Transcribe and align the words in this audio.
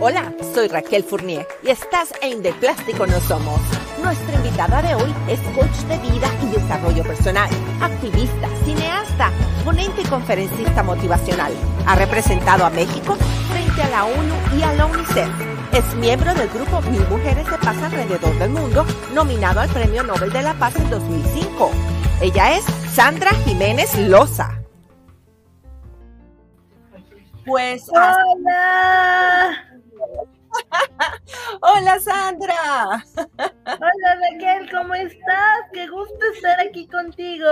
Hola, 0.00 0.32
soy 0.52 0.68
Raquel 0.68 1.04
Fournier 1.04 1.46
y 1.62 1.70
estás 1.70 2.12
en 2.20 2.42
De 2.42 2.52
Plástico 2.54 3.06
No 3.06 3.20
Somos. 3.20 3.60
Nuestra 4.02 4.34
invitada 4.34 4.82
de 4.82 4.94
hoy 4.96 5.14
es 5.28 5.38
coach 5.56 5.76
de 5.88 5.98
vida 5.98 6.28
y 6.42 6.46
desarrollo 6.48 7.02
personal, 7.04 7.48
activista, 7.80 8.48
cineasta, 8.64 9.30
ponente 9.64 10.02
y 10.02 10.04
conferencista 10.04 10.82
motivacional. 10.82 11.52
Ha 11.86 11.94
representado 11.94 12.64
a 12.64 12.70
México 12.70 13.16
frente 13.50 13.82
a 13.82 13.88
la 13.88 14.04
ONU 14.04 14.58
y 14.58 14.62
a 14.62 14.72
la 14.74 14.86
UNICEF. 14.86 15.28
Es 15.72 15.94
miembro 15.96 16.34
del 16.34 16.48
grupo 16.48 16.82
Mil 16.90 17.06
Mujeres 17.08 17.48
de 17.48 17.58
Paz 17.58 17.76
alrededor 17.82 18.38
del 18.38 18.50
mundo, 18.50 18.84
nominado 19.14 19.60
al 19.60 19.68
Premio 19.70 20.02
Nobel 20.02 20.32
de 20.32 20.42
la 20.42 20.54
Paz 20.54 20.74
en 20.76 20.90
2005. 20.90 21.70
Ella 22.20 22.56
es 22.56 22.64
Sandra 22.92 23.30
Jiménez 23.44 23.96
Loza. 23.96 24.60
Pues. 27.44 27.84
¡Hola! 27.90 28.23
Sandra. 32.74 33.04
Hola 33.66 34.18
Raquel, 34.20 34.70
¿cómo 34.70 34.94
estás? 34.94 35.60
Qué 35.72 35.86
gusto 35.86 36.18
estar 36.34 36.60
aquí 36.60 36.86
contigo. 36.86 37.46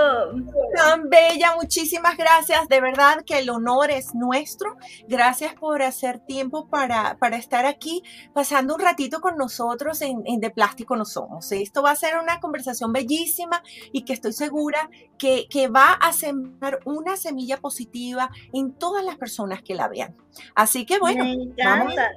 Tan 0.74 1.08
bella, 1.08 1.54
muchísimas 2.02 2.16
gracias. 2.16 2.69
De 2.69 2.80
verdad 2.80 3.24
que 3.24 3.38
el 3.38 3.51
honor 3.51 3.91
es 3.91 4.15
nuestro. 4.15 4.77
Gracias 5.09 5.55
por 5.55 5.83
hacer 5.83 6.19
tiempo 6.20 6.69
para, 6.69 7.16
para 7.19 7.37
estar 7.37 7.66
aquí, 7.66 8.02
pasando 8.34 8.75
un 8.75 8.80
ratito 8.80 9.20
con 9.20 9.37
nosotros 9.37 10.02
en, 10.02 10.23
en 10.27 10.41
De 10.41 10.51
Plástico 10.51 10.97
No 10.97 11.05
Somos. 11.05 11.52
Esto 11.52 11.83
va 11.83 11.92
a 11.92 11.97
ser 11.97 12.16
una 12.19 12.41
conversación 12.41 12.92
bellísima 12.92 13.62
y 13.92 14.05
que 14.05 14.12
estoy 14.12 14.33
segura 14.33 14.91
que, 15.19 15.47
que 15.48 15.69
va 15.69 15.92
a 15.92 16.12
sembrar 16.12 16.80
una 16.84 17.16
semilla 17.16 17.59
positiva 17.59 18.30
en 18.53 18.73
todas 18.73 19.05
las 19.05 19.16
personas 19.16 19.62
que 19.62 19.75
la 19.75 19.89
vean. 19.89 20.16
Así 20.55 20.87
que 20.87 20.98
bueno, 20.98 21.25
Me 21.25 21.33
encanta. 21.33 22.11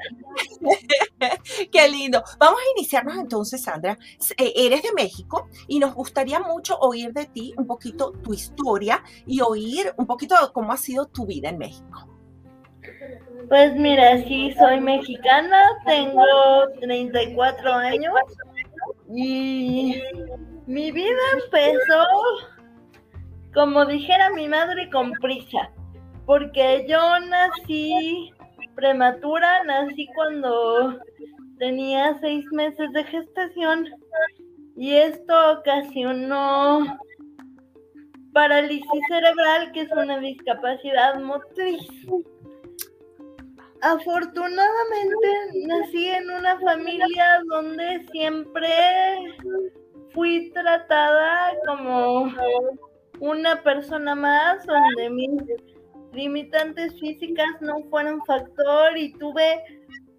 Qué 1.72 1.88
lindo. 1.90 2.24
Vamos 2.40 2.60
a 2.60 2.80
iniciarnos 2.80 3.18
entonces, 3.18 3.62
Sandra. 3.62 3.98
Eh, 4.38 4.54
eres 4.56 4.84
de 4.84 4.94
México 4.94 5.48
y 5.68 5.80
nos 5.80 5.94
gustaría 5.94 6.40
mucho 6.40 6.78
oír 6.80 7.14
de 7.14 7.26
ti 7.26 7.54
un 7.58 7.68
poquito 7.68 8.12
tu 8.24 8.34
historia 8.34 9.04
y 9.26 9.42
oír 9.42 9.75
un 9.98 10.06
poquito 10.06 10.36
de 10.36 10.52
cómo 10.54 10.72
ha 10.72 10.78
sido 10.78 11.08
tu 11.08 11.26
vida 11.26 11.50
en 11.50 11.58
México. 11.58 12.10
Pues 13.50 13.76
mira, 13.76 14.18
sí, 14.24 14.54
soy 14.58 14.80
mexicana, 14.80 15.62
tengo 15.86 16.24
34 16.82 17.74
años 17.74 18.14
y 19.14 20.02
mi 20.66 20.92
vida 20.92 21.22
empezó, 21.44 22.04
como 23.54 23.86
dijera 23.86 24.32
mi 24.32 24.48
madre, 24.48 24.90
con 24.90 25.12
prisa, 25.14 25.70
porque 26.26 26.86
yo 26.88 27.20
nací 27.20 28.34
prematura, 28.76 29.64
nací 29.64 30.08
cuando 30.16 31.00
tenía 31.60 32.18
seis 32.22 32.46
meses 32.52 32.92
de 32.94 33.04
gestación 33.04 33.90
y 34.76 34.96
esto 34.96 35.60
ocasionó 35.60 37.00
parálisis 38.36 39.02
cerebral, 39.08 39.72
que 39.72 39.82
es 39.82 39.92
una 39.94 40.20
discapacidad 40.20 41.18
motriz. 41.22 41.88
Afortunadamente 43.82 45.28
nací 45.66 46.10
en 46.10 46.30
una 46.30 46.60
familia 46.60 47.42
donde 47.48 48.06
siempre 48.12 48.68
fui 50.14 50.52
tratada 50.52 51.54
como 51.66 52.30
una 53.22 53.64
persona 53.64 54.16
más, 54.16 54.66
donde 54.66 55.10
mis 55.12 55.42
limitantes 56.12 57.00
físicas 57.00 57.62
no 57.62 57.84
fueron 57.90 58.22
factor 58.26 58.98
y 58.98 59.14
tuve 59.14 59.64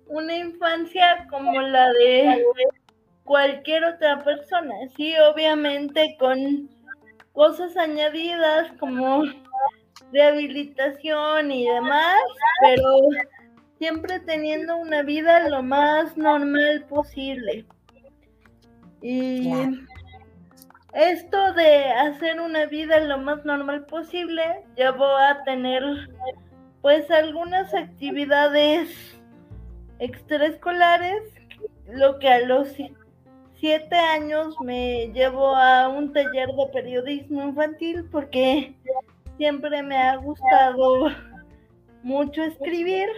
una 0.06 0.36
infancia 0.39 1.27
como 1.29 1.61
la 1.61 1.92
de 1.92 2.42
cualquier 3.24 3.85
otra 3.85 4.24
persona. 4.24 4.74
Sí, 4.96 5.14
obviamente 5.19 6.17
con 6.19 6.76
cosas 7.36 7.77
añadidas 7.77 8.73
como 8.80 9.23
rehabilitación 10.11 11.52
y 11.52 11.69
demás, 11.69 12.17
pero 12.63 12.83
siempre 13.79 14.20
teniendo 14.20 14.79
una 14.79 15.02
vida 15.02 15.46
lo 15.51 15.63
más 15.63 16.17
normal 16.17 16.86
posible. 16.89 17.67
Y 19.02 19.52
esto 20.95 21.52
de 21.52 21.85
hacer 21.85 22.41
una 22.41 22.64
vida 22.64 23.01
lo 23.01 23.19
más 23.19 23.45
normal 23.45 23.85
posible 23.85 24.64
llevó 24.75 25.14
a 25.14 25.45
tener 25.45 25.83
pues 26.80 27.11
algunas 27.11 27.75
actividades 27.75 29.20
extraescolares, 29.98 31.23
lo 31.86 32.19
que 32.19 32.29
a 32.29 32.41
los 32.46 32.69
siete 33.58 33.96
años 33.96 34.55
me 34.61 35.11
llevó 35.12 35.55
a 35.56 35.89
un 35.89 36.12
taller 36.12 36.48
de 36.48 36.67
periodismo 36.72 37.42
infantil 37.42 38.05
porque 38.11 38.77
siempre 39.36 39.83
me 39.83 39.96
ha 39.96 40.17
gustado 40.17 41.08
mucho 42.02 42.42
escribir. 42.42 43.08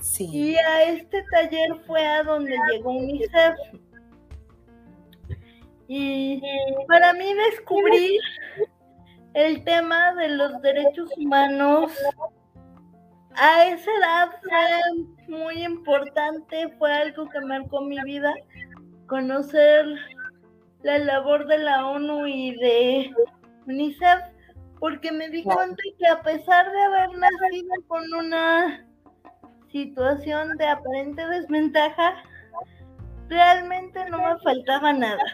Sí. 0.00 0.28
Y 0.32 0.56
a 0.56 0.84
este 0.84 1.22
taller 1.30 1.74
fue 1.86 2.06
a 2.06 2.22
donde 2.22 2.56
llegó 2.70 2.90
UNICEF. 2.90 3.56
Y 5.88 6.40
para 6.86 7.12
mí 7.12 7.34
descubrir 7.50 8.20
el 9.34 9.64
tema 9.64 10.14
de 10.14 10.28
los 10.28 10.60
derechos 10.62 11.10
humanos 11.16 11.92
a 13.34 13.64
esa 13.66 13.90
edad 13.98 14.30
fue 14.42 15.36
muy 15.36 15.62
importante, 15.64 16.68
fue 16.78 16.92
algo 16.92 17.28
que 17.28 17.40
marcó 17.40 17.80
mi 17.80 18.00
vida, 18.02 18.34
conocer 19.10 19.86
la 20.82 20.98
labor 20.98 21.46
de 21.48 21.58
la 21.58 21.84
ONU 21.88 22.28
y 22.28 22.52
de 22.52 23.12
UNICEF, 23.66 24.20
porque 24.78 25.10
me 25.10 25.28
di 25.28 25.42
cuenta 25.42 25.82
que 25.98 26.06
a 26.06 26.22
pesar 26.22 26.70
de 26.70 26.80
haber 26.80 27.18
nacido 27.18 27.74
con 27.88 28.14
una 28.14 28.86
situación 29.72 30.56
de 30.58 30.66
aparente 30.68 31.26
desventaja, 31.26 32.14
realmente 33.28 34.08
no 34.10 34.18
me 34.18 34.38
faltaba 34.38 34.92
nada. 34.92 35.24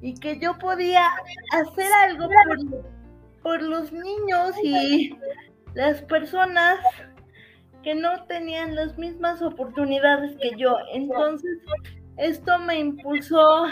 Y 0.00 0.14
que 0.14 0.38
yo 0.38 0.56
podía 0.58 1.04
hacer 1.52 1.92
algo 2.04 2.28
por, 2.28 2.84
por 3.42 3.62
los 3.62 3.92
niños 3.92 4.54
y 4.62 5.18
las 5.74 6.00
personas 6.02 6.78
que 7.82 7.96
no 7.96 8.24
tenían 8.26 8.76
las 8.76 8.96
mismas 8.96 9.42
oportunidades 9.42 10.36
que 10.36 10.52
yo. 10.56 10.76
Entonces, 10.92 11.58
esto 12.18 12.58
me 12.58 12.78
impulsó 12.78 13.66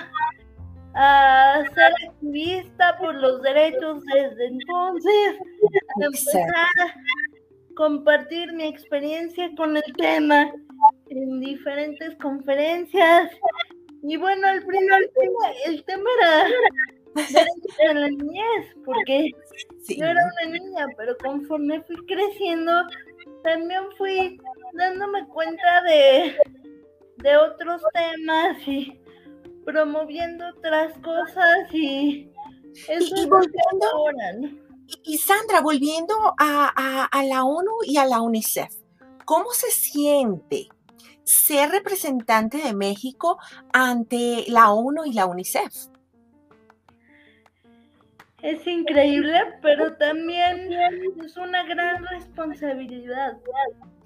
a 0.94 1.62
ser 1.74 1.92
activista 2.08 2.96
por 2.98 3.14
los 3.14 3.42
derechos 3.42 4.02
desde 4.14 4.46
entonces, 4.46 5.36
a 6.00 6.04
empezar 6.04 6.42
a 6.54 7.74
compartir 7.74 8.52
mi 8.54 8.64
experiencia 8.64 9.50
con 9.56 9.76
el 9.76 9.92
tema 9.98 10.50
en 11.10 11.40
diferentes 11.40 12.16
conferencias. 12.16 13.30
Y 14.02 14.16
bueno, 14.16 14.46
al 14.46 14.64
principio 14.64 15.30
el 15.66 15.84
tema 15.84 16.08
era 16.20 16.44
de 17.88 17.94
la 17.94 18.08
niñez, 18.08 18.76
porque 18.84 19.30
Sí. 19.82 19.98
yo 19.98 20.06
era 20.06 20.20
una 20.42 20.58
niña, 20.58 20.86
pero 20.96 21.16
conforme 21.18 21.80
fui 21.82 21.96
creciendo, 22.06 22.72
también 23.42 23.82
fui 23.96 24.38
dándome 24.74 25.26
cuenta 25.28 25.82
de, 25.82 26.36
de 27.18 27.36
otros 27.36 27.82
temas 27.92 28.56
y 28.66 29.00
promoviendo 29.64 30.44
otras 30.56 30.92
cosas 30.98 31.72
y 31.72 32.30
eso 32.88 33.14
y 33.16 33.20
es 33.20 33.28
volviendo- 33.28 33.86
ahora, 33.92 34.32
¿no? 34.40 34.48
Y, 34.86 35.14
y 35.14 35.18
Sandra, 35.18 35.60
volviendo 35.60 36.14
a, 36.38 36.72
a- 36.76 37.04
a 37.06 37.24
la 37.24 37.44
ONU 37.44 37.72
y 37.84 37.96
a 37.96 38.06
la 38.06 38.20
UNICEF, 38.20 38.72
¿cómo 39.24 39.50
se 39.50 39.70
siente 39.70 40.68
ser 41.24 41.70
representante 41.70 42.58
de 42.58 42.72
México 42.72 43.38
ante 43.72 44.44
la 44.48 44.70
ONU 44.70 45.04
y 45.06 45.12
la 45.12 45.26
UNICEF? 45.26 45.72
Es 48.42 48.64
increíble, 48.66 49.40
pero 49.62 49.96
también 49.96 50.72
es 50.72 51.36
una 51.36 51.64
gran 51.64 52.04
responsabilidad, 52.06 53.38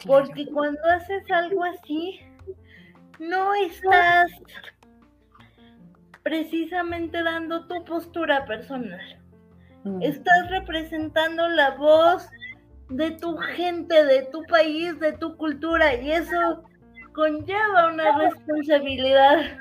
porque 0.06 0.46
cuando 0.46 0.80
haces 0.88 1.30
algo 1.30 1.62
así, 1.64 2.20
no 3.20 3.54
estás 3.54 4.30
precisamente 6.22 7.22
dando 7.22 7.66
tu 7.66 7.84
postura 7.84 8.44
personal. 8.46 9.20
Mm, 9.84 10.02
Estás 10.02 10.50
representando 10.50 11.48
la 11.48 11.72
voz 11.72 12.28
de 12.88 13.12
tu 13.12 13.36
gente, 13.36 14.04
de 14.04 14.22
tu 14.32 14.42
país, 14.44 14.98
de 15.00 15.12
tu 15.12 15.36
cultura, 15.36 15.94
y 15.94 16.12
eso 16.12 16.62
conlleva 17.12 17.92
una 17.92 18.18
responsabilidad 18.18 19.56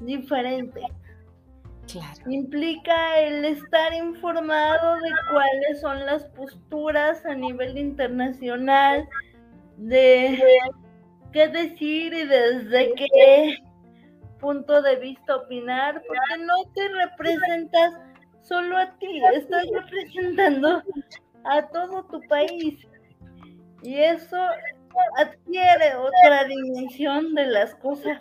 diferente. 0.00 0.80
Claro. 1.90 2.30
Implica 2.30 3.20
el 3.20 3.44
estar 3.44 3.92
informado 3.94 4.96
de 4.96 5.10
cuáles 5.30 5.80
son 5.80 6.04
las 6.04 6.24
posturas 6.30 7.24
a 7.26 7.34
nivel 7.34 7.78
internacional, 7.78 9.06
de 9.76 10.42
qué 11.36 11.48
decir 11.48 12.14
y 12.14 12.24
desde 12.24 12.94
qué 12.94 13.58
punto 14.40 14.80
de 14.80 14.96
vista 14.96 15.36
opinar, 15.36 16.02
porque 16.06 16.44
no 16.44 16.72
te 16.74 16.88
representas 16.88 17.92
solo 18.40 18.78
a 18.78 18.90
ti, 18.96 19.20
estás 19.34 19.64
representando 19.70 20.82
a 21.44 21.68
todo 21.68 22.04
tu 22.04 22.22
país. 22.28 22.78
Y 23.82 23.96
eso 23.96 24.38
adquiere 25.18 25.96
otra 25.96 26.44
dimensión 26.44 27.34
de 27.34 27.46
las 27.48 27.74
cosas. 27.74 28.18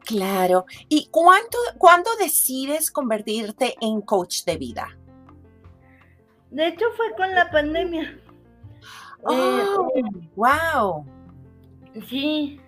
Claro. 0.00 0.66
¿Y 0.88 1.06
cuánto, 1.12 1.56
cuándo 1.78 2.10
decides 2.16 2.90
convertirte 2.90 3.76
en 3.80 4.00
coach 4.00 4.42
de 4.44 4.56
vida? 4.56 4.88
De 6.50 6.66
hecho 6.66 6.86
fue 6.96 7.14
con 7.14 7.32
la 7.32 7.48
pandemia. 7.48 8.18
Oh, 9.24 9.88
wow. 10.34 11.06
Sí. 12.08 12.60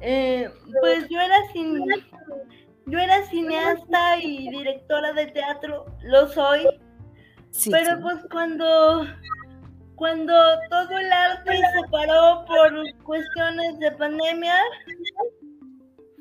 Eh, 0.00 0.48
pues 0.80 1.08
yo 1.08 1.20
era 1.20 1.36
sin, 1.52 1.84
yo 2.86 2.98
era 2.98 3.22
cineasta 3.24 4.18
y 4.22 4.48
directora 4.48 5.12
de 5.12 5.26
teatro, 5.26 5.86
lo 6.02 6.28
soy. 6.28 6.66
pero 7.70 8.00
pues 8.00 8.18
cuando 8.30 9.06
cuando 9.98 10.32
todo 10.70 10.96
el 10.96 11.12
arte 11.12 11.56
se 11.56 11.90
paró 11.90 12.44
por 12.46 13.02
cuestiones 13.02 13.78
de 13.80 13.90
pandemia, 13.92 14.56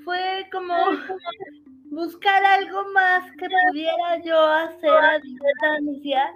fue 0.04 0.48
como 0.52 0.76
buscar 1.92 2.44
algo 2.44 2.84
más 2.94 3.32
que 3.34 3.48
pudiera 3.70 4.24
yo 4.26 4.42
hacer 4.42 4.90
a 4.90 5.20
distancia 5.20 6.32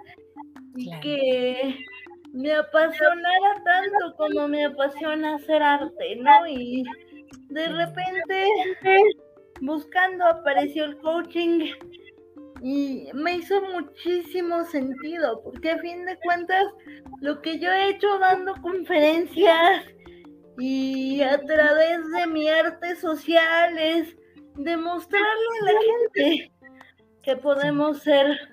y 0.76 1.00
que 1.00 1.84
me 2.32 2.52
apasionara 2.52 3.62
tanto 3.64 4.16
como 4.16 4.48
me 4.48 4.64
apasiona 4.64 5.36
hacer 5.36 5.62
arte, 5.62 6.16
¿no? 6.16 6.46
Y 6.46 6.82
de 7.50 7.68
repente, 7.68 8.48
buscando, 9.60 10.24
apareció 10.26 10.84
el 10.84 10.96
coaching 10.98 11.72
y 12.62 13.08
me 13.12 13.36
hizo 13.36 13.60
muchísimo 13.60 14.64
sentido, 14.64 15.42
porque 15.42 15.72
a 15.72 15.78
fin 15.78 16.04
de 16.04 16.16
cuentas, 16.18 16.64
lo 17.20 17.40
que 17.42 17.58
yo 17.58 17.70
he 17.70 17.90
hecho 17.90 18.18
dando 18.18 18.54
conferencias 18.62 19.84
y 20.58 21.20
a 21.22 21.38
través 21.38 22.10
de 22.12 22.26
mi 22.28 22.48
arte 22.48 22.96
social 22.96 23.76
es 23.78 24.16
demostrarle 24.56 25.26
a 25.60 25.64
la 25.64 25.80
gente 25.80 26.52
que 27.22 27.36
podemos 27.36 27.98
ser 28.02 28.51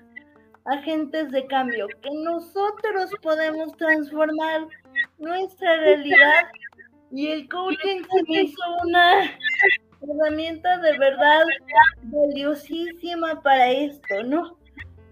agentes 0.70 1.30
de 1.30 1.46
cambio, 1.46 1.86
que 2.02 2.10
nosotros 2.22 3.10
podemos 3.22 3.76
transformar 3.76 4.66
nuestra 5.18 5.76
realidad 5.76 6.48
y 7.10 7.28
el 7.28 7.48
coaching 7.48 8.02
se 8.02 8.22
me 8.28 8.42
hizo 8.42 8.62
una 8.84 9.38
herramienta 10.02 10.78
de 10.78 10.98
verdad 10.98 11.42
valiosísima 12.04 13.40
para 13.42 13.70
esto, 13.70 14.22
¿no? 14.24 14.56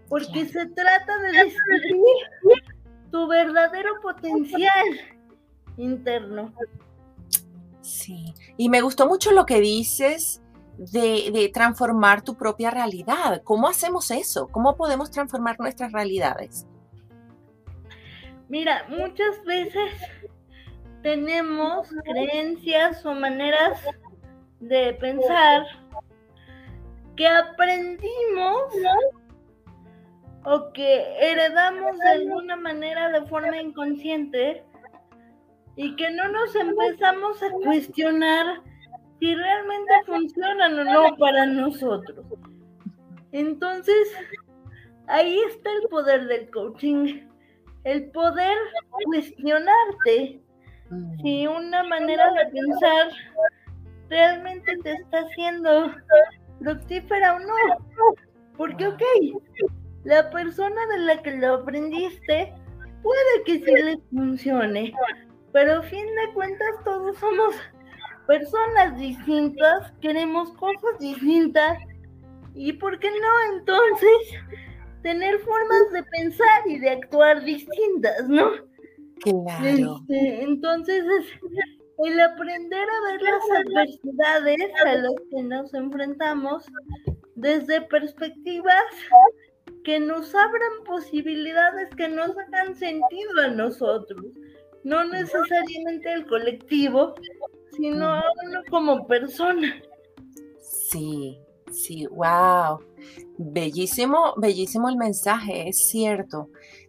Porque 0.09 0.47
se 0.47 0.67
trata 0.67 1.19
de 1.19 1.33
descubrir 1.33 2.63
tu 3.11 3.27
verdadero 3.27 4.01
potencial 4.01 4.87
interno. 5.77 6.53
Sí, 7.83 8.35
y 8.57 8.69
me 8.69 8.81
gustó 8.81 9.07
mucho 9.07 9.33
lo 9.33 9.47
que 9.47 9.61
dices 9.61 10.43
de, 10.79 11.51
transformar 11.53 12.23
tu 12.23 12.37
propia 12.37 12.71
realidad. 12.71 13.43
¿Cómo 13.45 13.69
hacemos 13.69 14.11
eso? 14.11 14.49
¿Cómo 14.49 14.77
podemos 14.77 15.11
transformar 15.11 15.59
nuestras 15.59 15.93
realidades? 15.93 16.67
Mira, 18.49 18.87
muchas 18.89 19.45
veces 19.45 19.93
tenemos 21.03 21.89
creencias 22.05 23.05
o 23.05 23.13
maneras 23.13 23.81
de 24.61 24.95
pensar 24.95 25.67
que 27.17 27.27
aprendimos 27.27 28.73
o 30.45 30.73
que 30.73 31.17
heredamos 31.21 31.99
de 31.99 32.09
alguna 32.09 32.57
manera 32.57 33.11
de 33.11 33.27
forma 33.27 33.61
inconsciente 33.61 34.65
y 35.77 35.95
que 35.97 36.11
no 36.11 36.29
nos 36.29 36.55
empezamos 36.55 37.43
a 37.43 37.51
cuestionar 37.51 38.63
si 39.19 39.35
realmente 39.35 39.93
funcionan 40.07 40.79
o 40.79 40.85
no 40.85 41.17
para 41.17 41.47
nosotros. 41.47 42.25
Entonces, 43.33 44.13
ahí 45.07 45.39
está 45.49 45.71
el 45.73 45.89
poder 45.89 46.27
del 46.27 46.51
coaching, 46.51 47.27
el 47.85 48.11
poder 48.11 48.57
cuestionarte 49.05 50.41
si 51.23 51.47
una 51.47 51.83
manera 51.85 52.33
de 52.33 52.47
pensar 52.47 53.09
realmente 54.09 54.77
te 54.83 54.93
está 54.93 55.19
haciendo 55.21 55.93
fructífera 56.61 57.35
o 57.35 57.39
no. 57.41 58.17
Porque, 58.57 58.89
ok, 58.89 59.03
la 60.05 60.31
persona 60.31 60.87
de 60.87 60.99
la 60.99 61.23
que 61.23 61.33
lo 61.33 61.55
aprendiste 61.55 62.55
puede 63.03 63.45
que 63.45 63.59
sí 63.65 63.83
le 63.83 63.99
funcione, 64.11 64.93
pero 65.53 65.79
a 65.79 65.83
fin 65.83 66.07
de 66.07 66.35
cuentas 66.35 66.69
todos 66.85 67.17
somos 67.19 67.55
personas 68.29 68.99
distintas, 68.99 69.91
queremos 70.03 70.53
cosas 70.53 70.99
distintas 71.01 71.79
y 72.55 72.75
por 72.75 72.99
qué 72.99 73.09
no 73.11 73.57
entonces 73.57 74.19
tener 75.03 75.39
formas 75.39 75.91
de 75.95 76.03
pensar 76.03 76.61
y 76.67 76.79
de 76.79 76.91
actuar 76.91 77.43
distintas, 77.43 78.29
¿no? 78.29 78.51
Claro. 79.23 80.01
Este, 80.03 80.43
entonces 80.43 81.05
es 81.21 81.27
el 82.05 82.21
aprender 82.21 82.87
a 82.87 83.11
ver 83.11 83.23
las 83.23 83.67
adversidades 83.67 84.71
a 84.85 84.95
las 84.95 85.15
que 85.31 85.43
nos 85.43 85.73
enfrentamos 85.73 86.67
desde 87.35 87.81
perspectivas 87.81 88.85
que 89.85 89.99
nos 90.01 90.35
abran 90.35 90.85
posibilidades 90.85 91.89
que 91.97 92.09
nos 92.09 92.37
hagan 92.37 92.75
sentido 92.75 93.41
a 93.43 93.49
nosotros, 93.49 94.23
no 94.85 95.03
necesariamente 95.05 96.13
el 96.13 96.27
colectivo, 96.27 97.15
sino 97.79 98.07
a 98.07 98.25
uno 98.45 98.61
como 98.69 99.07
persona. 99.07 99.81
Sí, 100.61 101.39
sí, 101.71 102.07
wow. 102.07 102.81
Bellísimo, 103.39 104.35
bellísimo 104.37 104.89
el 104.89 104.97
mensaje, 104.97 105.69
es 105.69 105.89
cierto. 105.89 106.49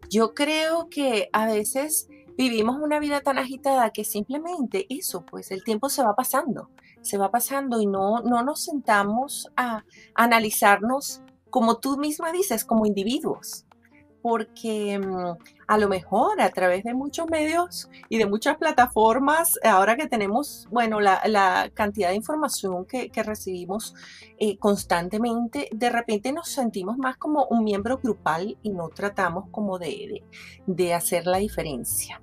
Yo 0.10 0.34
creo 0.34 0.90
que 0.90 1.30
a 1.32 1.46
veces 1.46 2.10
vivimos 2.38 2.78
una 2.82 3.00
vida 3.00 3.22
tan 3.22 3.38
agitada 3.38 3.92
que 3.92 4.04
simplemente 4.04 4.88
eso, 4.90 5.24
pues 5.26 5.52
el 5.52 5.64
tiempo 5.64 5.90
se 5.90 6.04
va 6.04 6.16
pasando, 6.16 6.70
se 7.02 7.18
va 7.18 7.30
pasando 7.30 7.80
y 7.80 7.86
no, 7.86 8.22
no 8.22 8.44
nos 8.44 8.64
sentamos 8.64 9.52
a 9.56 9.84
analizarnos 10.16 11.22
como 11.52 11.78
tú 11.78 11.98
misma 11.98 12.32
dices, 12.32 12.66
como 12.66 12.86
individuos 12.86 13.66
porque 14.22 15.00
mm, 15.00 15.38
a 15.68 15.78
lo 15.78 15.88
mejor 15.88 16.42
a 16.42 16.50
través 16.50 16.84
de 16.84 16.94
muchos 16.94 17.30
medios 17.30 17.90
y 18.10 18.18
de 18.18 18.26
muchas 18.26 18.58
plataformas, 18.58 19.60
ahora 19.64 19.96
que 19.96 20.08
tenemos, 20.08 20.68
bueno, 20.72 21.00
la, 21.00 21.70
cantidad 21.74 22.10
de 22.10 22.16
información 22.16 22.86
que, 22.86 23.10
recibimos 23.24 23.94
eh, 24.40 24.58
constantemente, 24.58 25.68
de 25.72 25.90
repente 25.90 26.32
nos 26.32 26.50
sentimos 26.50 26.98
más 26.98 27.18
como 27.18 27.46
un 27.46 27.64
miembro 27.64 27.98
grupal 27.98 28.58
y 28.64 28.72
no 28.72 28.90
tratamos 28.90 29.50
como 29.52 29.78
de, 29.78 30.24
de, 30.66 30.94
hacer 30.94 31.28
la 31.28 31.38
diferencia. 31.38 32.22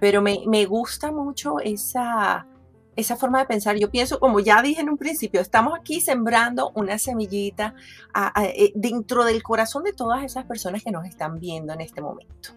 Pero 0.00 0.22
me, 0.22 0.40
me 0.46 0.64
gusta 0.64 1.12
mucho 1.12 1.60
esa, 1.60 2.46
esa 2.96 3.16
forma 3.16 3.38
de 3.38 3.46
pensar. 3.46 3.76
Yo 3.76 3.90
pienso, 3.90 4.18
como 4.18 4.40
ya 4.40 4.60
dije 4.62 4.80
en 4.80 4.88
un 4.88 4.96
principio, 4.96 5.40
estamos 5.40 5.78
aquí 5.78 6.00
sembrando 6.00 6.72
una 6.74 6.98
semillita 6.98 7.74
eh, 8.42 8.72
dentro 8.74 9.24
del 9.24 9.42
corazón 9.42 9.84
de 9.84 9.92
todas 9.92 10.24
esas 10.24 10.44
personas 10.46 10.82
que 10.82 10.90
nos 10.90 11.06
están 11.06 11.38
viendo 11.38 11.72
en 11.72 11.82
este 11.82 12.00
momento. 12.00 12.50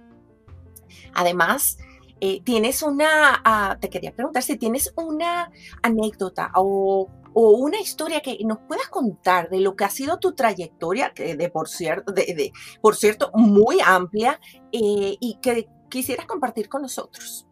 Además, 1.13 1.77
eh, 2.21 2.41
tienes 2.43 2.83
una, 2.83 3.41
ah, 3.45 3.77
te 3.79 3.89
quería 3.89 4.13
preguntar 4.13 4.43
si 4.43 4.57
tienes 4.57 4.93
una 4.95 5.51
anécdota 5.81 6.51
o, 6.55 7.09
una 7.31 7.79
historia 7.79 8.19
que 8.19 8.37
nos 8.43 8.57
puedas 8.67 8.89
contar 8.89 9.49
de 9.49 9.61
lo 9.61 9.75
que 9.75 9.85
ha 9.85 9.89
sido 9.89 10.17
tu 10.17 10.33
trayectoria, 10.33 11.13
que 11.13 11.37
de 11.37 11.49
por 11.49 11.69
cierto, 11.69 12.11
de, 12.11 12.51
por 12.81 12.97
cierto 12.97 13.31
muy 13.33 13.77
amplia, 13.85 14.41
eh, 14.73 15.15
y 15.19 15.37
que 15.41 15.69
quisieras 15.89 16.25
compartir 16.25 16.67
con 16.67 16.81
nosotros. 16.81 17.47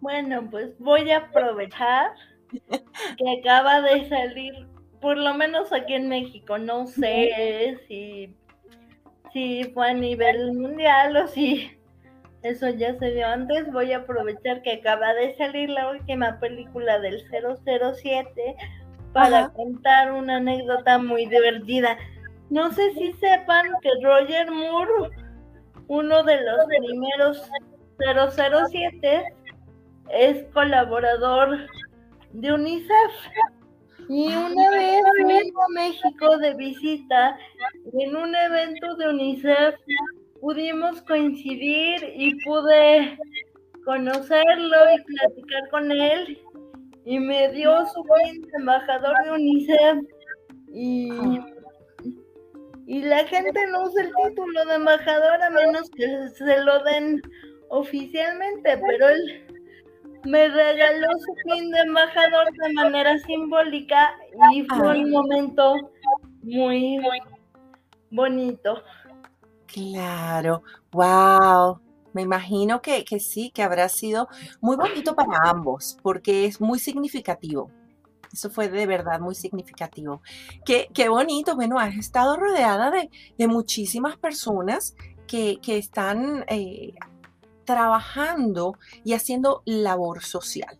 Bueno, 0.00 0.48
pues 0.50 0.78
voy 0.78 1.10
a 1.10 1.18
aprovechar 1.18 2.12
que 2.50 3.40
acaba 3.40 3.80
de 3.82 4.08
salir, 4.08 4.66
por 5.00 5.16
lo 5.16 5.34
menos 5.34 5.72
aquí 5.72 5.94
en 5.94 6.08
México, 6.08 6.58
no 6.58 6.86
sé 6.86 7.78
si, 7.86 8.34
si 9.32 9.64
fue 9.72 9.90
a 9.90 9.94
nivel 9.94 10.52
mundial 10.54 11.16
o 11.16 11.26
si 11.28 11.70
eso 12.42 12.70
ya 12.70 12.98
se 12.98 13.10
vio 13.10 13.26
antes, 13.26 13.70
voy 13.70 13.92
a 13.92 13.98
aprovechar 13.98 14.62
que 14.62 14.72
acaba 14.72 15.12
de 15.12 15.36
salir 15.36 15.68
la 15.68 15.90
última 15.90 16.40
película 16.40 16.98
del 16.98 17.22
007 17.30 18.56
para 19.12 19.50
contar 19.50 20.12
una 20.12 20.36
anécdota 20.36 20.98
muy 20.98 21.26
divertida. 21.26 21.98
No 22.48 22.72
sé 22.72 22.92
si 22.94 23.12
sepan 23.14 23.66
que 23.82 23.90
Roger 24.02 24.50
Moore, 24.50 25.10
uno 25.88 26.22
de 26.22 26.40
los 26.40 26.66
primeros 26.66 27.50
007 27.98 29.34
es 30.12 30.44
colaborador 30.52 31.66
de 32.32 32.52
UNICEF. 32.52 33.12
Y 34.08 34.26
una 34.26 34.70
vez 34.70 35.02
vino 35.18 35.62
a 35.62 35.68
México 35.74 36.38
de 36.38 36.54
visita 36.54 37.38
en 37.92 38.16
un 38.16 38.34
evento 38.34 38.96
de 38.96 39.08
UNICEF 39.08 39.74
pudimos 40.40 41.00
coincidir 41.02 42.12
y 42.16 42.34
pude 42.44 43.16
conocerlo 43.84 44.76
y 44.94 45.02
platicar 45.02 45.70
con 45.70 45.92
él 45.92 46.38
y 47.04 47.18
me 47.18 47.52
dio 47.52 47.86
su 47.86 48.02
de 48.02 48.58
embajador 48.58 49.14
de 49.24 49.32
UNICEF 49.32 49.98
y, 50.72 51.10
y 52.86 53.02
la 53.02 53.26
gente 53.26 53.66
no 53.70 53.84
usa 53.84 54.02
el 54.02 54.12
título 54.24 54.64
de 54.64 54.74
embajador 54.74 55.42
a 55.42 55.50
menos 55.50 55.90
que 55.90 56.28
se 56.30 56.64
lo 56.64 56.82
den 56.84 57.22
oficialmente, 57.68 58.76
pero 58.86 59.08
él 59.08 59.46
me 60.24 60.48
regaló 60.48 61.08
su 61.18 61.34
pin 61.44 61.70
de 61.70 61.80
embajador 61.80 62.52
de 62.52 62.72
manera 62.74 63.18
simbólica 63.20 64.12
y 64.52 64.62
fue 64.64 65.00
un 65.00 65.10
momento 65.10 65.74
muy 66.42 67.00
bonito. 68.10 68.82
Claro, 69.66 70.62
wow. 70.92 71.80
Me 72.12 72.22
imagino 72.22 72.82
que, 72.82 73.04
sí, 73.20 73.52
que 73.54 73.62
habrá 73.62 73.88
sido 73.88 74.28
muy 74.60 74.76
bonito 74.76 75.14
para 75.14 75.48
ambos, 75.48 75.96
porque 76.02 76.44
es 76.44 76.60
muy 76.60 76.78
significativo. 76.80 77.70
Eso 78.32 78.50
fue 78.50 78.68
de 78.68 78.86
verdad 78.86 79.20
muy 79.20 79.34
significativo. 79.34 80.22
Qué, 80.64 80.88
qué 80.92 81.08
bonito. 81.08 81.54
Bueno, 81.54 81.78
has 81.78 81.94
estado 81.94 82.36
rodeada 82.36 82.90
de, 82.90 83.46
muchísimas 83.46 84.16
personas 84.16 84.96
que, 85.26 85.60
están 85.66 86.44
eh, 86.48 86.94
trabajando 87.70 88.76
y 89.04 89.12
haciendo 89.12 89.62
labor 89.64 90.24
social. 90.24 90.76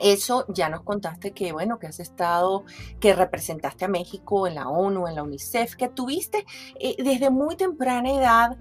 Eso 0.00 0.44
ya 0.48 0.68
nos 0.68 0.82
contaste 0.82 1.30
que, 1.30 1.52
bueno, 1.52 1.78
que 1.78 1.86
has 1.86 2.00
estado, 2.00 2.64
que 2.98 3.14
representaste 3.14 3.84
a 3.84 3.88
México 3.88 4.48
en 4.48 4.56
la 4.56 4.68
ONU, 4.68 5.06
en 5.06 5.14
la 5.14 5.22
UNICEF, 5.22 5.76
que 5.76 5.88
tuviste 5.88 6.44
eh, 6.80 6.96
desde 6.98 7.30
muy 7.30 7.54
temprana 7.54 8.10
edad 8.10 8.58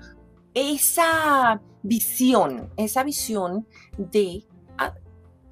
esa 0.54 1.60
visión, 1.82 2.72
esa 2.78 3.04
visión 3.04 3.68
de 3.98 4.46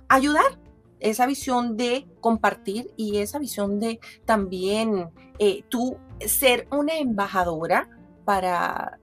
ayudar, 0.08 0.60
esa 1.00 1.26
visión 1.26 1.78
de 1.78 2.06
compartir 2.20 2.94
y 2.96 3.18
esa 3.18 3.40
visión 3.40 3.80
de 3.80 4.00
también 4.26 5.10
eh, 5.40 5.64
tú 5.68 5.98
ser 6.20 6.68
una 6.72 7.00
embajadora 7.00 7.90
para 8.24 9.00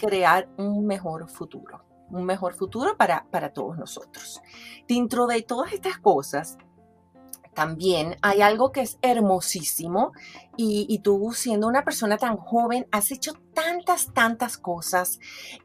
crear 0.00 0.48
un 0.56 0.86
mejor 0.86 1.28
futuro 1.28 1.90
un 2.10 2.24
mejor 2.24 2.54
futuro 2.54 2.96
para, 2.96 3.26
para 3.30 3.52
todos 3.52 3.78
nosotros. 3.78 4.42
Dentro 4.88 5.26
de 5.26 5.42
todas 5.42 5.72
estas 5.72 5.98
cosas, 5.98 6.58
también 7.54 8.16
hay 8.22 8.42
algo 8.42 8.72
que 8.72 8.82
es 8.82 8.98
hermosísimo 9.02 10.12
y, 10.62 10.98
tú 11.02 11.32
siendo 11.32 11.66
una 11.66 11.84
persona 11.84 12.18
tan 12.18 12.36
joven 12.36 12.86
has 12.92 13.10
hecho 13.12 13.32
tantas, 13.54 14.12
tantas 14.12 14.58
cosas 14.58 15.18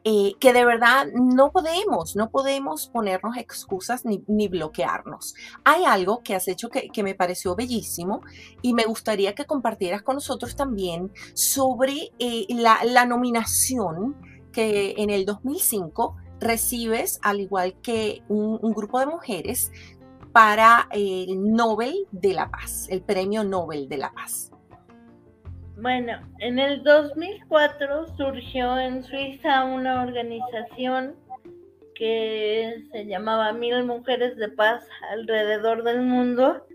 eh, 0.04 0.32
que 0.40 0.54
de 0.54 0.64
verdad 0.64 1.06
no 1.12 1.52
podemos, 1.52 2.16
no 2.16 2.30
podemos 2.30 2.88
ponernos 2.88 3.36
excusas 3.36 4.06
ni, 4.06 4.48
bloquearnos. 4.48 5.34
Hay 5.64 5.84
algo 5.84 6.22
que 6.22 6.34
has 6.34 6.48
hecho 6.48 6.70
que, 6.70 7.02
me 7.02 7.14
pareció 7.14 7.54
bellísimo 7.54 8.22
y 8.62 8.72
me 8.72 8.86
gustaría 8.86 9.34
que 9.34 9.44
compartieras 9.44 10.02
con 10.02 10.14
nosotros 10.14 10.56
también 10.56 11.12
sobre 11.34 12.12
eh, 12.18 12.46
la, 12.48 12.78
la 12.84 13.04
nominación 13.04 14.16
que 14.50 14.94
en 14.96 15.10
el 15.10 15.26
2005 15.26 16.16
recibes, 16.40 17.18
al 17.22 17.40
igual 17.40 17.74
que 17.80 18.22
un, 18.28 18.58
grupo 18.72 19.00
de 19.00 19.06
mujeres, 19.06 19.72
para 20.36 20.86
el 20.92 21.50
Nobel 21.50 21.94
de 22.12 22.34
la 22.34 22.50
Paz, 22.50 22.88
el 22.90 23.00
Premio 23.00 23.42
Nobel 23.42 23.88
de 23.88 23.96
la 23.96 24.12
Paz. 24.12 24.52
Bueno, 25.78 26.12
en 26.40 26.58
el 26.58 26.82
2004 26.82 28.14
surgió 28.18 28.78
en 28.78 29.02
Suiza 29.02 29.64
una 29.64 30.02
organización 30.02 31.16
que 31.94 32.84
se 32.92 33.06
llamaba 33.06 33.54
Mil 33.54 33.82
Mujeres 33.84 34.36
de 34.36 34.50
Paz 34.50 34.86
alrededor 35.10 35.84
del 35.84 36.02
mundo, 36.02 36.66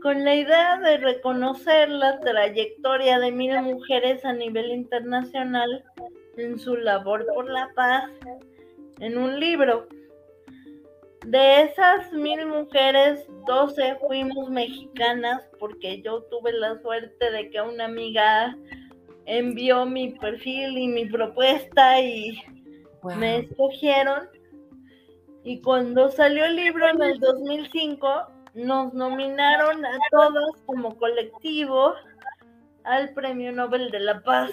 con 0.00 0.24
la 0.24 0.34
idea 0.34 0.80
de 0.80 0.96
reconocer 0.96 1.90
la 1.90 2.18
trayectoria 2.20 3.18
de 3.18 3.32
mil 3.32 3.60
mujeres 3.60 4.24
a 4.24 4.32
nivel 4.32 4.70
internacional 4.70 5.84
en 6.38 6.58
su 6.58 6.74
labor 6.74 7.26
por 7.34 7.50
la 7.50 7.68
paz 7.76 8.04
en 9.00 9.18
un 9.18 9.38
libro. 9.38 9.88
De 11.26 11.62
esas 11.62 12.12
mil 12.12 12.46
mujeres, 12.46 13.26
doce 13.46 13.96
fuimos 14.06 14.50
mexicanas 14.50 15.42
porque 15.58 16.00
yo 16.02 16.22
tuve 16.24 16.52
la 16.52 16.80
suerte 16.80 17.30
de 17.30 17.50
que 17.50 17.60
una 17.60 17.86
amiga 17.86 18.56
envió 19.26 19.84
mi 19.84 20.12
perfil 20.12 20.78
y 20.78 20.88
mi 20.88 21.06
propuesta 21.06 22.00
y 22.00 22.40
me 23.16 23.38
escogieron. 23.38 24.28
Y 25.44 25.60
cuando 25.60 26.10
salió 26.10 26.44
el 26.44 26.56
libro 26.56 26.88
en 26.88 27.02
el 27.02 27.20
2005, 27.20 28.08
nos 28.54 28.94
nominaron 28.94 29.84
a 29.84 29.98
todas 30.10 30.50
como 30.66 30.96
colectivo 30.96 31.94
al 32.84 33.12
Premio 33.12 33.52
Nobel 33.52 33.90
de 33.90 34.00
la 34.00 34.22
Paz 34.22 34.50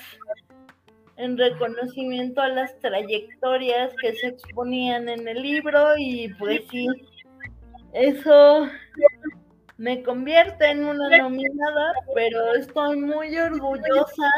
en 1.17 1.37
reconocimiento 1.37 2.41
a 2.41 2.49
las 2.49 2.77
trayectorias 2.79 3.93
que 4.01 4.13
se 4.13 4.27
exponían 4.27 5.07
en 5.09 5.27
el 5.27 5.41
libro 5.41 5.97
y 5.97 6.33
pues 6.39 6.61
sí, 6.69 6.87
eso 7.93 8.67
me 9.77 10.03
convierte 10.03 10.69
en 10.69 10.85
una 10.85 11.17
nominada, 11.17 11.93
pero 12.13 12.55
estoy 12.55 12.97
muy 12.97 13.37
orgullosa 13.37 14.29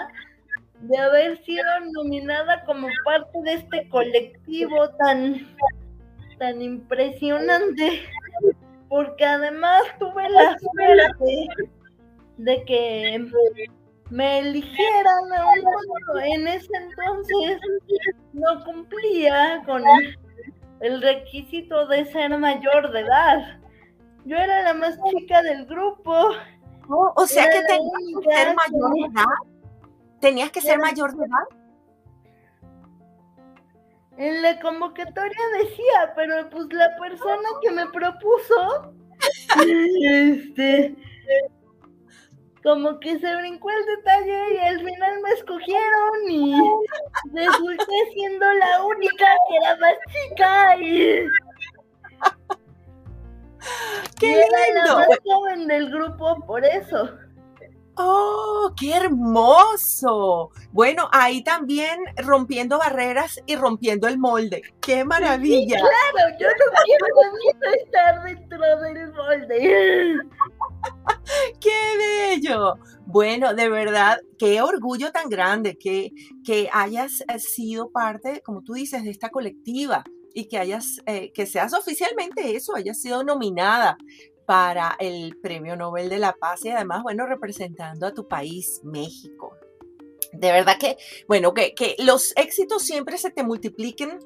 de 0.82 0.98
haber 0.98 1.38
sido 1.44 1.64
nominada 1.94 2.64
como 2.66 2.88
parte 3.04 3.42
de 3.44 3.54
este 3.54 3.90
colectivo 3.90 4.90
tan, 5.00 5.48
tan 6.38 6.62
impresionante, 6.62 8.04
porque 8.90 9.26
además 9.26 9.84
tuve 10.00 10.30
la 10.30 10.58
suerte 10.60 11.48
de 12.38 12.64
que 12.66 13.28
me 14.10 14.40
eligieran 14.40 15.34
a 15.34 16.26
en 16.26 16.48
ese 16.48 16.70
entonces 16.76 17.60
no 18.34 18.64
cumplía 18.64 19.62
con 19.66 19.84
el 20.80 21.02
requisito 21.02 21.88
de 21.88 22.06
ser 22.06 22.38
mayor 22.38 22.92
de 22.92 23.02
edad. 23.02 23.60
Yo 24.26 24.38
era 24.38 24.64
la 24.64 24.74
más 24.74 24.98
chica 25.10 25.42
del 25.42 25.66
grupo. 25.66 26.32
Oh, 26.90 27.14
o 27.16 27.26
sea 27.26 27.46
que 27.50 27.62
tenías 27.62 27.92
que 28.24 28.36
ser 28.36 28.56
mayor 28.56 28.94
de 28.94 29.00
edad. 29.02 29.26
¿Tenías 30.20 30.52
que 30.52 30.62
ser 30.62 30.80
mayor 30.80 31.16
de 31.16 31.26
edad? 31.26 31.58
En 34.18 34.42
la 34.42 34.60
convocatoria 34.60 35.42
decía, 35.60 36.14
pero 36.16 36.50
pues 36.50 36.66
la 36.72 36.90
persona 37.00 37.50
que 37.62 37.72
me 37.72 37.86
propuso, 37.88 38.94
este, 40.02 40.96
como 42.68 43.00
que 43.00 43.18
se 43.18 43.36
brincó 43.38 43.70
el 43.70 43.86
detalle 43.96 44.56
y 44.56 44.58
al 44.58 44.78
final 44.84 45.22
me 45.22 45.30
escogieron 45.32 46.30
y 46.30 46.54
resulté 47.34 47.94
siendo 48.14 48.46
la 48.46 48.84
única 48.84 49.26
que 49.48 49.56
era 49.56 49.78
más 49.78 49.94
chica 50.12 50.76
y... 50.76 51.28
¡Qué 54.20 54.28
lindo! 54.28 54.84
la 54.84 54.96
más 54.96 55.08
joven 55.24 55.68
del 55.68 55.90
grupo 55.90 56.46
por 56.46 56.66
eso. 56.66 57.10
¡Oh, 57.96 58.74
qué 58.78 58.98
hermoso! 58.98 60.52
Bueno, 60.72 61.08
ahí 61.14 61.42
también 61.46 62.02
rompiendo 62.18 62.80
barreras 62.80 63.42
y 63.46 63.56
rompiendo 63.56 64.10
el 64.10 64.18
molde. 64.18 64.62
¡Qué 64.82 65.06
maravilla! 65.06 65.80
claro, 65.80 66.38
yo 66.38 66.48
no 66.50 66.66
quiero 66.84 67.76
estar 67.82 68.24
dentro 68.24 68.82
del 68.82 69.14
molde. 69.14 70.18
¡Qué 71.62 71.70
bello! 71.98 72.76
Bueno, 73.06 73.54
de 73.54 73.70
verdad, 73.70 74.20
qué 74.38 74.62
orgullo 74.62 75.12
tan 75.12 75.30
grande 75.30 75.78
que, 75.78 76.12
que 76.44 76.70
hayas 76.74 77.22
eh, 77.22 77.40
sido 77.40 77.90
parte, 77.92 78.42
como 78.44 78.64
tú 78.64 78.74
dices, 78.74 79.04
de 79.04 79.12
esta 79.12 79.30
colectiva 79.30 80.04
y 80.34 80.48
que 80.48 80.58
hayas, 80.58 81.02
eh, 81.06 81.32
que 81.34 81.46
seas 81.46 81.74
oficialmente 81.74 82.56
eso, 82.56 82.76
hayas 82.76 83.02
sido 83.02 83.24
nominada 83.24 83.98
para 84.46 84.96
el 85.00 85.38
Premio 85.42 85.76
Nobel 85.76 86.10
de 86.10 86.20
la 86.20 86.34
Paz 86.34 86.64
y 86.66 86.70
además, 86.70 87.04
bueno, 87.04 87.26
representando 87.26 88.06
a 88.08 88.14
tu 88.14 88.28
país, 88.28 88.82
México. 88.84 89.56
De 90.34 90.52
verdad 90.52 90.78
que, 90.80 90.98
bueno, 91.28 91.54
que, 91.54 91.74
que 91.74 91.96
los 92.00 92.34
éxitos 92.36 92.84
siempre 92.84 93.18
se 93.18 93.32
te 93.32 93.44
multipliquen 93.44 94.20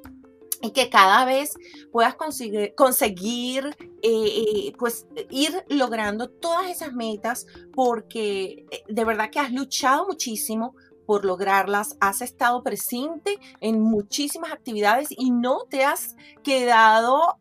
y 0.62 0.72
que 0.72 0.90
cada 0.90 1.26
vez 1.26 1.54
puedas 1.92 2.16
conseguir, 2.16 2.74
conseguir 2.76 3.76
eh, 4.02 4.02
eh, 4.04 4.74
pues 4.78 5.08
ir 5.30 5.64
logrando 5.70 6.30
todas 6.30 6.70
esas 6.70 6.94
metas 6.94 7.48
porque 7.74 8.66
eh, 8.72 8.84
de 8.88 9.06
verdad 9.06 9.30
que 9.32 9.40
has 9.40 9.52
luchado 9.52 10.08
muchísimo 10.08 10.76
por 11.06 11.26
lograrlas, 11.26 11.98
has 12.00 12.22
estado 12.22 12.64
presente 12.64 13.38
en 13.60 13.82
muchísimas 13.82 14.52
actividades 14.52 15.10
y 15.10 15.32
no 15.32 15.66
te 15.70 15.84
has 15.84 16.16
quedado 16.44 17.40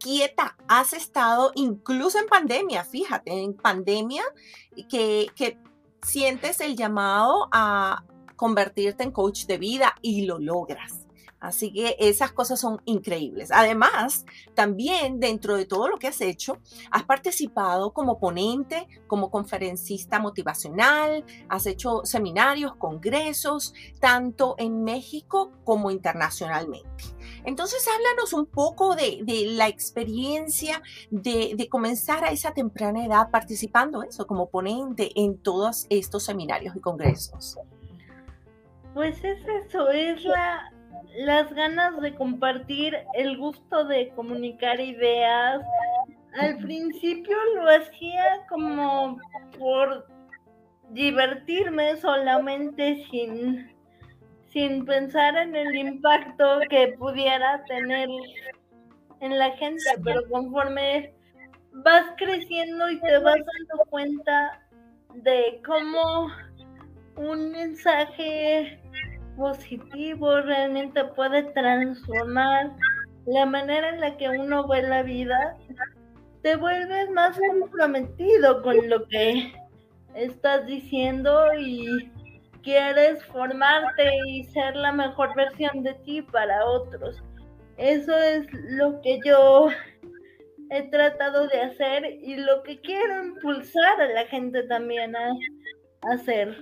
quieta, 0.00 0.56
has 0.66 0.92
estado 0.94 1.52
incluso 1.54 2.18
en 2.18 2.26
pandemia, 2.26 2.84
fíjate, 2.84 3.30
en 3.30 3.54
pandemia 3.54 4.22
que, 4.88 5.28
que 5.36 5.58
sientes 6.02 6.60
el 6.60 6.76
llamado 6.76 7.48
a 7.52 8.04
convertirte 8.36 9.04
en 9.04 9.12
coach 9.12 9.46
de 9.46 9.58
vida 9.58 9.94
y 10.02 10.26
lo 10.26 10.38
logras. 10.38 11.03
Así 11.44 11.70
que 11.70 11.94
esas 11.98 12.32
cosas 12.32 12.58
son 12.58 12.80
increíbles. 12.86 13.50
Además, 13.52 14.24
también 14.54 15.20
dentro 15.20 15.56
de 15.56 15.66
todo 15.66 15.88
lo 15.88 15.98
que 15.98 16.06
has 16.06 16.22
hecho, 16.22 16.56
has 16.90 17.04
participado 17.04 17.92
como 17.92 18.18
ponente, 18.18 18.88
como 19.06 19.30
conferencista 19.30 20.18
motivacional, 20.18 21.22
has 21.50 21.66
hecho 21.66 22.00
seminarios, 22.04 22.76
congresos, 22.76 23.74
tanto 24.00 24.54
en 24.56 24.84
México 24.84 25.52
como 25.64 25.90
internacionalmente. 25.90 27.04
Entonces, 27.44 27.86
háblanos 27.94 28.32
un 28.32 28.46
poco 28.46 28.96
de, 28.96 29.22
la 29.48 29.68
experiencia 29.68 30.80
de, 31.10 31.68
comenzar 31.70 32.24
a 32.24 32.30
esa 32.30 32.54
temprana 32.54 33.04
edad 33.04 33.30
participando 33.30 34.02
eso 34.02 34.26
como 34.26 34.48
ponente 34.48 35.10
en 35.14 35.36
todos 35.36 35.86
estos 35.90 36.22
seminarios 36.24 36.74
y 36.74 36.80
congresos. 36.80 37.58
Pues 38.94 39.22
es 39.24 39.40
eso, 39.66 39.90
es 39.90 40.24
la, 40.24 40.73
las 41.16 41.52
ganas 41.54 42.00
de 42.00 42.14
compartir, 42.14 42.96
el 43.14 43.36
gusto 43.38 43.84
de 43.84 44.08
comunicar 44.10 44.80
ideas. 44.80 45.62
Al 46.38 46.58
principio 46.58 47.36
lo 47.54 47.68
hacía 47.68 48.44
como 48.48 49.18
por 49.58 50.06
divertirme 50.90 51.96
solamente 51.96 53.04
sin, 53.10 53.72
sin 54.50 54.84
pensar 54.84 55.36
en 55.36 55.54
el 55.54 55.74
impacto 55.74 56.60
que 56.68 56.94
pudiera 56.98 57.62
tener 57.64 58.08
en 59.20 59.38
la 59.38 59.50
gente, 59.52 59.84
pero 60.02 60.28
conforme 60.28 61.14
vas 61.72 62.04
creciendo 62.16 62.90
y 62.90 63.00
te 63.00 63.18
vas 63.18 63.36
dando 63.36 63.84
cuenta 63.90 64.60
de 65.14 65.60
cómo 65.64 66.28
un 67.16 67.50
mensaje 67.52 68.80
positivo 69.36 70.40
realmente 70.40 71.04
puede 71.16 71.42
transformar 71.52 72.72
la 73.26 73.46
manera 73.46 73.90
en 73.90 74.00
la 74.00 74.16
que 74.16 74.28
uno 74.28 74.66
ve 74.68 74.82
la 74.82 75.02
vida, 75.02 75.56
te 76.42 76.56
vuelves 76.56 77.10
más 77.10 77.38
comprometido 77.38 78.62
con 78.62 78.88
lo 78.88 79.06
que 79.08 79.52
estás 80.14 80.66
diciendo 80.66 81.46
y 81.58 82.10
quieres 82.62 83.24
formarte 83.26 84.10
y 84.28 84.44
ser 84.44 84.76
la 84.76 84.92
mejor 84.92 85.34
versión 85.34 85.82
de 85.82 85.94
ti 86.04 86.22
para 86.22 86.64
otros. 86.66 87.22
Eso 87.76 88.16
es 88.16 88.46
lo 88.52 89.00
que 89.00 89.20
yo 89.24 89.68
he 90.70 90.82
tratado 90.90 91.46
de 91.48 91.60
hacer 91.60 92.04
y 92.22 92.36
lo 92.36 92.62
que 92.62 92.80
quiero 92.80 93.24
impulsar 93.24 94.00
a 94.00 94.08
la 94.08 94.24
gente 94.26 94.62
también 94.64 95.14
a 95.16 95.32
hacer. 96.12 96.56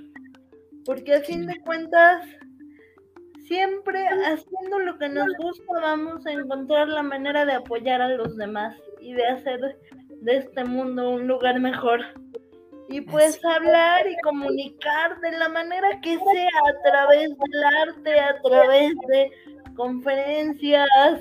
Porque 0.85 1.15
a 1.15 1.21
fin 1.21 1.47
de 1.47 1.61
cuentas, 1.61 2.25
siempre 3.53 4.09
haciendo 4.09 4.79
lo 4.79 4.99
que 4.99 5.11
nos 5.11 5.29
gusta 5.37 5.75
vamos 5.83 6.25
a 6.25 6.33
encontrar 6.33 6.89
la 6.89 7.03
manera 7.03 7.45
de 7.45 7.53
apoyar 7.53 8.01
a 8.01 8.09
los 8.09 8.35
demás 8.39 8.75
y 8.99 9.13
de 9.13 9.27
hacer 9.27 9.77
de 10.23 10.37
este 10.39 10.65
mundo 10.65 11.11
un 11.11 11.27
lugar 11.27 11.61
mejor. 11.61 12.01
Y 12.89 13.03
pues 13.03 13.39
hablar 13.45 14.07
y 14.09 14.17
comunicar 14.23 15.21
de 15.21 15.33
la 15.33 15.51
manera 15.51 16.01
que 16.01 16.17
sea, 16.17 16.61
a 16.67 16.91
través 16.91 17.29
del 17.29 17.65
arte, 17.65 18.21
a 18.21 18.41
través 18.41 18.95
de 19.09 19.31
conferencias, 19.77 21.21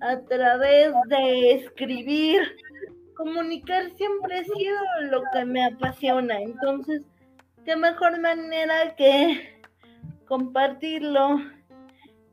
a 0.00 0.20
través 0.20 0.92
de 1.08 1.54
escribir. 1.54 2.42
Comunicar 3.16 3.90
siempre 3.96 4.38
ha 4.38 4.44
sido 4.44 4.78
lo 5.10 5.22
que 5.32 5.44
me 5.44 5.64
apasiona. 5.64 6.40
Entonces, 6.40 7.02
qué 7.64 7.74
mejor 7.74 8.20
manera 8.20 8.94
que 8.94 9.59
compartirlo 10.30 11.38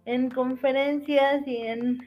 en 0.05 0.29
conferencias 0.29 1.41
y 1.47 1.57
en 1.57 1.97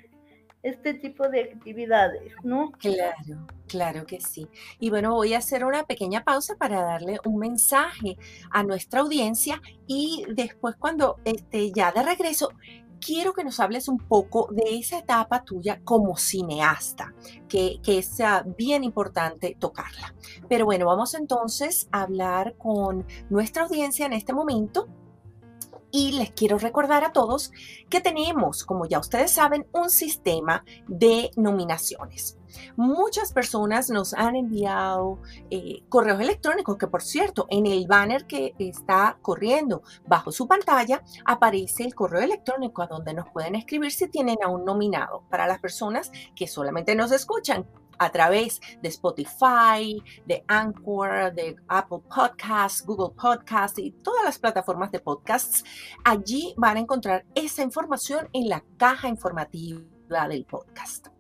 este 0.63 0.95
tipo 0.95 1.29
de 1.29 1.51
actividades, 1.53 2.33
¿no? 2.45 2.71
Claro, 2.79 3.45
claro 3.67 4.07
que 4.07 4.21
sí. 4.21 4.47
Y 4.79 4.91
bueno, 4.91 5.13
voy 5.15 5.35
a 5.35 5.39
hacer 5.39 5.65
una 5.65 5.83
pequeña 5.83 6.23
pausa 6.23 6.55
para 6.55 6.81
darle 6.81 7.19
un 7.25 7.39
mensaje 7.39 8.17
a 8.53 8.63
nuestra 8.63 9.01
audiencia 9.01 9.61
y 9.89 10.25
después 10.33 10.77
cuando 10.77 11.17
esté 11.25 11.73
ya 11.73 11.91
de 11.91 12.05
regreso, 12.05 12.51
quiero 13.05 13.33
que 13.33 13.43
nos 13.43 13.59
hables 13.59 13.89
un 13.89 13.99
poco 13.99 14.49
de 14.53 14.77
esa 14.79 14.99
etapa 14.99 15.43
tuya 15.43 15.81
como 15.83 16.17
cineasta, 16.17 17.15
que, 17.49 17.81
que 17.83 17.99
es 17.99 18.17
bien 18.57 18.85
importante 18.85 19.57
tocarla. 19.59 20.15
Pero 20.49 20.67
bueno, 20.67 20.87
vamos 20.87 21.15
entonces 21.15 21.89
a 21.91 22.03
hablar 22.03 22.55
con 22.59 23.05
nuestra 23.29 23.65
audiencia 23.65 24.07
en 24.07 24.13
este 24.13 24.33
momento 24.33 24.87
y 25.91 26.13
les 26.13 26.31
quiero 26.31 26.59
recordar 26.59 27.05
a 27.05 27.13
todos 27.13 27.53
que 27.89 28.01
tenemos, 28.01 28.65
como 28.65 28.87
ya 28.87 28.99
ustedes 28.99 29.33
saben, 29.33 29.67
un 29.73 29.91
sistema 29.91 30.65
de 30.89 31.31
nominaciones. 31.37 32.37
Muchas 32.77 33.33
personas 33.33 33.91
nos 33.91 34.15
han 34.15 34.37
enviado 34.37 35.19
eh, 35.51 35.83
correos 35.89 36.21
electrónicos 36.21 36.77
que, 36.77 36.89
por 36.89 37.03
cierto, 37.03 37.47
en 37.49 37.67
el 37.67 37.87
banner 37.87 38.27
que 38.27 38.55
está 38.59 39.19
corriendo 39.23 39.83
bajo 40.07 40.33
su 40.33 40.49
pantalla 40.49 41.03
aparece 41.25 41.85
el 41.85 41.95
correo 41.95 42.23
electrónico 42.23 42.83
a 42.83 42.87
donde 42.87 43.15
nos 43.15 43.29
pueden 43.31 43.55
escribir 43.55 43.93
si 43.93 44.09
tienen 44.09 44.39
a 44.43 44.49
un 44.49 44.65
nominado. 44.65 45.23
Para 45.31 45.47
las 45.47 45.61
personas 45.61 46.11
que 46.35 46.47
solamente 46.47 46.95
nos 46.95 47.13
escuchan, 47.13 47.67
a 48.01 48.11
través 48.11 48.61
de 48.83 48.89
Spotify, 48.89 50.03
de 50.27 50.43
Anchor, 50.49 51.33
de 51.35 51.55
Apple 51.69 52.01
Podcasts, 52.13 52.85
Google 52.85 53.15
Podcasts 53.15 53.79
y 53.79 53.93
todas 53.93 54.25
las 54.25 54.39
plataformas 54.39 54.91
de 54.91 55.01
podcasts. 55.01 55.63
Allí 56.05 56.55
van 56.57 56.79
a 56.79 56.81
encontrar 56.81 57.25
esa 57.35 57.63
información 57.63 58.29
en 58.33 58.49
la 58.49 58.65
caja 58.79 59.07
informativa 59.09 59.81
del 60.29 60.45
podcast 60.47 61.20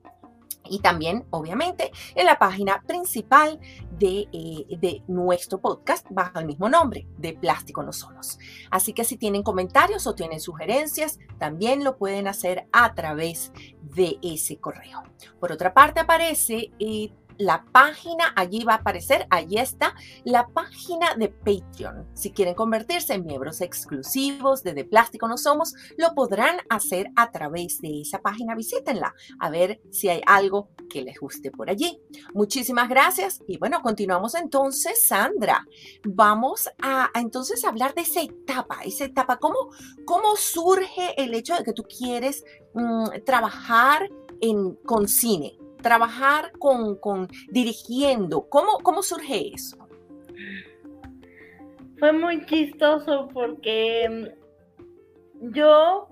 y 0.70 0.78
también, 0.80 1.26
obviamente, 1.30 1.90
en 2.14 2.26
la 2.26 2.38
página 2.38 2.82
principal 2.86 3.60
de, 3.98 4.28
eh, 4.32 4.66
de, 4.78 5.02
nuestro 5.08 5.60
podcast 5.60 6.06
bajo 6.10 6.38
el 6.38 6.46
mismo 6.46 6.68
nombre, 6.68 7.06
de 7.18 7.34
Plástico 7.34 7.82
No 7.82 7.92
Somos. 7.92 8.38
Así 8.70 8.92
que 8.92 9.04
si 9.04 9.16
tienen 9.16 9.42
comentarios 9.42 10.06
o 10.06 10.14
tienen 10.14 10.40
sugerencias, 10.40 11.18
también 11.38 11.84
lo 11.84 11.98
pueden 11.98 12.28
hacer 12.28 12.66
a 12.72 12.94
través 12.94 13.52
de 13.82 14.18
ese 14.22 14.58
correo. 14.58 15.02
Por 15.40 15.52
otra 15.52 15.74
parte, 15.74 16.00
aparece 16.00 16.70
eh, 16.78 17.12
la 17.40 17.64
página, 17.72 18.32
allí 18.36 18.64
va 18.64 18.74
a 18.74 18.76
aparecer, 18.76 19.26
allí 19.30 19.56
está, 19.56 19.94
la 20.24 20.48
página 20.48 21.14
de 21.14 21.28
Patreon. 21.28 22.06
Si 22.14 22.32
quieren 22.32 22.54
convertirse 22.54 23.14
en 23.14 23.24
miembros 23.24 23.60
exclusivos 23.62 24.62
de 24.62 24.74
De 24.74 24.84
Plástico 24.84 25.26
No 25.26 25.38
Somos, 25.38 25.74
lo 25.96 26.14
podrán 26.14 26.58
hacer 26.68 27.10
a 27.16 27.30
través 27.30 27.80
de 27.80 28.02
esa 28.02 28.20
página. 28.20 28.54
Visítenla 28.54 29.14
a 29.38 29.50
ver 29.50 29.80
si 29.90 30.08
hay 30.08 30.20
algo 30.26 30.68
que 30.90 31.02
les 31.02 31.18
guste 31.18 31.50
por 31.50 31.70
allí. 31.70 31.98
Muchísimas 32.34 32.88
gracias 32.88 33.42
y 33.48 33.56
bueno, 33.56 33.80
continuamos 33.80 34.34
entonces, 34.34 35.06
Sandra. 35.06 35.66
Vamos 36.04 36.68
a, 36.82 37.10
entonces 37.14 37.64
hablar 37.64 37.94
de 37.94 38.02
esa 38.02 38.20
etapa, 38.20 38.80
esa 38.84 39.04
etapa, 39.04 39.38
¿cómo, 39.38 39.70
cómo 40.04 40.36
surge 40.36 41.14
el 41.16 41.32
hecho 41.32 41.56
de 41.56 41.64
que 41.64 41.72
tú 41.72 41.84
quieres 41.84 42.44
mm, 42.74 43.24
trabajar 43.24 44.10
en, 44.42 44.74
con 44.84 45.08
cine? 45.08 45.59
Trabajar 45.80 46.52
con, 46.58 46.96
con 46.96 47.28
dirigiendo? 47.48 48.48
¿Cómo, 48.48 48.78
¿Cómo 48.82 49.02
surge 49.02 49.52
eso? 49.54 49.76
Fue 51.98 52.12
muy 52.12 52.44
chistoso 52.46 53.28
porque 53.32 54.08
mm, 54.08 55.52
yo, 55.52 56.08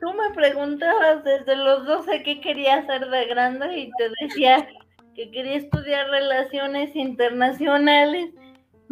tú 0.00 0.12
me 0.12 0.34
preguntabas 0.34 1.24
desde 1.24 1.56
los 1.56 1.84
12 1.86 2.22
qué 2.22 2.40
quería 2.40 2.76
hacer 2.76 3.08
de 3.08 3.26
grande 3.26 3.78
y 3.78 3.90
te 3.92 4.10
decía 4.20 4.68
que 5.14 5.30
quería 5.30 5.56
estudiar 5.56 6.10
relaciones 6.10 6.94
internacionales 6.94 8.32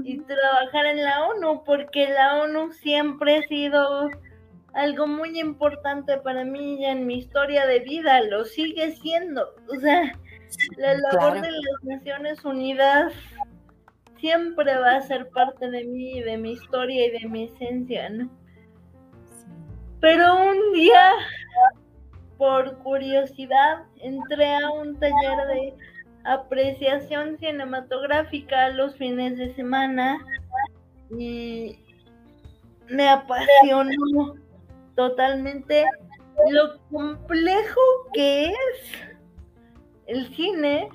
y 0.02 0.18
trabajar 0.20 0.86
en 0.86 1.04
la 1.04 1.28
ONU, 1.28 1.62
porque 1.64 2.08
la 2.08 2.42
ONU 2.42 2.72
siempre 2.72 3.36
ha 3.36 3.42
sido 3.42 4.10
algo 4.74 5.06
muy 5.06 5.38
importante 5.38 6.18
para 6.18 6.44
mí 6.44 6.84
en 6.84 7.06
mi 7.06 7.18
historia 7.18 7.66
de 7.66 7.80
vida, 7.80 8.20
lo 8.22 8.44
sigue 8.44 8.92
siendo. 8.96 9.54
O 9.74 9.80
sea, 9.80 10.18
la 10.76 10.94
labor 10.94 11.40
de 11.40 11.50
las 11.50 11.84
Naciones 11.84 12.44
Unidas 12.44 13.12
siempre 14.18 14.76
va 14.78 14.96
a 14.96 15.02
ser 15.02 15.28
parte 15.30 15.70
de 15.70 15.84
mí, 15.84 16.20
de 16.22 16.36
mi 16.36 16.52
historia 16.52 17.06
y 17.06 17.10
de 17.10 17.28
mi 17.28 17.44
esencia, 17.44 18.08
¿no? 18.08 18.28
Pero 20.00 20.34
un 20.36 20.72
día, 20.72 21.12
por 22.36 22.76
curiosidad, 22.78 23.84
entré 24.00 24.54
a 24.56 24.70
un 24.70 24.98
taller 24.98 25.46
de 25.48 25.74
apreciación 26.24 27.38
cinematográfica 27.38 28.70
los 28.70 28.96
fines 28.96 29.38
de 29.38 29.54
semana 29.54 30.18
y 31.16 31.78
me 32.88 33.08
apasionó 33.08 34.34
totalmente 34.96 35.84
lo 36.50 36.78
complejo 36.90 37.80
que 38.12 38.46
es 38.46 38.54
el 40.06 40.34
cine, 40.34 40.88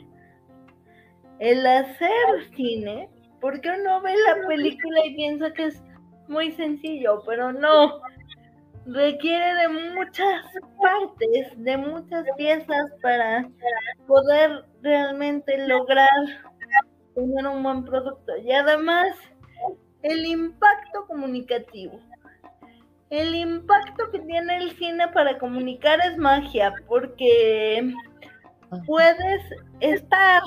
el 1.40 1.66
hacer 1.66 2.54
cine, 2.56 3.10
porque 3.40 3.70
uno 3.70 4.02
ve 4.02 4.14
la 4.26 4.48
película 4.48 5.06
y 5.06 5.16
piensa 5.16 5.54
que 5.54 5.68
es 5.68 5.82
muy 6.28 6.52
sencillo, 6.52 7.24
pero 7.26 7.52
no, 7.54 8.02
requiere 8.86 9.54
de 9.56 9.68
muchas 9.68 10.46
partes, 10.82 11.64
de 11.64 11.78
muchas 11.78 12.26
piezas 12.38 12.92
para 13.02 13.50
poder 14.08 14.66
realmente 14.82 15.68
lograr 15.68 16.10
tener 17.16 17.48
un 17.48 17.64
buen 17.64 17.84
producto. 17.84 18.38
Y 18.38 18.52
además, 18.52 19.16
el 20.04 20.26
impacto 20.26 21.06
comunicativo. 21.08 22.00
El 23.10 23.36
impacto 23.36 24.12
que 24.12 24.20
tiene 24.20 24.58
el 24.58 24.72
cine 24.78 25.08
para 25.10 25.38
comunicar 25.40 26.00
es 26.02 26.18
magia, 26.18 26.74
porque 26.88 27.92
puedes 28.86 29.42
estar 29.80 30.42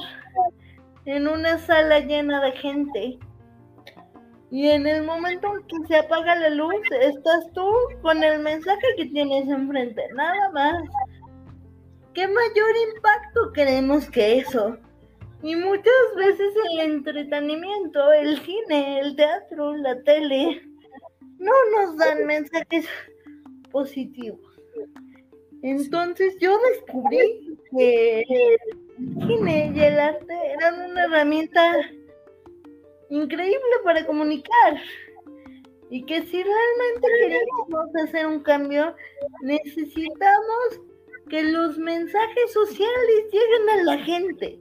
en 1.05 1.27
una 1.27 1.59
sala 1.59 2.01
llena 2.01 2.41
de 2.41 2.53
gente 2.53 3.19
y 4.53 4.69
en 4.69 4.87
el 4.87 5.03
momento 5.05 5.49
en 5.57 5.67
que 5.67 5.89
se 5.89 5.97
apaga 5.97 6.37
la 6.37 6.51
luz, 6.51 6.75
estás 7.01 7.51
tú 7.55 7.67
con 8.03 8.23
el 8.23 8.39
mensaje 8.41 8.87
que 8.99 9.07
tienes 9.07 9.49
enfrente, 9.49 10.03
nada 10.15 10.51
más. 10.51 10.85
¿Qué 12.13 12.29
mayor 12.29 12.77
impacto 12.95 13.53
queremos 13.55 14.11
que 14.11 14.41
eso? 14.41 14.77
Y 15.43 15.57
muchas 15.57 16.15
veces 16.17 16.53
el 16.71 16.81
entretenimiento, 16.81 18.13
el 18.13 18.39
cine, 18.43 19.01
el 19.01 19.17
teatro, 19.17 19.75
la 19.79 19.99
tele, 20.03 20.63
no 21.43 21.53
nos 21.73 21.97
dan 21.97 22.25
mensajes 22.27 22.87
positivos. 23.71 24.41
Entonces 25.63 26.37
yo 26.41 26.59
descubrí 26.71 27.59
que 27.71 28.21
el 28.21 29.27
cine 29.27 29.73
y 29.75 29.81
el 29.81 29.99
arte 29.99 30.35
eran 30.59 30.91
una 30.91 31.05
herramienta 31.05 31.75
increíble 33.11 33.77
para 33.85 34.07
comunicar. 34.07 34.81
Y 35.91 36.05
que 36.07 36.23
si 36.23 36.43
realmente 36.43 37.09
queremos 37.21 37.95
hacer 38.03 38.27
un 38.27 38.41
cambio, 38.43 38.95
necesitamos 39.43 40.81
que 41.29 41.43
los 41.43 41.77
mensajes 41.77 42.53
sociales 42.53 43.25
lleguen 43.31 43.69
a 43.71 43.83
la 43.85 43.99
gente. 43.99 44.59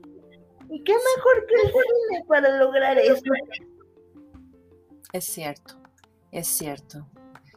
¿Y 0.70 0.84
qué 0.84 0.94
mejor 0.94 1.46
que 1.48 1.56
el 1.56 1.72
cine 1.72 2.26
para 2.28 2.58
lograr 2.58 2.98
eso? 2.98 3.24
Es 5.13 5.26
cierto, 5.26 5.81
es 6.32 6.48
cierto. 6.48 7.06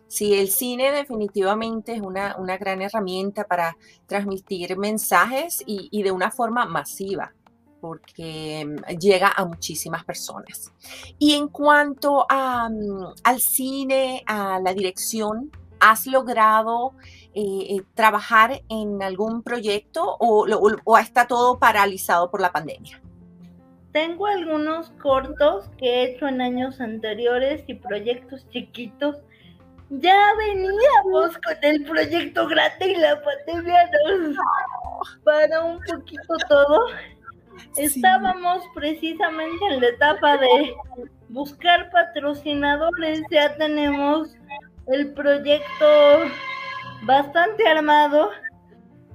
Sí, 0.07 0.35
el 0.35 0.51
cine 0.51 0.93
definitivamente 0.93 1.95
es 1.95 2.01
una, 2.01 2.35
gran 2.59 2.83
herramienta 2.83 3.45
para 3.45 3.77
transmitir 4.07 4.77
mensajes 4.77 5.63
y 5.67 6.03
de 6.03 6.13
una 6.13 6.31
forma 6.31 6.67
masiva 6.67 7.33
porque 7.85 8.65
mm, 8.65 8.99
llega 8.99 9.31
a 9.37 9.45
muchísimas 9.45 10.05
personas. 10.05 10.73
Y 11.19 11.35
en 11.35 11.49
cuanto 11.49 12.27
mm, 12.31 13.05
al 13.23 13.41
cine, 13.41 14.23
a 14.27 14.59
la 14.59 14.73
dirección, 14.73 15.51
¿has 15.81 16.07
logrado 16.07 16.95
eh, 17.35 17.77
eh, 17.77 17.83
trabajar 17.93 18.63
en 18.71 19.03
algún 19.03 19.43
proyecto 19.43 20.03
o, 20.03 20.47
o, 20.85 20.97
está 20.97 21.27
todo 21.27 21.59
paralizado 21.59 22.31
por 22.31 22.41
la 22.41 22.53
pandemia? 22.53 23.03
Tengo 23.95 24.27
algunos 24.27 24.91
cortos 25.01 25.71
que 25.79 25.87
he 25.87 26.05
hecho 26.11 26.27
en 26.27 26.41
años 26.41 26.81
anteriores 26.81 27.63
y 27.69 27.75
proyectos 27.75 28.45
chiquitos. 28.51 29.19
Ya 29.89 30.33
veníamos 30.37 31.39
con 31.39 31.57
el 31.63 31.85
proyecto 31.85 32.49
grande 32.49 32.89
y 32.89 32.97
la 32.97 33.23
pandemia 33.23 33.89
nos 34.09 35.17
para 35.23 35.65
un 35.65 35.79
poquito 35.89 36.35
todo. 36.49 36.87
Estábamos 37.77 38.65
precisamente 38.75 39.65
en 39.71 39.81
la 39.81 39.87
etapa 39.87 40.39
de 40.39 40.75
buscar 41.29 41.89
patrocinadores, 41.93 43.23
ya 43.31 43.55
tenemos 43.55 44.35
el 44.89 45.15
proyecto 45.15 45.87
bastante 47.03 47.65
armado, 47.69 48.33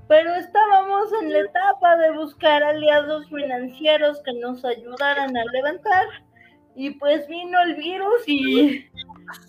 pero 0.09 0.33
estábamos 0.33 1.13
en 1.21 1.31
la 1.31 1.39
etapa 1.41 1.97
de 1.97 2.11
buscar 2.13 2.63
aliados 2.63 3.29
financieros 3.29 4.19
que 4.23 4.33
nos 4.33 4.65
ayudaran 4.65 5.37
a 5.37 5.45
levantar 5.53 6.07
y 6.75 6.89
pues 6.89 7.27
vino 7.27 7.61
el 7.61 7.75
virus 7.75 8.23
y 8.25 8.89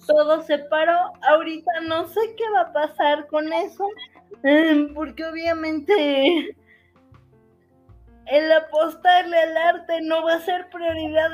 todo 0.07 0.42
se 0.42 0.59
paró. 0.59 0.99
Ahorita 1.31 1.73
no 1.88 2.07
sé 2.07 2.20
qué 2.37 2.44
va 2.55 2.61
a 2.61 2.73
pasar 2.75 3.27
con 3.29 3.51
eso, 3.51 3.87
porque 4.94 5.25
obviamente 5.25 6.55
el 8.27 8.53
apostarle 8.53 9.38
al 9.38 9.57
arte 9.57 10.03
no 10.03 10.23
va 10.25 10.35
a 10.35 10.40
ser 10.40 10.68
prioridad 10.68 11.31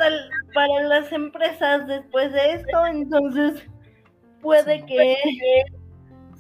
para 0.54 0.82
las 0.84 1.10
empresas 1.10 1.84
después 1.88 2.32
de 2.32 2.52
esto, 2.52 2.86
entonces 2.86 3.66
puede 4.40 4.86
que 4.86 5.16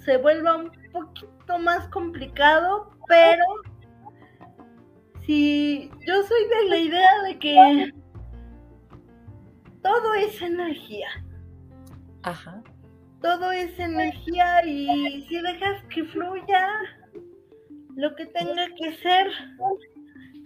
se 0.06 0.16
vuelva 0.18 0.56
un 0.56 0.70
poquito 0.92 1.58
más 1.58 1.86
complicado, 1.88 2.90
pero 3.08 3.44
si 5.26 5.90
yo 6.06 6.22
soy 6.22 6.48
de 6.48 6.70
la 6.70 6.78
idea 6.78 7.22
de 7.24 7.38
que 7.38 7.92
todo 9.82 10.14
es 10.14 10.40
energía. 10.40 11.08
Ajá. 12.22 12.62
Todo 13.20 13.50
es 13.50 13.76
energía 13.78 14.64
y 14.64 15.26
si 15.28 15.40
dejas 15.40 15.82
que 15.92 16.04
fluya 16.04 16.68
lo 17.96 18.14
que 18.14 18.26
tenga 18.26 18.66
que 18.78 18.94
ser, 18.98 19.26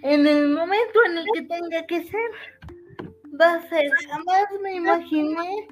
en 0.02 0.26
el 0.26 0.48
momento 0.48 0.98
en 1.06 1.18
el 1.18 1.26
que 1.34 1.42
tenga 1.42 1.86
que 1.86 2.04
ser, 2.04 2.30
va 3.38 3.54
a 3.54 3.68
ser. 3.68 3.90
Jamás 4.08 4.46
me 4.62 4.76
imaginé 4.76 5.68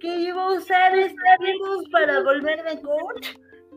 que 0.00 0.16
iba 0.16 0.42
a 0.42 0.52
usar 0.52 0.96
este 0.96 1.36
virus 1.40 1.88
para 1.90 2.22
volverme 2.22 2.80
coach. 2.82 3.28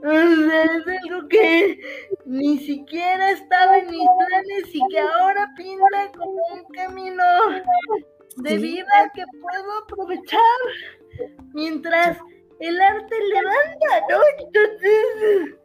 Es 0.03 0.93
algo 0.93 1.27
que 1.29 1.79
ni 2.25 2.59
siquiera 2.59 3.31
estaba 3.31 3.79
en 3.79 3.89
mis 3.89 4.07
planes 4.17 4.75
y 4.75 4.81
que 4.91 4.99
ahora 4.99 5.49
pinta 5.55 6.11
como 6.15 6.41
un 6.53 6.63
camino 6.73 7.23
de 8.37 8.57
vida 8.57 9.11
que 9.13 9.23
puedo 9.41 9.83
aprovechar 9.83 10.39
mientras 11.53 12.17
el 12.59 12.79
arte 12.81 13.15
levanta, 13.33 14.05
¿no? 14.09 14.21
Entonces, 14.39 15.55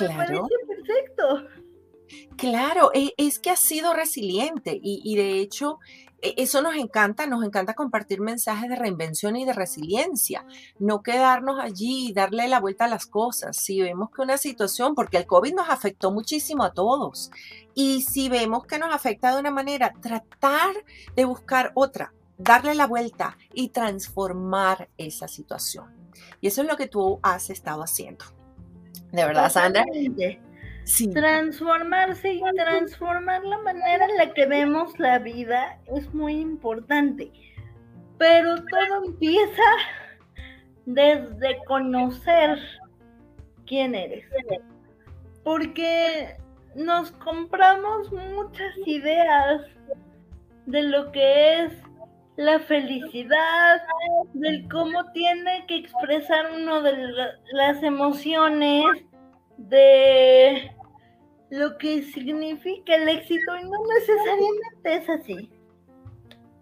me 0.00 0.16
parece 0.16 0.54
perfecto. 0.66 1.48
Claro, 2.36 2.90
e, 2.94 3.12
es 3.16 3.38
que 3.38 3.50
ha 3.50 3.56
sido 3.56 3.94
resiliente 3.94 4.78
y, 4.82 5.16
de 5.16 5.40
hecho 5.40 5.78
eso 6.20 6.62
nos 6.62 6.74
encanta, 6.74 7.26
nos 7.26 7.44
encanta 7.44 7.74
compartir 7.74 8.20
mensajes 8.20 8.68
de 8.68 8.76
reinvención 8.76 9.36
y 9.36 9.44
de 9.44 9.52
resiliencia, 9.52 10.44
no 10.78 11.02
quedarnos 11.02 11.60
allí 11.60 12.08
y 12.08 12.12
darle 12.12 12.48
la 12.48 12.60
vuelta 12.60 12.86
a 12.86 12.88
las 12.88 13.06
cosas. 13.06 13.56
Si 13.56 13.80
vemos 13.80 14.10
que 14.10 14.22
una 14.22 14.36
situación, 14.36 14.94
porque 14.94 15.16
el 15.16 15.26
COVID 15.26 15.54
nos 15.54 15.68
afectó 15.68 16.10
muchísimo 16.10 16.64
a 16.64 16.72
todos, 16.72 17.30
y 17.74 18.02
si 18.02 18.28
vemos 18.28 18.66
que 18.66 18.78
nos 18.78 18.92
afecta 18.92 19.32
de 19.32 19.40
una 19.40 19.50
manera, 19.50 19.92
tratar 20.00 20.74
de 21.14 21.24
buscar 21.24 21.70
otra, 21.74 22.12
darle 22.36 22.74
la 22.74 22.86
vuelta 22.86 23.38
y 23.54 23.68
transformar 23.68 24.88
esa 24.98 25.28
situación. 25.28 25.86
Y 26.40 26.48
eso 26.48 26.62
es 26.62 26.68
lo 26.68 26.76
que 26.76 26.88
tú 26.88 27.20
has 27.22 27.50
estado 27.50 27.82
haciendo. 27.82 28.24
De 29.12 29.24
verdad, 29.24 29.50
Sandra. 29.50 29.84
Transformarse 31.12 32.32
y 32.32 32.42
transformar 32.56 33.44
la 33.44 33.58
manera 33.58 34.06
en 34.06 34.16
la 34.16 34.32
que 34.32 34.46
vemos 34.46 34.98
la 34.98 35.18
vida 35.18 35.78
es 35.94 36.12
muy 36.14 36.36
importante. 36.40 37.30
Pero 38.16 38.56
todo 38.56 39.04
empieza 39.04 39.62
desde 40.86 41.62
conocer 41.66 42.58
quién 43.66 43.94
eres. 43.94 44.24
Porque 45.44 46.36
nos 46.74 47.12
compramos 47.12 48.10
muchas 48.10 48.74
ideas 48.86 49.62
de 50.66 50.82
lo 50.82 51.12
que 51.12 51.64
es 51.64 51.72
la 52.36 52.60
felicidad, 52.60 53.82
del 54.32 54.66
cómo 54.68 55.04
tiene 55.12 55.66
que 55.66 55.76
expresar 55.76 56.52
uno 56.54 56.82
de 56.82 56.94
las 57.52 57.82
emociones, 57.82 58.84
de 59.58 60.70
lo 61.50 61.76
que 61.78 62.02
significa 62.02 62.94
el 62.94 63.08
éxito 63.08 63.56
y 63.56 63.64
no 63.64 63.78
necesariamente 63.98 64.94
es 64.94 65.08
así. 65.08 65.50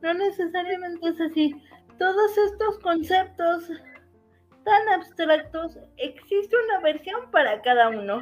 No 0.03 0.15
necesariamente 0.15 1.09
es 1.09 1.21
así. 1.21 1.63
Todos 1.99 2.39
estos 2.39 2.79
conceptos 2.81 3.71
tan 4.67 4.89
abstractos, 4.89 5.79
existe 5.97 6.57
una 6.65 6.81
versión 6.81 7.31
para 7.31 7.63
cada 7.63 7.89
uno. 7.89 8.21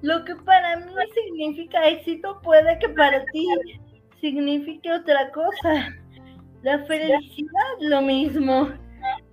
Lo 0.00 0.24
que 0.24 0.34
para 0.36 0.76
mí 0.76 0.92
significa 1.12 1.86
éxito 1.88 2.40
puede 2.42 2.78
que 2.78 2.88
para 2.90 3.24
ti 3.26 3.46
signifique 4.20 4.90
otra 4.92 5.30
cosa. 5.32 5.94
La 6.62 6.78
felicidad 6.84 7.72
lo 7.80 8.00
mismo. 8.00 8.70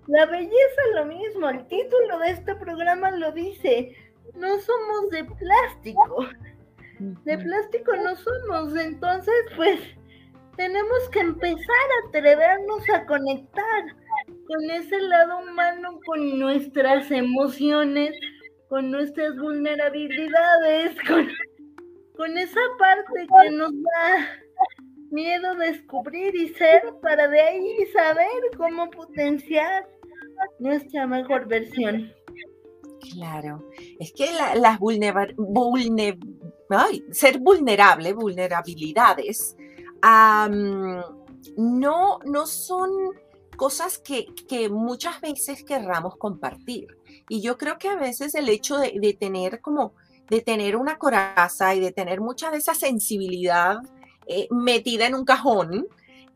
La 0.08 0.26
belleza 0.26 0.82
lo 0.96 1.06
mismo, 1.06 1.50
el 1.50 1.68
título 1.68 2.18
de 2.18 2.32
este 2.32 2.56
programa 2.56 3.12
lo 3.12 3.32
dice, 3.32 3.96
no 4.34 4.58
somos 4.60 5.10
de 5.12 5.24
plástico, 5.24 6.28
de 7.00 7.38
plástico 7.38 7.96
no 7.96 8.16
somos, 8.16 8.76
entonces 8.76 9.34
pues 9.56 9.80
tenemos 10.58 11.10
que 11.12 11.22
empezar 11.22 11.58
a 11.66 12.08
atrevernos 12.10 12.90
a 12.90 13.06
conectar 13.06 13.86
con 14.46 14.70
ese 14.72 15.00
lado 15.00 15.40
humano, 15.40 16.00
con 16.06 16.38
nuestras 16.38 17.10
emociones, 17.12 18.14
con 18.68 18.92
nuestras 18.92 19.38
vulnerabilidades, 19.38 20.98
con, 21.08 21.30
con 22.18 22.38
esa 22.38 22.60
parte 22.78 23.28
que 23.42 23.52
nos 23.52 23.72
da 23.72 24.28
miedo 25.12 25.56
descubrir 25.56 26.36
y 26.36 26.50
ser 26.50 26.82
para 27.02 27.28
de 27.28 27.40
ahí 27.40 27.86
saber 27.94 28.28
cómo 28.58 28.90
potenciar 28.90 29.88
nuestra 30.60 31.08
mejor 31.08 31.48
versión. 31.48 32.12
Claro, 33.14 33.64
es 34.00 34.12
que 34.14 34.30
las 34.56 34.78
ser 37.12 37.40
vulnerable, 37.40 38.14
vulnerabilidades, 38.14 39.56
no, 41.58 42.20
no 42.26 42.46
son 42.46 42.92
cosas 43.60 44.00
que, 44.00 44.70
muchas 44.70 45.20
veces 45.20 45.64
querramos 45.64 46.16
compartir. 46.16 46.88
Y 47.28 47.42
yo 47.42 47.58
creo 47.58 47.78
que 47.78 47.90
a 47.90 47.96
veces 47.96 48.34
el 48.36 48.50
hecho 48.50 48.78
de, 48.78 48.98
de, 49.00 49.14
tener 49.14 49.62
como, 49.62 49.94
de 50.30 50.42
tener 50.42 50.76
una 50.76 50.98
coraza 50.98 51.76
y 51.76 51.80
de 51.80 51.92
tener 51.92 52.22
mucha 52.22 52.52
de 52.52 52.58
esa 52.58 52.74
sensibilidad 52.74 53.80
eh, 54.28 54.48
metida 54.52 55.08
en 55.08 55.16
un 55.16 55.26
cajón, 55.26 55.88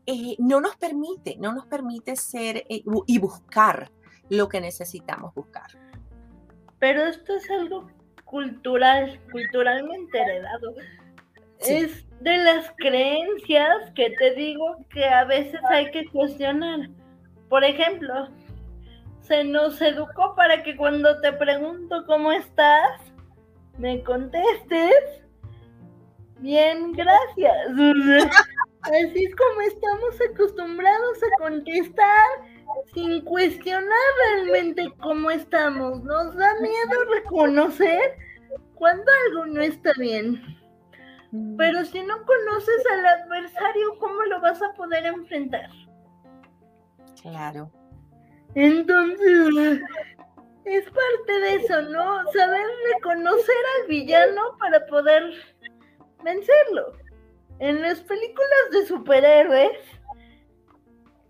eh, 0.04 0.36
no 0.38 0.60
nos 0.60 0.76
permite, 0.76 1.36
no 1.38 1.54
nos 1.54 1.64
permite 1.66 2.16
ser 2.16 2.58
eh, 2.68 2.82
y 3.06 3.18
buscar 3.18 3.90
lo 4.28 4.48
que 4.48 4.60
necesitamos 4.60 5.34
buscar. 5.34 5.68
Pero 6.78 7.04
esto 7.04 7.36
es 7.36 7.48
algo 7.50 7.88
cultural, 8.24 9.20
culturalmente 9.30 10.18
heredado. 10.18 10.74
Es 11.60 12.04
de 12.20 12.38
las 12.38 12.72
creencias 12.78 13.90
que 13.94 14.10
te 14.10 14.34
digo 14.34 14.76
que 14.90 15.04
a 15.04 15.24
veces 15.24 15.60
hay 15.70 15.90
que 15.90 16.06
cuestionar. 16.06 16.90
Por 17.48 17.64
ejemplo, 17.64 18.28
se 19.20 19.44
nos 19.44 19.80
educó 19.80 20.34
para 20.34 20.62
que 20.62 20.76
cuando 20.76 21.20
te 21.20 21.32
pregunto 21.32 22.04
cómo 22.06 22.32
estás, 22.32 23.00
me 23.78 24.02
contestes 24.02 25.24
Bien, 26.44 26.92
gracias. 26.92 27.68
Así 28.82 29.24
es 29.24 29.34
como 29.34 29.60
estamos 29.62 30.14
acostumbrados 30.30 31.18
a 31.22 31.38
contestar 31.38 32.26
sin 32.92 33.22
cuestionar 33.22 33.90
realmente 34.26 34.92
cómo 35.00 35.30
estamos. 35.30 36.02
Nos 36.02 36.34
da 36.36 36.54
miedo 36.60 37.04
reconocer 37.14 38.16
cuando 38.74 39.04
algo 39.26 39.46
no 39.46 39.60
está 39.60 39.92
bien. 39.98 40.40
Mm. 41.32 41.56
Pero 41.56 41.84
si 41.84 42.02
no 42.02 42.24
conoces 42.24 42.84
al 42.92 43.06
adversario, 43.06 43.98
¿cómo 43.98 44.22
lo 44.24 44.40
vas 44.40 44.62
a 44.62 44.72
poder 44.74 45.06
enfrentar? 45.06 45.68
Claro. 47.20 47.70
Entonces, 48.54 49.80
es 50.64 50.84
parte 50.84 51.32
de 51.40 51.54
eso, 51.56 51.82
¿no? 51.82 52.30
Saber 52.32 52.66
reconocer 52.94 53.56
al 53.80 53.88
villano 53.88 54.56
para 54.58 54.86
poder 54.86 55.22
vencerlo. 56.22 56.92
En 57.58 57.82
las 57.82 58.00
películas 58.00 58.70
de 58.72 58.86
superhéroes, 58.86 59.78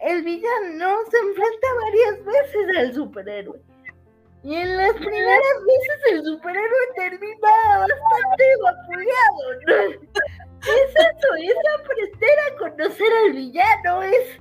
el 0.00 0.22
villano 0.22 0.96
se 1.10 1.18
enfrenta 1.18 1.66
varias 1.84 2.24
veces 2.24 2.76
al 2.78 2.94
superhéroe. 2.94 3.60
Y 4.42 4.54
en 4.54 4.76
las 4.76 4.92
primeras 4.92 5.56
veces 5.66 6.12
el 6.12 6.24
superhéroe 6.24 6.86
termina 6.96 7.78
bastante 7.78 8.44
vapuleado. 8.62 10.00
Es 10.60 10.90
eso, 10.90 11.34
es 11.38 11.54
aprender 11.80 12.38
a 12.38 12.58
conocer 12.58 13.12
al 13.24 13.32
villano, 13.32 14.02
es 14.02 14.38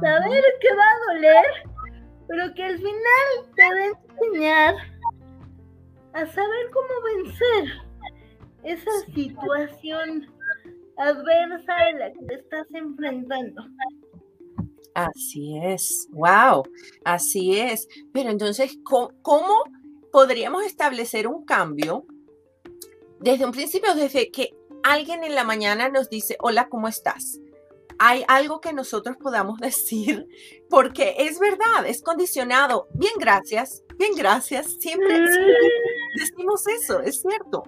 saber 0.00 0.44
que 0.60 0.74
va 0.74 0.84
a 0.84 1.14
doler, 1.14 1.44
pero 2.28 2.54
que 2.54 2.64
al 2.64 2.76
final 2.76 3.26
te 3.54 3.62
va 3.62 3.76
a 3.76 3.86
enseñar 3.86 4.74
a 6.14 6.26
saber 6.26 6.70
cómo 6.72 6.88
vencer 7.14 7.86
esa 8.64 8.90
situación 9.14 10.26
adversa 10.96 11.76
a 11.76 11.92
la 11.92 12.12
que 12.12 12.24
te 12.26 12.34
estás 12.34 12.66
enfrentando. 12.74 13.62
Así 14.96 15.58
es, 15.62 16.08
wow, 16.10 16.62
así 17.04 17.58
es. 17.60 17.86
Pero 18.14 18.30
entonces, 18.30 18.78
¿cómo, 18.82 19.62
podríamos 20.10 20.64
establecer 20.64 21.28
un 21.28 21.44
cambio 21.44 22.06
desde 23.20 23.44
un 23.44 23.52
principio, 23.52 23.94
desde 23.94 24.30
que 24.30 24.56
alguien 24.82 25.22
en 25.22 25.34
la 25.34 25.44
mañana 25.44 25.90
nos 25.90 26.08
dice, 26.08 26.38
hola, 26.40 26.70
¿cómo 26.70 26.88
estás? 26.88 27.38
Hay 27.98 28.24
algo 28.26 28.62
que 28.62 28.72
nosotros 28.72 29.18
podamos 29.18 29.58
decir, 29.60 30.26
porque 30.70 31.16
es 31.18 31.38
verdad, 31.38 31.86
es 31.86 32.00
condicionado. 32.00 32.88
Bien, 32.94 33.12
gracias, 33.18 33.84
bien, 33.98 34.14
gracias. 34.16 34.78
siempre 34.80 35.20
decimos 36.14 36.66
eso, 36.68 37.00
es 37.00 37.20
cierto 37.20 37.64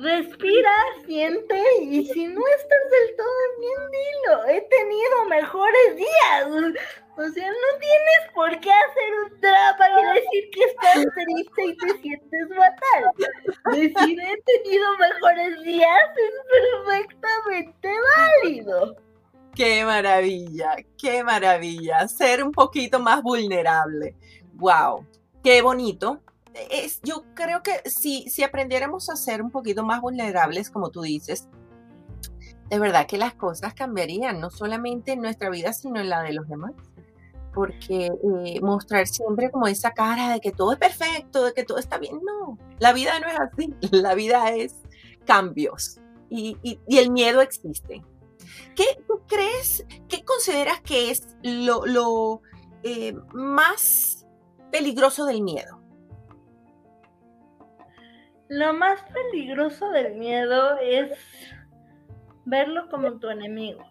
respira, 0.00 0.72
siente 1.06 1.60
y 1.82 2.04
si 2.06 2.26
no 2.26 2.40
estás 2.58 2.90
del 2.90 3.16
todo 3.16 3.26
bien, 3.60 3.90
dilo. 3.90 4.46
He 4.48 4.60
tenido 4.62 5.24
mejores 5.28 5.96
días. 5.96 6.74
O 7.16 7.28
sea, 7.28 7.48
no 7.48 7.78
tienes 7.78 8.32
por 8.34 8.50
qué 8.60 8.70
hacer 8.72 9.14
un 9.24 9.40
drama 9.40 9.86
y 9.88 10.14
decir 10.14 10.50
que 10.50 10.64
estás 10.64 11.06
triste 11.14 11.64
y 11.64 11.76
te 11.76 12.02
sientes 12.02 12.48
fatal. 12.48 13.12
Decir 13.72 14.18
he 14.20 14.42
tenido 14.42 14.86
mejores 14.98 15.62
días 15.62 16.10
es 16.16 16.86
perfectamente 16.86 17.88
válido. 18.16 18.96
Qué 19.54 19.84
maravilla, 19.84 20.76
qué 20.98 21.22
maravilla. 21.22 22.08
Ser 22.08 22.42
un 22.42 22.50
poquito 22.50 22.98
más 22.98 23.22
vulnerable. 23.22 24.16
Wow, 24.54 25.06
qué 25.44 25.62
bonito 25.62 26.20
es, 26.70 27.00
yo 27.02 27.24
creo 27.34 27.62
que 27.62 27.88
si, 27.88 28.28
si 28.28 28.42
aprendiéramos 28.42 29.10
a 29.10 29.16
ser 29.16 29.42
un 29.42 29.50
poquito 29.50 29.84
más 29.84 30.00
vulnerables, 30.00 30.70
como 30.70 30.90
tú 30.90 31.02
dices, 31.02 31.48
de 32.70 32.78
verdad 32.78 33.06
que 33.06 33.18
las 33.18 33.34
cosas 33.34 33.74
cambiarían, 33.74 34.40
no 34.40 34.50
solamente 34.50 35.12
en 35.12 35.20
nuestra 35.20 35.50
vida, 35.50 35.72
sino 35.72 36.00
en 36.00 36.08
la 36.08 36.22
de 36.22 36.32
los 36.32 36.48
demás. 36.48 36.72
Porque 37.52 38.06
eh, 38.06 38.60
mostrar 38.62 39.06
siempre 39.06 39.50
como 39.50 39.68
esa 39.68 39.92
cara 39.92 40.32
de 40.32 40.40
que 40.40 40.50
todo 40.50 40.72
es 40.72 40.78
perfecto, 40.78 41.44
de 41.44 41.52
que 41.52 41.64
todo 41.64 41.78
está 41.78 41.98
bien, 41.98 42.20
no, 42.24 42.58
la 42.80 42.92
vida 42.92 43.20
no 43.20 43.28
es 43.28 43.38
así, 43.38 43.74
la 43.92 44.14
vida 44.14 44.50
es 44.50 44.74
cambios 45.24 46.00
y, 46.28 46.80
el 46.88 47.10
miedo 47.10 47.40
existe. 47.40 48.02
¿Qué 48.74 48.84
tú 49.06 49.20
crees, 49.28 49.86
qué 50.08 50.24
consideras 50.24 50.80
que 50.80 51.10
es 51.10 51.28
lo, 51.42 52.42
eh, 52.82 53.14
más 53.32 54.26
peligroso 54.72 55.24
del 55.24 55.42
miedo? 55.42 55.83
Lo 58.48 58.74
más 58.74 59.02
peligroso 59.04 59.90
del 59.90 60.14
miedo 60.14 60.78
es 60.78 61.10
verlo 62.44 62.88
como 62.90 63.18
tu 63.18 63.30
enemigo. 63.30 63.82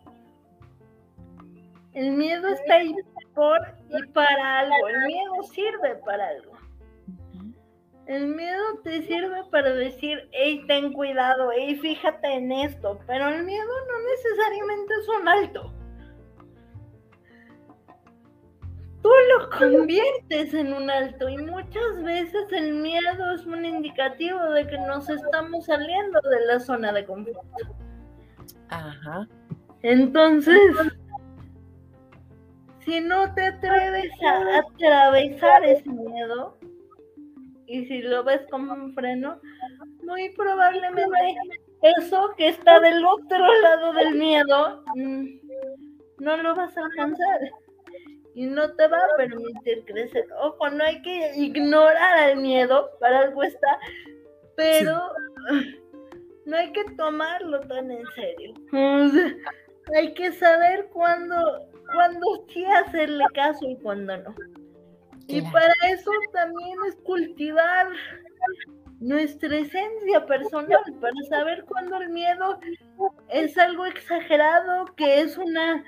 El 1.93 2.11
miedo 2.11 2.47
está 2.47 2.75
ahí 2.75 2.95
por 3.33 3.59
y 3.89 4.03
para 4.07 4.59
algo. 4.59 4.87
El 4.87 5.05
miedo 5.05 5.43
sirve 5.51 5.95
para 6.05 6.27
algo. 6.27 6.53
El 8.05 8.27
miedo 8.27 8.79
te 8.83 9.01
sirve 9.03 9.43
para 9.49 9.73
decir, 9.73 10.29
hey, 10.33 10.63
ten 10.67 10.91
cuidado, 10.91 11.51
hey, 11.55 11.75
fíjate 11.75 12.27
en 12.33 12.51
esto. 12.51 12.99
Pero 13.07 13.29
el 13.29 13.43
miedo 13.43 13.71
no 13.87 14.09
necesariamente 14.09 14.93
es 15.01 15.09
un 15.09 15.27
alto. 15.27 15.73
Tú 19.03 19.09
lo 19.37 19.49
conviertes 19.49 20.53
en 20.53 20.73
un 20.73 20.89
alto 20.89 21.27
y 21.27 21.37
muchas 21.37 22.01
veces 22.03 22.45
el 22.51 22.73
miedo 22.75 23.33
es 23.35 23.45
un 23.45 23.65
indicativo 23.65 24.39
de 24.51 24.65
que 24.65 24.77
nos 24.77 25.09
estamos 25.09 25.65
saliendo 25.65 26.19
de 26.21 26.45
la 26.47 26.59
zona 26.59 26.93
de 26.93 27.05
confort. 27.05 27.37
Ajá. 28.69 29.27
Entonces, 29.81 30.73
si 32.79 33.01
no 33.01 33.33
te 33.33 33.47
atreves 33.47 34.11
a 34.23 34.59
atravesar 34.59 35.65
ese 35.65 35.89
miedo 35.89 36.57
y 37.67 37.85
si 37.85 38.01
lo 38.01 38.23
ves 38.23 38.41
como 38.49 38.73
un 38.73 38.93
freno, 38.93 39.39
muy 40.03 40.29
probablemente 40.29 41.35
eso 41.81 42.33
que 42.37 42.47
está 42.47 42.79
del 42.79 43.05
otro 43.05 43.61
lado 43.61 43.91
del 43.91 44.15
miedo 44.15 44.83
mm, 44.95 45.25
no 46.19 46.37
lo 46.37 46.55
vas 46.55 46.77
a 46.77 46.85
alcanzar 46.85 47.39
y 48.35 48.45
no 48.45 48.73
te 48.73 48.87
va 48.87 48.97
a 48.97 49.17
permitir 49.17 49.83
crecer. 49.85 50.25
Ojo, 50.41 50.69
no 50.69 50.83
hay 50.83 51.01
que 51.01 51.33
ignorar 51.35 52.19
al 52.19 52.37
miedo, 52.37 52.89
para 52.99 53.19
algo 53.19 53.43
está, 53.43 53.79
pero 54.55 54.99
no 56.45 56.57
hay 56.57 56.71
que 56.71 56.83
tomarlo 56.97 57.59
tan 57.61 57.91
en 57.91 58.05
serio. 58.15 58.53
hay 59.95 60.13
que 60.13 60.31
saber 60.31 60.89
cuándo, 60.91 61.35
cuándo 61.93 62.45
sí 62.49 62.65
hacerle 62.65 63.23
caso 63.33 63.65
y 63.67 63.75
cuándo 63.77 64.17
no. 64.17 64.35
Y 65.27 65.41
para 65.41 65.73
eso 65.89 66.11
también 66.33 66.77
es 66.87 66.95
cultivar 66.97 67.87
nuestra 68.99 69.57
esencia 69.57 70.25
personal, 70.25 70.81
para 70.99 71.13
saber 71.29 71.65
cuándo 71.65 71.97
el 71.97 72.09
miedo 72.09 72.59
es 73.29 73.57
algo 73.57 73.85
exagerado, 73.85 74.85
que 74.95 75.21
es 75.21 75.37
una 75.37 75.83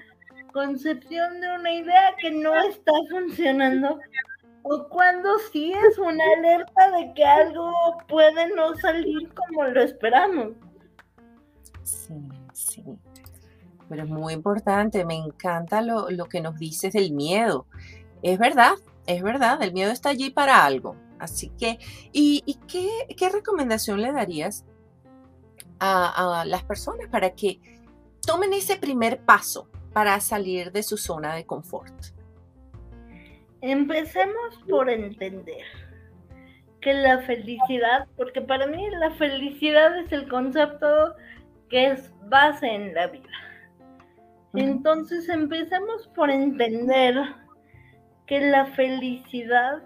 concepción 0.55 1.41
de 1.41 1.53
una 1.53 1.73
idea 1.73 2.15
que 2.17 2.31
no 2.31 2.55
está 2.55 2.93
funcionando, 3.11 3.99
o 4.63 4.87
cuando 4.87 5.37
sí 5.51 5.73
es 5.73 5.99
una 5.99 6.23
alerta 6.37 6.91
de 6.91 7.13
que 7.13 7.25
algo 7.25 7.73
puede 8.07 8.55
no 8.55 8.73
salir 8.75 9.33
como 9.33 9.65
lo 9.65 9.81
esperamos. 9.83 10.53
Sí, 11.83 12.13
sí. 12.53 12.85
Pero 13.89 14.03
es 14.03 14.09
muy 14.09 14.33
importante, 14.33 15.03
me 15.03 15.15
encanta 15.15 15.81
lo, 15.81 16.07
que 16.29 16.39
nos 16.39 16.57
dices 16.57 16.93
del 16.93 17.11
miedo. 17.11 17.67
Es 18.23 18.39
verdad, 18.39 18.75
es 19.07 19.21
verdad, 19.21 19.61
el 19.61 19.73
miedo 19.73 19.91
está 19.91 20.09
allí 20.09 20.29
para 20.29 20.65
algo. 20.65 20.95
Así 21.19 21.49
que, 21.49 21.79
¿y, 22.13 22.57
qué, 22.65 23.29
recomendación 23.29 24.01
le 24.01 24.13
darías 24.13 24.63
a, 25.79 26.39
a 26.39 26.45
las 26.45 26.63
personas 26.63 27.09
para 27.09 27.31
que 27.31 27.59
tomen 28.25 28.53
ese 28.53 28.77
primer 28.77 29.19
paso 29.19 29.67
para 29.95 30.19
salir 30.19 30.73
de 30.73 30.83
su 30.83 30.97
zona 30.97 31.35
de 31.35 31.45
confort? 31.45 31.93
Empecemos 33.61 34.61
por 34.69 34.89
entender 34.89 35.63
que 36.81 36.93
la 36.93 37.19
felicidad, 37.19 38.05
porque 38.17 38.41
para 38.41 38.67
mí 38.67 38.89
la 38.99 39.11
felicidad 39.11 39.97
es 39.97 40.11
el 40.11 40.27
concepto 40.27 41.15
que 41.69 41.91
es 41.91 42.11
base 42.25 42.67
en 42.67 42.93
la 42.93 43.07
vida. 43.07 43.29
Entonces 44.53 45.29
empecemos 45.29 46.09
por 46.09 46.29
entender 46.29 47.15
que 48.27 48.41
la 48.41 48.65
felicidad 48.73 49.81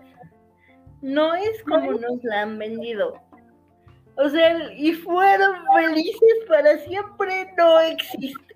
no 1.04 1.36
es 1.36 1.62
como 1.66 1.92
nos 1.92 2.24
la 2.24 2.42
han 2.42 2.58
vendido. 2.58 3.22
O 4.18 4.28
sea, 4.28 4.74
y 4.74 4.92
fueron 4.94 5.56
felices 5.76 6.36
para 6.48 6.80
siempre 6.80 7.54
no 7.56 7.80
existe 7.82 8.49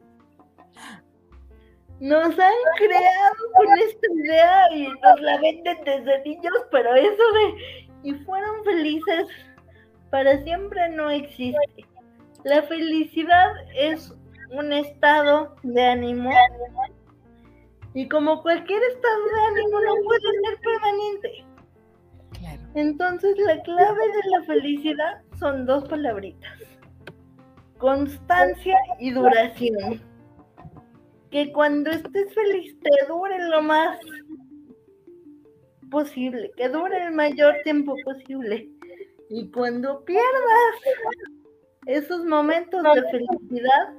nos 2.04 2.38
han 2.38 2.54
creado 2.76 3.44
con 3.56 3.80
esta 3.80 4.08
idea 4.14 4.74
y 4.76 4.88
nos 4.90 5.22
la 5.22 5.40
venden 5.40 5.78
desde 5.86 6.22
niños, 6.26 6.54
pero 6.70 6.94
eso 6.96 7.24
de 7.34 7.88
y 8.04 8.14
fueron 8.26 8.62
felices 8.66 9.26
para 10.12 10.44
siempre 10.44 10.90
no 10.90 11.10
existe. 11.10 11.86
La 12.44 12.62
felicidad 12.64 13.54
es 13.74 14.14
un 14.52 14.74
estado 14.74 15.56
de 15.64 15.82
ánimo 15.82 16.30
y 17.94 18.10
como 18.10 18.42
cualquier 18.42 18.84
estado 18.84 19.24
de 19.24 19.62
ánimo 19.62 19.80
no 19.80 19.96
puede 20.04 20.20
ser 20.44 20.60
permanente. 20.60 21.46
Entonces 22.76 23.38
la 23.38 23.62
clave 23.62 24.08
de 24.08 24.30
la 24.30 24.44
felicidad 24.46 25.22
son 25.40 25.66
dos 25.66 25.88
palabritas. 25.88 26.52
Constancia 27.78 28.78
y 29.00 29.12
duración 29.12 30.13
que 31.34 31.52
cuando 31.52 31.90
estés 31.90 32.32
feliz 32.36 32.80
te 32.80 33.08
dure 33.08 33.36
lo 33.50 33.64
más 33.64 33.98
posible, 35.90 36.52
que 36.56 36.70
dure 36.70 37.08
el 37.08 37.12
mayor 37.12 37.56
tiempo 37.64 37.96
posible. 38.06 38.70
Y 39.32 39.50
cuando 39.50 40.06
pierdas 40.06 40.76
esos 41.88 42.24
momentos 42.26 42.84
de 42.84 43.02
felicidad, 43.10 43.96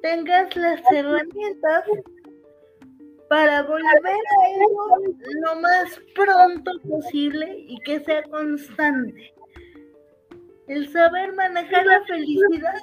tengas 0.00 0.56
las 0.56 0.80
herramientas 0.90 1.84
para 3.28 3.64
volver 3.64 3.84
a 4.06 4.48
ello 4.48 5.14
lo 5.44 5.56
más 5.56 6.00
pronto 6.14 6.70
posible 6.88 7.56
y 7.68 7.78
que 7.80 8.00
sea 8.00 8.22
constante. 8.22 9.34
El 10.66 10.88
saber 10.88 11.34
manejar 11.34 11.84
la 11.84 12.02
felicidad 12.06 12.80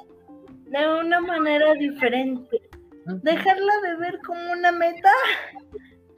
de 0.67 0.99
una 0.99 1.19
manera 1.19 1.73
diferente 1.73 2.68
dejarla 3.17 3.73
de 3.83 3.95
ver 3.97 4.19
como 4.25 4.51
una 4.51 4.71
meta 4.71 5.11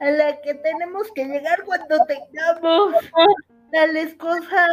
a 0.00 0.10
la 0.10 0.40
que 0.40 0.54
tenemos 0.54 1.10
que 1.14 1.24
llegar 1.24 1.62
cuando 1.64 1.96
tengamos 2.06 2.94
tales 3.72 4.14
cosas 4.14 4.68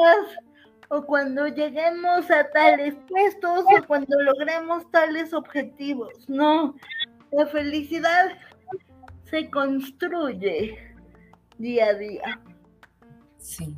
o 0.90 1.04
cuando 1.04 1.48
lleguemos 1.48 2.30
a 2.32 2.50
tales 2.50 2.96
puestos 3.08 3.66
o 3.66 3.88
cuando 3.88 4.20
logremos 4.22 4.90
tales 4.92 5.34
objetivos. 5.34 6.14
No, 6.28 6.76
la 7.32 7.46
felicidad 7.48 8.32
se 9.26 9.50
construye 9.50 10.78
día 11.58 11.88
a 11.88 11.94
día. 11.94 12.42
Sí. 13.38 13.76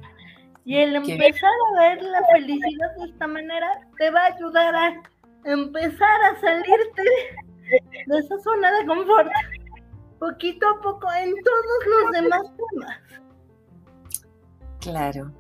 Y 0.64 0.78
el 0.78 0.96
empezar 0.96 1.52
a 1.76 1.82
ver 1.82 2.02
la 2.02 2.24
felicidad 2.28 2.96
de 2.98 3.06
esta 3.06 3.28
manera 3.28 3.88
te 3.98 4.10
va 4.12 4.22
a 4.22 4.36
ayudar 4.36 4.76
a 4.76 5.02
empezar 5.44 6.24
a 6.24 6.40
salirte 6.40 7.04
de 8.08 8.20
esa 8.20 8.40
zona 8.40 8.72
de 8.78 8.86
confort, 8.86 9.30
poquito 10.20 10.68
a 10.68 10.82
poco 10.82 11.08
en 11.14 11.34
todos 11.44 11.86
los 11.88 12.12
demás 12.12 12.42
temas. 12.72 12.98
Claro. 14.80 15.32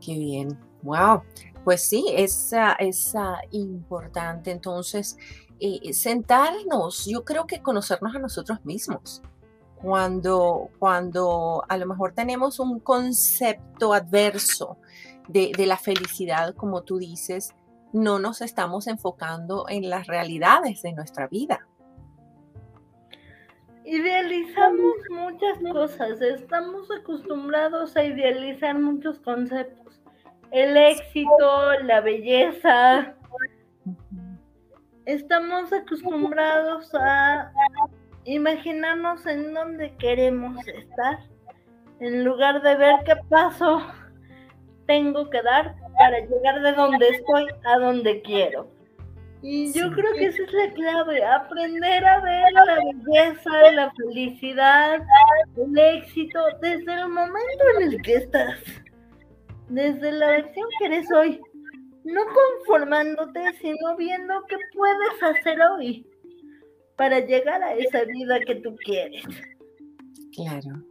Qué 0.00 0.14
bien. 0.14 0.58
Wow. 0.82 1.22
Pues 1.64 1.82
sí, 1.82 2.06
es, 2.08 2.52
es 2.78 3.14
importante 3.50 4.50
entonces 4.50 5.16
eh, 5.60 5.92
sentarnos, 5.92 7.04
yo 7.04 7.22
creo 7.24 7.46
que 7.46 7.60
conocernos 7.60 8.14
a 8.14 8.18
nosotros 8.18 8.64
mismos. 8.64 9.22
Cuando, 9.76 10.68
cuando 10.78 11.64
a 11.68 11.76
lo 11.76 11.86
mejor 11.86 12.12
tenemos 12.12 12.60
un 12.60 12.80
concepto 12.80 13.94
adverso 13.94 14.78
de, 15.28 15.52
de 15.56 15.66
la 15.66 15.78
felicidad, 15.78 16.54
como 16.54 16.82
tú 16.82 16.98
dices, 16.98 17.54
no 17.92 18.18
nos 18.18 18.40
estamos 18.40 18.86
enfocando 18.86 19.66
en 19.68 19.90
las 19.90 20.06
realidades 20.06 20.82
de 20.82 20.92
nuestra 20.92 21.26
vida. 21.26 21.66
Idealizamos 23.84 24.94
muchas 25.10 25.58
cosas, 25.72 26.20
estamos 26.20 26.88
acostumbrados 26.90 27.96
a 27.96 28.04
idealizar 28.04 28.78
muchos 28.78 29.18
conceptos. 29.20 30.00
El 30.52 30.76
éxito, 30.76 31.72
la 31.84 32.00
belleza. 32.00 33.14
Estamos 35.06 35.72
acostumbrados 35.72 36.94
a 36.94 37.50
imaginarnos 38.24 39.26
en 39.26 39.54
dónde 39.54 39.96
queremos 39.96 40.64
estar, 40.68 41.18
en 42.00 42.24
lugar 42.24 42.62
de 42.62 42.76
ver 42.76 42.96
qué 43.04 43.16
paso 43.28 43.82
tengo 44.86 45.30
que 45.30 45.42
dar 45.42 45.79
para 46.00 46.18
llegar 46.18 46.62
de 46.62 46.72
donde 46.72 47.08
estoy 47.10 47.46
a 47.62 47.78
donde 47.78 48.22
quiero. 48.22 48.70
Y 49.42 49.70
yo 49.74 49.92
creo 49.92 50.12
que 50.14 50.26
esa 50.26 50.42
es 50.44 50.52
la 50.52 50.72
clave, 50.72 51.22
aprender 51.22 52.06
a 52.06 52.20
ver 52.20 52.52
la 52.52 52.74
belleza, 52.74 53.72
la 53.72 53.92
felicidad, 53.92 54.98
el 55.58 55.78
éxito 55.78 56.40
desde 56.62 56.92
el 56.92 57.08
momento 57.08 57.64
en 57.76 57.92
el 57.92 58.02
que 58.02 58.14
estás, 58.14 58.58
desde 59.68 60.12
la 60.12 60.26
versión 60.28 60.66
que 60.78 60.86
eres 60.86 61.06
hoy, 61.12 61.38
no 62.04 62.22
conformándote, 62.24 63.40
sino 63.60 63.94
viendo 63.98 64.42
qué 64.48 64.56
puedes 64.74 65.22
hacer 65.22 65.58
hoy 65.60 66.06
para 66.96 67.20
llegar 67.20 67.62
a 67.62 67.74
esa 67.74 68.04
vida 68.04 68.40
que 68.40 68.54
tú 68.56 68.74
quieres. 68.84 69.24
Claro. 70.34 70.82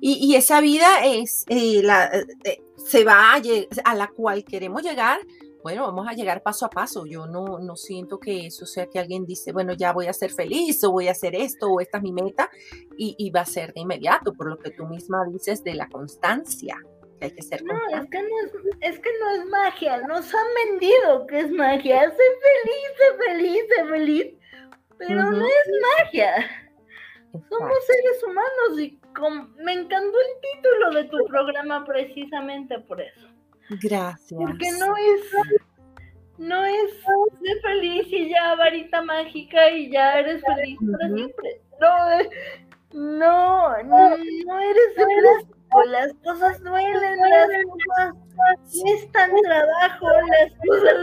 Y, 0.00 0.36
esa 0.36 0.60
vida 0.60 1.04
es 1.04 1.44
eh, 1.48 1.82
la, 1.82 2.06
eh, 2.44 2.60
se 2.88 3.04
va 3.04 3.34
a, 3.34 3.94
la 3.94 4.08
cual 4.08 4.44
queremos 4.44 4.82
llegar, 4.82 5.20
bueno, 5.62 5.82
vamos 5.82 6.08
a 6.08 6.14
llegar 6.14 6.42
paso 6.42 6.64
a 6.64 6.70
paso. 6.70 7.04
Yo 7.04 7.26
no, 7.26 7.58
no 7.58 7.76
siento 7.76 8.18
que 8.18 8.46
eso 8.46 8.64
sea 8.64 8.86
que 8.86 8.98
alguien 8.98 9.26
dice, 9.26 9.52
bueno, 9.52 9.74
ya 9.74 9.92
voy 9.92 10.06
a 10.06 10.12
ser 10.14 10.30
feliz 10.30 10.82
o 10.84 10.92
voy 10.92 11.08
a 11.08 11.12
hacer 11.12 11.34
esto 11.34 11.68
o 11.68 11.80
esta 11.80 11.98
es 11.98 12.02
mi 12.02 12.12
meta 12.12 12.50
y, 12.96 13.30
va 13.30 13.42
a 13.42 13.46
ser 13.46 13.74
de 13.74 13.80
inmediato, 13.80 14.32
por 14.32 14.48
lo 14.48 14.58
que 14.58 14.70
tú 14.70 14.86
misma 14.86 15.26
dices 15.30 15.62
de 15.62 15.74
la 15.74 15.88
constancia. 15.88 16.82
Que 17.18 17.26
hay 17.26 17.30
que 17.32 17.42
ser 17.42 17.62
no, 17.64 17.74
es 17.74 18.08
que 18.10 18.22
no 18.22 18.28
es, 18.44 18.92
es 18.92 19.00
que 19.00 19.10
no 19.20 19.30
es 19.42 19.46
magia, 19.50 19.98
nos 20.06 20.32
han 20.32 20.46
vendido 20.70 21.26
que 21.26 21.40
es 21.40 21.50
magia, 21.50 22.10
sé 22.10 22.16
feliz, 23.26 23.26
feliz, 23.26 23.90
feliz, 23.90 24.34
pero 24.96 25.30
no 25.30 25.44
es 25.44 25.68
magia. 25.98 26.32
Somos 27.32 27.86
seres 27.86 28.24
humanos 28.24 28.80
y 28.80 28.98
me 29.56 29.72
encantó 29.72 30.18
el 30.18 30.40
título 30.52 30.90
de 30.92 31.04
tu 31.04 31.26
programa 31.26 31.84
precisamente 31.84 32.78
por 32.80 33.00
eso. 33.00 33.28
Gracias. 33.82 34.40
Porque 34.40 34.70
no 34.78 34.96
es, 34.96 35.20
no 36.38 36.64
es 36.64 36.92
ser 37.02 37.60
feliz 37.62 38.06
y 38.10 38.30
ya 38.30 38.54
varita 38.54 39.02
mágica 39.02 39.70
y 39.70 39.90
ya 39.90 40.20
eres 40.20 40.42
feliz 40.42 40.78
para 40.92 41.14
siempre. 41.14 41.60
No, 42.92 43.82
no, 43.84 43.84
no, 43.84 44.60
eres 44.60 44.94
plástico, 44.94 45.82
las 45.84 46.14
cosas 46.24 46.62
duelen, 46.62 47.18
las 47.18 48.14
cosas 48.64 49.12
tan 49.12 49.30
trabajo, 49.42 50.06
las 50.10 50.52
cosas 50.66 50.94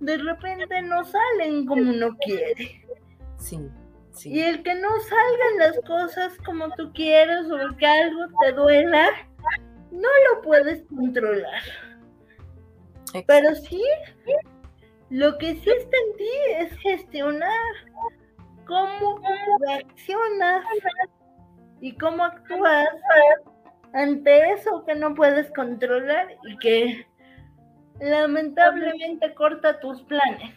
de 0.00 0.16
repente 0.16 0.82
no 0.82 1.04
salen 1.04 1.66
como 1.66 1.82
uno 1.82 2.16
quiere. 2.24 2.82
Sí, 3.36 3.60
sí. 4.20 4.30
Y 4.30 4.40
el 4.40 4.62
que 4.62 4.74
no 4.74 4.88
salgan 5.00 5.58
las 5.58 5.80
cosas 5.86 6.36
como 6.44 6.70
tú 6.70 6.92
quieres 6.92 7.46
o 7.50 7.76
que 7.76 7.86
algo 7.86 8.26
te 8.42 8.52
duela, 8.52 9.08
no 9.90 10.08
lo 10.28 10.42
puedes 10.42 10.82
controlar. 10.88 11.62
Pero 13.26 13.54
sí, 13.54 13.82
lo 15.08 15.36
que 15.38 15.56
sí 15.56 15.70
está 15.70 15.96
en 15.96 16.16
ti 16.16 16.30
es 16.58 16.78
gestionar 16.78 17.72
cómo 18.66 19.20
reaccionas 19.66 20.64
y 21.80 21.96
cómo 21.96 22.24
actúas 22.24 22.88
ante 23.92 24.52
eso 24.52 24.84
que 24.86 24.94
no 24.94 25.14
puedes 25.14 25.50
controlar 25.52 26.28
y 26.44 26.56
que 26.58 27.06
lamentablemente 28.00 29.34
corta 29.34 29.80
tus 29.80 30.02
planes. 30.02 30.54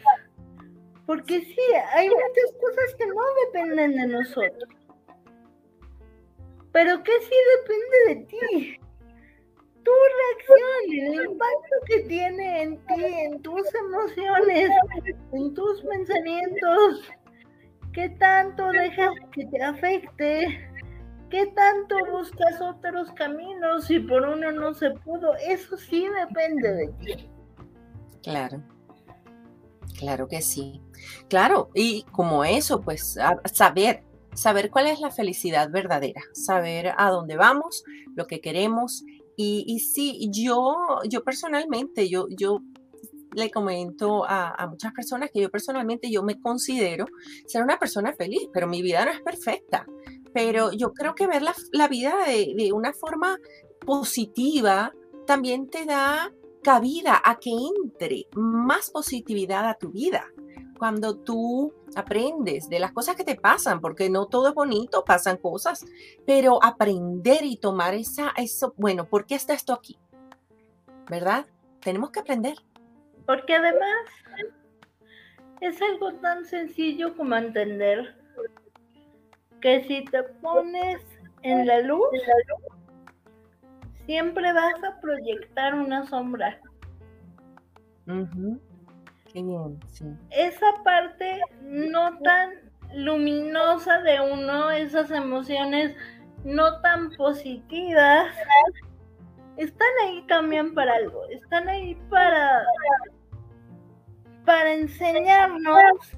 Porque 1.05 1.41
sí, 1.41 1.61
hay 1.93 2.07
muchas 2.09 2.53
cosas 2.61 2.95
que 2.97 3.05
no 3.07 3.21
dependen 3.45 3.95
de 3.95 4.07
nosotros. 4.07 4.69
Pero 6.71 7.03
que 7.03 7.11
sí 7.21 7.35
depende 7.57 7.97
de 8.07 8.15
ti. 8.25 8.79
Tu 9.83 9.91
reacción, 9.91 11.15
el 11.17 11.31
impacto 11.31 11.75
que 11.87 11.99
tiene 12.07 12.63
en 12.63 12.85
ti, 12.85 13.03
en 13.03 13.41
tus 13.41 13.63
emociones, 13.75 14.69
en 15.33 15.53
tus 15.53 15.81
pensamientos. 15.81 17.11
¿Qué 17.91 18.09
tanto 18.17 18.69
dejas 18.71 19.13
que 19.33 19.45
te 19.45 19.61
afecte? 19.61 20.69
¿Qué 21.29 21.47
tanto 21.47 21.97
buscas 22.11 22.61
otros 22.61 23.11
caminos 23.11 23.85
si 23.85 23.99
por 23.99 24.21
uno 24.21 24.51
no 24.51 24.73
se 24.73 24.91
pudo? 24.91 25.35
Eso 25.35 25.75
sí 25.77 26.07
depende 26.07 26.73
de 26.73 26.87
ti. 26.99 27.29
Claro. 28.23 28.63
Claro 29.97 30.27
que 30.27 30.41
sí. 30.41 30.81
Claro, 31.29 31.69
y 31.73 32.03
como 32.11 32.43
eso, 32.43 32.81
pues 32.81 33.17
saber, 33.45 34.03
saber 34.33 34.69
cuál 34.69 34.87
es 34.87 34.99
la 34.99 35.11
felicidad 35.11 35.69
verdadera, 35.71 36.21
saber 36.33 36.93
a 36.97 37.09
dónde 37.09 37.35
vamos, 37.35 37.83
lo 38.15 38.27
que 38.27 38.41
queremos. 38.41 39.03
Y, 39.35 39.79
sí, 39.79 40.29
yo, 40.31 40.75
yo 41.09 41.23
personalmente, 41.23 42.07
yo, 42.07 42.27
yo 42.29 42.59
le 43.35 43.49
comento 43.49 44.25
a, 44.27 44.67
muchas 44.69 44.93
personas 44.93 45.31
que 45.33 45.41
yo 45.41 45.49
personalmente 45.49 46.11
yo 46.11 46.21
me 46.21 46.39
considero 46.39 47.05
ser 47.47 47.63
una 47.63 47.79
persona 47.79 48.13
feliz, 48.13 48.47
pero 48.53 48.67
mi 48.67 48.81
vida 48.81 49.05
no 49.05 49.11
es 49.11 49.21
perfecta. 49.21 49.85
Pero 50.33 50.71
yo 50.71 50.93
creo 50.93 51.15
que 51.15 51.27
ver 51.27 51.41
la, 51.41 51.87
vida 51.87 52.15
de, 52.25 52.53
de, 52.55 52.73
una 52.73 52.93
forma 52.93 53.37
positiva 53.85 54.93
también 55.25 55.69
te 55.69 55.85
da 55.85 56.31
cabida 56.63 57.21
a 57.23 57.39
que 57.39 57.51
entre 57.51 58.27
más 58.33 58.89
positividad 58.89 59.69
a 59.69 59.75
tu 59.75 59.91
vida. 59.91 60.25
Cuando 60.79 61.17
tú 61.17 61.73
aprendes 61.95 62.67
de 62.67 62.79
las 62.79 62.91
cosas 62.91 63.15
que 63.15 63.23
te 63.23 63.35
pasan, 63.35 63.79
porque 63.79 64.09
no 64.09 64.25
todo 64.25 64.49
es 64.49 64.55
bonito, 64.55 65.03
pasan 65.05 65.37
cosas, 65.37 65.85
pero 66.25 66.63
aprender 66.63 67.43
y 67.43 67.57
tomar 67.57 67.93
esa, 67.93 68.33
eso, 68.35 68.73
bueno, 68.77 69.05
¿por 69.05 69.25
qué 69.25 69.35
está 69.35 69.53
esto 69.53 69.73
aquí? 69.73 69.97
¿Verdad? 71.09 71.45
Tenemos 71.81 72.11
que 72.11 72.21
aprender. 72.21 72.57
Porque 73.25 73.55
además 73.55 74.07
es 75.61 75.81
algo 75.81 76.13
tan 76.15 76.45
sencillo 76.45 77.15
como 77.15 77.35
entender 77.35 78.15
que 79.61 79.83
si 79.83 80.03
te 80.05 80.23
pones 80.23 80.99
en 81.43 81.65
la 81.67 81.79
luz, 81.81 82.09
siempre 84.05 84.53
vas 84.53 84.83
a 84.83 84.99
proyectar 84.99 85.75
una 85.75 86.05
sombra. 86.05 86.59
Qué 88.05 89.41
bien, 89.41 89.79
sí. 89.87 90.05
Esa 90.31 90.65
parte 90.83 91.41
no 91.61 92.17
tan 92.19 92.51
luminosa 92.93 93.99
de 94.01 94.19
uno, 94.21 94.71
esas 94.71 95.09
emociones 95.11 95.95
no 96.43 96.81
tan 96.81 97.11
positivas, 97.11 98.35
están 99.57 99.87
ahí 100.03 100.23
también 100.27 100.73
para 100.73 100.95
algo, 100.95 101.25
están 101.29 101.69
ahí 101.69 101.95
para, 102.09 102.65
para 104.45 104.73
enseñarnos 104.73 106.17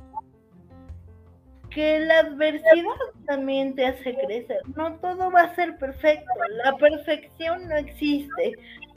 que 1.76 2.00
la 2.00 2.20
adversidad 2.20 2.96
también 3.28 3.76
te 3.76 3.86
hace 3.86 4.16
crecer. 4.16 4.62
No 4.78 4.98
todo 5.00 5.30
va 5.30 5.42
a 5.42 5.56
ser 5.56 5.78
perfecto. 5.78 6.32
La 6.64 6.76
perfección 6.78 7.68
no 7.68 7.76
existe. 7.76 8.54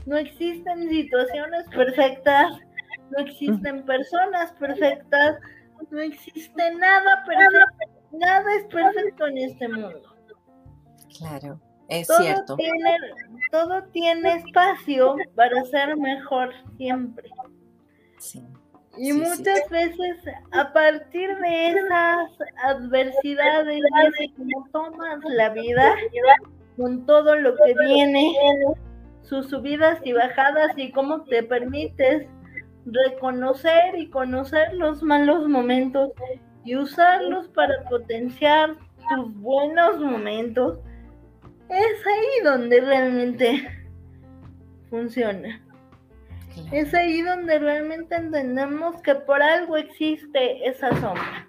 No 0.07 0.17
existen 0.17 0.89
situaciones 0.89 1.69
perfectas. 1.75 2.53
No 3.11 3.25
existen 3.25 3.85
personas 3.85 4.53
perfectas. 4.53 5.41
No 5.91 6.01
existe 6.01 6.75
nada 6.77 7.25
perfecto. 7.27 7.99
Nada 8.13 8.55
es 8.55 8.65
perfecto 8.67 9.27
en 9.27 9.39
este 9.39 9.69
mundo. 9.69 10.17
Claro, 11.19 11.61
es 11.89 12.07
cierto. 12.07 12.55
Tiene, 12.55 12.97
todo 13.51 13.83
tiene 13.91 14.35
espacio 14.35 15.17
para 15.35 15.65
ser 15.65 15.97
mejor 15.97 16.55
siempre. 16.77 17.29
Sí. 18.19 18.47
Y 18.99 19.13
muchas 19.13 19.69
veces 19.71 20.17
a 20.51 20.73
partir 20.73 21.37
de 21.39 21.71
esas 21.71 22.31
adversidades, 22.65 23.81
de 24.19 24.33
cómo 24.37 24.69
tomas 24.73 25.21
la 25.25 25.51
vida, 25.51 25.95
con 26.77 27.07
todo 27.07 27.37
lo 27.37 27.55
que 27.57 27.75
viene, 27.87 28.35
sus 29.23 29.49
subidas 29.49 30.01
y 30.05 30.13
bajadas 30.13 30.73
y 30.77 30.91
cómo 30.91 31.23
te 31.25 31.43
permites 31.43 32.27
reconocer 32.87 33.97
y 33.97 34.09
conocer 34.09 34.73
los 34.75 35.03
malos 35.03 35.47
momentos 35.49 36.11
y 36.65 36.77
usarlos 36.77 37.49
para 37.49 37.85
potenciar 37.89 38.77
tus 39.09 39.35
buenos 39.37 40.01
momentos, 40.01 40.79
es 41.69 42.07
ahí 42.07 42.45
donde 42.45 42.81
realmente 42.81 43.69
funciona. 44.91 45.63
Es 46.73 46.93
ahí 46.95 47.23
donde 47.23 47.59
realmente 47.59 48.15
entendemos 48.15 49.01
que 49.03 49.15
por 49.15 49.43
algo 49.43 49.77
existe 49.77 50.69
esa 50.69 50.91
sombra. 51.01 51.49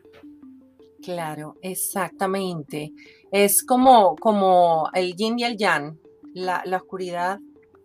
Claro, 1.03 1.55
exactamente. 1.61 2.91
Es 3.31 3.63
como, 3.65 4.15
como 4.15 4.89
el 4.93 5.15
yin 5.15 5.39
y 5.39 5.43
el 5.43 5.57
yang, 5.57 5.97
la, 6.33 6.63
oscuridad 6.75 7.39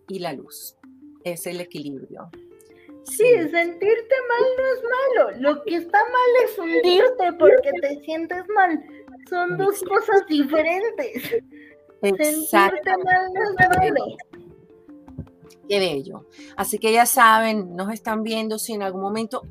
y 0.09 0.19
la 0.19 0.33
luz. 0.33 0.77
Es 1.25 1.47
el 1.47 1.61
equilibrio. 1.61 2.31
Sí, 3.05 3.25
sentirte 3.51 4.15
mal 4.29 4.45
no 4.57 4.67
es 4.67 4.83
malo. 4.83 5.41
Lo 5.41 5.63
que 5.65 5.77
está 5.77 5.99
mal 5.99 6.45
es 6.45 6.59
hundirte 6.59 7.33
porque 7.39 7.71
te 7.81 8.01
sientes 8.01 8.45
mal. 8.55 8.83
Son 9.29 9.57
dos 9.59 9.83
cosas 9.83 10.27
diferentes. 10.29 11.43
Sentirte 12.01 12.91
mal 13.05 13.31
no 13.33 13.43
es 13.43 13.79
malo. 13.79 14.17
Qué 15.69 15.79
bello. 15.79 16.27
Así 16.57 16.79
que 16.79 16.93
ya 16.93 17.07
saben, 17.07 17.75
nos 17.75 17.93
están 17.93 18.23
viendo 18.23 18.59
si 18.59 18.75
en 18.75 18.83
algún 18.83 19.01
momento 19.01 19.43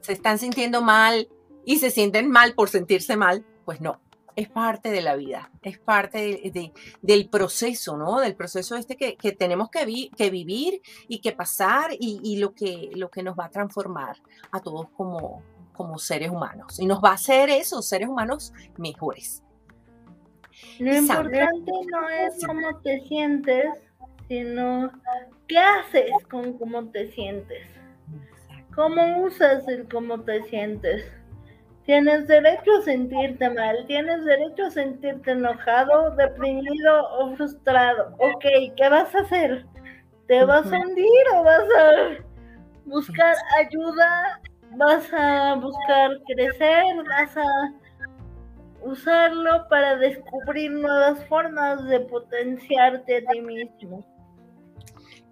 se 0.00 0.12
están 0.12 0.38
sintiendo 0.38 0.82
mal 0.82 1.28
y 1.64 1.78
se 1.78 1.90
sienten 1.90 2.30
mal 2.30 2.54
por 2.54 2.68
sentirse 2.68 3.16
mal, 3.16 3.44
pues 3.64 3.80
no, 3.80 4.00
es 4.36 4.48
parte 4.48 4.90
de 4.90 5.02
la 5.02 5.16
vida, 5.16 5.50
es 5.62 5.78
parte 5.78 6.52
del 7.02 7.28
proceso, 7.28 7.96
¿no? 7.96 8.20
Del 8.20 8.34
proceso 8.34 8.76
este 8.76 8.96
que, 8.96 9.32
tenemos 9.32 9.70
que, 9.70 10.10
que, 10.16 10.30
vivir 10.30 10.80
y 11.08 11.20
que 11.20 11.32
pasar 11.32 11.90
y, 11.98 12.38
lo, 12.38 12.54
que, 12.54 12.90
lo 12.94 13.10
que 13.10 13.22
nos 13.22 13.38
va 13.38 13.46
a 13.46 13.50
transformar 13.50 14.16
a 14.50 14.60
todos 14.60 14.88
como, 14.96 15.42
como 15.72 15.98
seres 15.98 16.30
humanos. 16.30 16.78
Y 16.80 16.86
nos 16.86 17.02
va 17.02 17.10
a 17.10 17.14
hacer 17.14 17.50
esos 17.50 17.86
seres 17.86 18.08
humanos 18.08 18.52
mejores. 18.76 19.42
Lo 20.78 20.94
importante 20.94 21.72
no 21.90 22.08
es 22.08 22.44
cómo 22.46 22.80
te 22.82 23.00
sientes, 23.06 23.66
sino 24.28 24.90
qué 25.50 25.58
haces 25.58 26.12
con 26.30 26.56
cómo 26.58 26.90
te 26.90 27.10
sientes. 27.10 27.66
¿Cómo 28.72 29.24
usas 29.24 29.66
el 29.66 29.88
cómo 29.88 30.20
te 30.20 30.44
sientes? 30.44 31.12
Tienes 31.84 32.28
derecho 32.28 32.70
a 32.78 32.82
sentirte 32.82 33.50
mal, 33.50 33.84
tienes 33.88 34.24
derecho 34.24 34.66
a 34.66 34.70
sentirte 34.70 35.32
enojado, 35.32 36.14
deprimido 36.14 37.04
o 37.18 37.34
frustrado. 37.34 38.14
Ok, 38.18 38.44
¿qué 38.76 38.88
vas 38.88 39.12
a 39.12 39.22
hacer? 39.22 39.66
¿Te 40.28 40.44
vas 40.44 40.72
a 40.72 40.78
hundir 40.78 41.24
o 41.34 41.42
vas 41.42 41.64
a 41.76 42.24
buscar 42.84 43.34
ayuda? 43.58 44.40
¿Vas 44.76 45.12
a 45.12 45.56
buscar 45.56 46.12
crecer? 46.28 46.84
¿Vas 47.08 47.36
a 47.36 47.74
usarlo 48.82 49.66
para 49.68 49.96
descubrir 49.96 50.70
nuevas 50.70 51.24
formas 51.26 51.84
de 51.88 51.98
potenciarte 51.98 53.16
a 53.16 53.32
ti 53.32 53.40
mismo? 53.40 54.06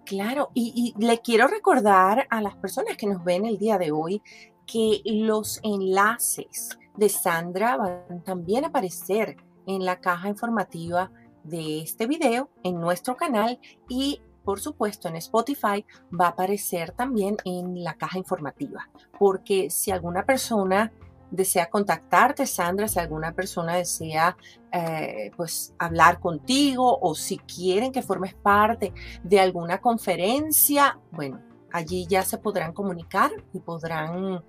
Claro, 0.09 0.49
y, 0.55 0.95
le 0.97 1.19
quiero 1.19 1.45
recordar 1.45 2.25
a 2.31 2.41
las 2.41 2.55
personas 2.55 2.97
que 2.97 3.05
nos 3.05 3.23
ven 3.23 3.45
el 3.45 3.59
día 3.59 3.77
de 3.77 3.91
hoy 3.91 4.23
que 4.65 5.03
los 5.05 5.59
enlaces 5.61 6.79
de 6.97 7.09
Sandra 7.09 7.77
van 7.77 8.23
también 8.23 8.65
a 8.65 8.69
aparecer 8.69 9.37
en 9.67 9.85
la 9.85 9.99
caja 9.99 10.27
informativa 10.27 11.11
de 11.43 11.81
este 11.81 12.07
video 12.07 12.49
en 12.63 12.81
nuestro 12.81 13.15
canal 13.17 13.59
y 13.87 14.19
por 14.43 14.59
supuesto, 14.59 15.09
en 15.09 15.17
Spotify 15.17 15.85
va 16.19 16.25
a 16.25 16.29
aparecer 16.29 16.91
también 16.93 17.37
en 17.45 17.83
la 17.83 17.93
caja 17.93 18.17
informativa, 18.17 18.89
porque 19.19 19.69
si 19.69 19.91
alguna 19.91 20.25
persona 20.25 20.91
desea 21.31 21.69
contactarte, 21.69 22.45
Sandra, 22.45 22.87
si 22.87 22.99
alguna 22.99 23.33
persona 23.33 23.75
desea 23.75 24.35
eh, 24.71 25.31
pues 25.35 25.73
hablar 25.77 26.19
contigo 26.19 26.99
o 27.01 27.15
si 27.15 27.37
quieren 27.37 27.91
que 27.91 28.01
formes 28.01 28.33
parte 28.33 28.93
de 29.23 29.39
alguna 29.39 29.79
conferencia, 29.79 30.99
bueno, 31.11 31.41
allí 31.71 32.05
ya 32.07 32.23
se 32.23 32.37
podrán 32.37 32.73
comunicar 32.73 33.31
y 33.53 33.59
podrán 33.59 34.43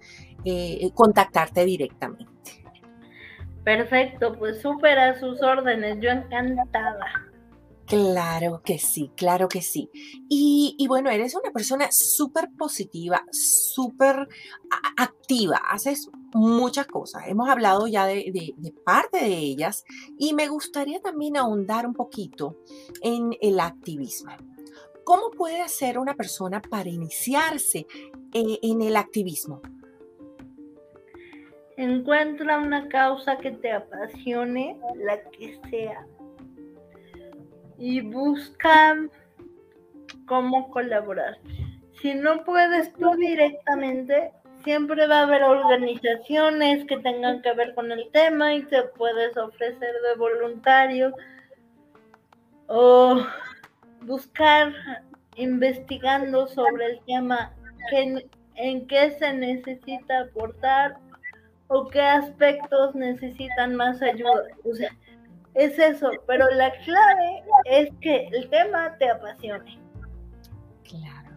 eh, 0.45 0.91
contactarte 0.95 1.65
directamente. 1.65 2.31
Perfecto, 3.65 4.37
pues 4.39 4.61
súper 4.63 4.99
a 4.99 5.19
sus 5.19 5.43
órdenes, 5.43 5.99
yo 6.01 6.11
encantada. 6.11 7.30
Claro 7.91 8.63
que 8.65 8.79
sí, 8.79 9.11
claro 9.17 9.49
que 9.49 9.63
sí. 9.63 9.91
Y, 10.29 10.87
bueno, 10.87 11.11
eres 11.11 11.35
una 11.35 11.51
persona 11.51 11.89
súper 11.91 12.49
positiva, 12.57 13.25
súper 13.33 14.29
activa, 14.97 15.57
haces 15.69 16.09
muchas 16.33 16.87
cosas. 16.87 17.25
Hemos 17.27 17.49
hablado 17.49 17.89
ya 17.89 18.07
de, 18.07 18.55
parte 18.85 19.19
de 19.19 19.37
ellas 19.37 19.85
y 20.17 20.35
me 20.35 20.47
gustaría 20.47 21.01
también 21.01 21.37
ahondar 21.37 21.85
un 21.85 21.95
poquito 21.95 22.59
en 23.03 23.37
el 23.41 23.59
activismo. 23.59 24.37
¿Cómo 25.03 25.33
puede 25.33 25.61
hacer 25.61 25.99
una 25.99 26.15
persona 26.15 26.63
para 26.63 26.89
iniciarse 26.89 27.89
eh, 28.33 28.59
en 28.63 28.83
el 28.83 28.95
activismo? 28.95 29.63
Encuentra 31.77 32.59
una 32.59 32.89
causa 32.89 33.39
que 33.39 33.51
te 33.51 33.73
apasione, 33.73 34.79
la 34.95 35.21
que 35.31 35.59
sea, 35.71 36.07
y 37.81 38.03
busca 38.03 38.97
cómo 40.27 40.71
colaborar. 40.71 41.39
Si 42.01 42.15
no 42.15 42.45
puedes 42.45 42.93
tú 42.95 43.11
directamente, 43.17 44.33
siempre 44.63 45.07
va 45.07 45.21
a 45.21 45.23
haber 45.23 45.43
organizaciones 45.43 46.87
que 46.87 46.99
tengan 46.99 47.43
que 47.43 47.53
ver 47.55 47.75
con 47.75 47.91
el 47.91 48.09
tema 48.13 48.55
y 48.55 48.63
te 48.65 48.83
puedes 48.83 49.37
ofrecer 49.37 49.95
de 50.09 50.19
voluntario 50.19 51.13
o 52.69 53.23
buscar 54.03 54.73
investigando 55.37 56.47
sobre 56.47 56.87
el 56.87 57.01
tema 57.07 57.53
en 58.57 58.87
qué 58.87 59.11
se 59.13 59.33
necesita 59.33 60.21
aportar 60.21 60.99
o 61.69 61.89
qué 61.89 62.03
aspectos 62.03 62.95
necesitan 62.95 63.75
más 63.75 64.03
ayuda. 64.03 64.45
O 64.65 64.75
sea, 64.75 64.91
es 65.55 65.79
eso, 65.79 66.11
pero 66.27 66.49
la 66.51 66.71
clave 66.85 67.43
es 67.65 67.91
que 68.01 68.29
el 68.29 68.49
tema 68.51 68.97
te 68.99 69.11
apasione. 69.11 69.79
Claro. 70.85 71.31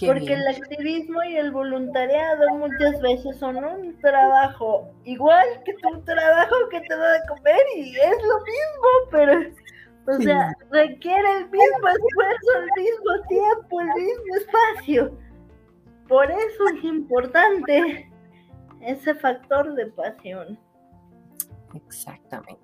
Porque 0.00 0.32
el 0.32 0.46
activismo 0.48 1.22
y 1.22 1.36
el 1.36 1.52
voluntariado 1.52 2.48
muchas 2.56 3.00
veces 3.00 3.38
son 3.38 3.64
un 3.64 3.96
trabajo 4.00 4.90
igual 5.04 5.46
que 5.64 5.72
tu 5.74 6.00
trabajo 6.02 6.54
que 6.70 6.80
te 6.80 6.96
da 6.96 7.12
de 7.12 7.20
comer 7.28 7.62
y 7.76 7.96
es 7.96 8.16
lo 8.22 8.38
mismo, 8.40 9.10
pero, 9.10 9.40
o 10.08 10.20
sea, 10.20 10.52
requiere 10.70 11.36
el 11.38 11.48
mismo 11.48 11.88
esfuerzo, 11.88 12.58
el 12.58 12.82
mismo 12.82 13.26
tiempo, 13.28 13.80
el 13.80 13.86
mismo 13.86 14.34
espacio. 14.36 15.18
Por 16.08 16.30
eso 16.30 16.68
es 16.76 16.84
importante 16.84 18.10
ese 18.80 19.14
factor 19.14 19.74
de 19.74 19.86
pasión. 19.86 20.58
Exactamente. 21.72 22.63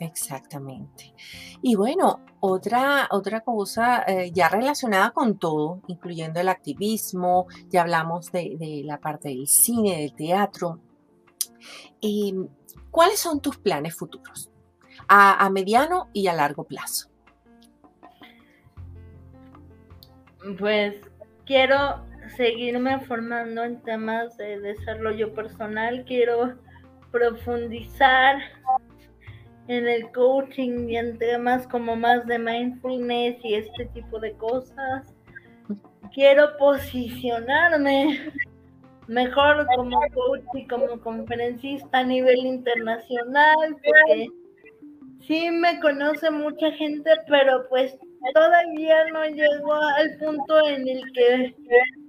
Exactamente. 0.00 1.14
Y 1.60 1.74
bueno, 1.74 2.20
otra, 2.40 3.08
otra 3.10 3.40
cosa 3.40 4.04
eh, 4.06 4.30
ya 4.32 4.48
relacionada 4.48 5.10
con 5.10 5.38
todo, 5.38 5.80
incluyendo 5.88 6.40
el 6.40 6.48
activismo, 6.48 7.46
ya 7.68 7.82
hablamos 7.82 8.30
de, 8.30 8.82
la 8.84 8.98
parte 9.00 9.28
del 9.30 9.48
cine, 9.48 10.00
del 10.02 10.14
teatro. 10.14 10.80
Em, 12.00 12.48
¿Cuáles 12.90 13.18
son 13.18 13.40
tus 13.40 13.58
planes 13.58 13.96
futuros 13.96 14.50
a, 15.08 15.44
a 15.44 15.50
mediano 15.50 16.08
y 16.12 16.28
a 16.28 16.32
largo 16.32 16.64
plazo? 16.64 17.08
Pues 20.58 20.94
quiero 21.44 22.06
seguirme 22.36 23.00
formando 23.00 23.64
en 23.64 23.82
temas 23.82 24.36
de 24.36 24.60
desarrollo 24.60 25.34
personal, 25.34 26.04
quiero 26.06 26.54
profundizar 27.10 28.38
en 29.68 29.86
el 29.86 30.10
coaching 30.12 30.88
y 30.88 30.96
en 30.96 31.18
temas 31.18 31.66
como 31.68 31.94
más 31.94 32.26
de 32.26 32.38
mindfulness 32.38 33.36
y 33.44 33.54
este 33.54 33.86
tipo 33.94 34.18
de 34.18 34.32
cosas. 34.32 35.14
Quiero 36.14 36.56
posicionarme 36.58 38.32
mejor 39.08 39.66
como 39.76 40.00
coach 40.14 40.44
y 40.54 40.66
como 40.66 40.98
conferencista 41.00 41.98
a 41.98 42.04
nivel 42.04 42.38
internacional, 42.38 43.76
porque 43.84 44.28
sí 45.26 45.50
me 45.50 45.78
conoce 45.80 46.30
mucha 46.30 46.70
gente, 46.72 47.10
pero 47.28 47.68
pues 47.68 47.96
todavía 48.34 49.04
no 49.12 49.24
llego 49.26 49.74
al 49.74 50.16
punto 50.18 50.66
en 50.66 50.88
el 50.88 51.12
que 51.12 51.54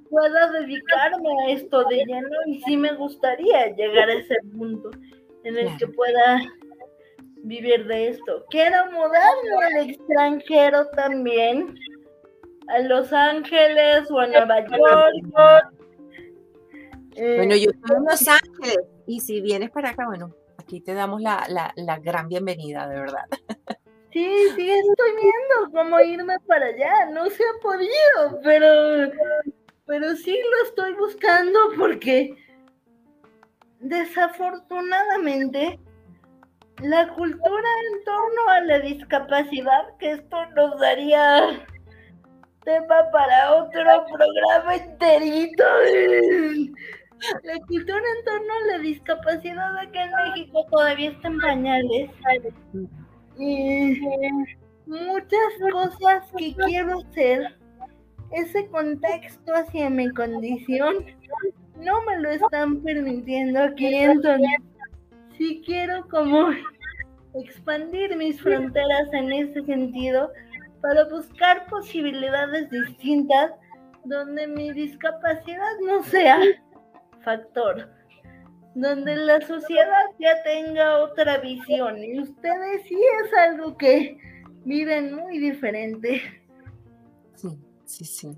pueda 0.10 0.52
dedicarme 0.54 1.30
a 1.44 1.50
esto 1.52 1.84
de 1.90 1.98
lleno 2.06 2.38
y 2.48 2.62
sí 2.62 2.78
me 2.78 2.94
gustaría 2.96 3.76
llegar 3.76 4.10
a 4.10 4.14
ese 4.14 4.36
punto 4.58 4.92
en 5.44 5.58
el 5.58 5.78
que 5.78 5.88
pueda 5.88 6.42
vivir 7.44 7.88
de 7.88 8.10
esto. 8.10 8.46
Quiero 8.50 8.92
mudarme 8.92 9.66
al 9.66 9.90
extranjero 9.90 10.88
también, 10.90 11.76
a 12.68 12.80
Los 12.80 13.14
Ángeles 13.14 14.12
o 14.12 14.20
a 14.20 14.28
Nueva 14.28 14.60
York. 14.68 15.74
bueno, 17.16 17.56
yo 17.56 17.72
estoy 17.72 17.98
en 17.98 18.06
Los 18.06 18.28
Ángeles 18.28 18.80
y 19.08 19.22
si 19.22 19.42
vienes 19.42 19.72
para 19.72 19.90
acá, 19.90 20.06
bueno, 20.08 20.36
aquí 20.58 20.82
te 20.82 20.94
damos 20.94 21.22
la, 21.22 21.46
la, 21.50 21.74
la 21.76 21.98
gran 22.00 22.28
bienvenida, 22.28 22.88
de 22.88 23.00
verdad. 23.00 23.26
Sí, 24.12 24.28
sí, 24.56 24.70
estoy 24.70 25.12
viendo 25.12 25.72
cómo 25.72 26.00
irme 26.00 26.40
para 26.48 26.68
allá. 26.68 27.06
No 27.12 27.30
se 27.30 27.44
ha 27.44 27.60
podido, 27.62 28.42
pero, 28.44 29.12
pero 29.86 30.16
sí 30.16 30.36
lo 30.36 30.68
estoy 30.68 30.94
buscando 30.96 31.60
porque 31.78 32.36
desafortunadamente 33.80 35.80
la 36.82 37.08
cultura 37.14 37.70
en 37.92 38.04
torno 38.04 38.50
a 38.50 38.62
la 38.62 38.80
discapacidad, 38.80 39.98
que 40.00 40.12
esto 40.12 40.38
nos 40.56 40.80
daría 40.80 41.66
tema 42.64 43.12
para 43.12 43.56
otro 43.56 44.06
programa 44.12 44.76
enterito. 44.76 45.64
La 47.44 47.60
cultura 47.68 47.98
en 48.18 48.26
torno 48.26 48.54
a 48.54 48.72
la 48.72 48.80
discapacidad 48.80 49.78
acá 49.78 50.04
en 50.04 50.12
México 50.12 50.66
todavía 50.72 51.12
está 51.12 51.28
en 51.28 51.40
pañales. 51.40 52.10
Y 53.38 54.00
muchas 54.86 55.72
cosas 55.72 56.32
que 56.38 56.56
quiero 56.66 57.00
hacer, 57.00 57.56
ese 58.32 58.68
contexto 58.68 59.54
hacia 59.54 59.90
mi 59.90 60.10
condición, 60.12 61.06
no 61.78 62.02
me 62.06 62.20
lo 62.20 62.30
están 62.30 62.82
permitiendo 62.84 63.64
aquí. 63.64 63.96
Entonces, 63.96 64.50
si 65.40 65.62
quiero 65.66 66.08
como 66.10 66.50
expandir 67.34 68.16
mis 68.16 68.40
fronteras 68.42 69.12
en 69.14 69.32
ese 69.32 69.64
sentido 69.64 70.32
para 70.82 71.06
buscar 71.06 71.66
posibilidades 71.68 72.70
distintas 72.70 73.52
donde 74.04 74.48
mi 74.48 74.72
discapacidad 74.74 75.80
no 75.86 76.04
sea 76.04 76.40
factor, 77.24 77.90
donde 78.76 79.16
la 79.16 79.40
sociedad 79.42 80.06
ya 80.20 80.42
tenga 80.44 81.00
otra 81.00 81.38
visión 81.38 82.04
y 82.04 82.20
ustedes 82.20 82.84
sí 82.88 83.00
es 83.24 83.34
algo 83.34 83.78
que 83.78 84.18
viven 84.66 85.16
muy 85.16 85.40
diferente. 85.40 86.22
Sí, 87.36 87.58
sí, 87.86 88.06
sí. 88.06 88.38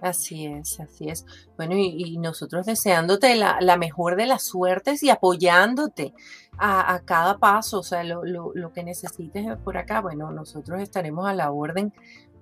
Así 0.00 0.46
es, 0.46 0.80
así 0.80 1.08
es. 1.08 1.24
Bueno, 1.56 1.74
y, 1.76 2.18
nosotros 2.18 2.66
deseándote 2.66 3.36
la, 3.36 3.76
mejor 3.76 4.16
de 4.16 4.26
las 4.26 4.42
suertes 4.42 5.02
y 5.02 5.10
apoyándote 5.10 6.14
a, 6.58 7.00
cada 7.04 7.38
paso, 7.38 7.80
o 7.80 7.82
sea, 7.82 8.04
lo, 8.04 8.72
que 8.72 8.84
necesites 8.84 9.46
por 9.64 9.76
acá, 9.78 10.00
bueno, 10.00 10.30
nosotros 10.30 10.80
estaremos 10.80 11.26
a 11.26 11.34
la 11.34 11.50
orden 11.50 11.92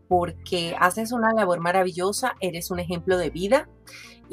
porque 0.08 0.74
haces 0.78 1.12
una 1.12 1.32
labor 1.32 1.60
maravillosa, 1.60 2.34
eres 2.40 2.70
un 2.70 2.80
ejemplo 2.80 3.16
de 3.16 3.30
vida 3.30 3.68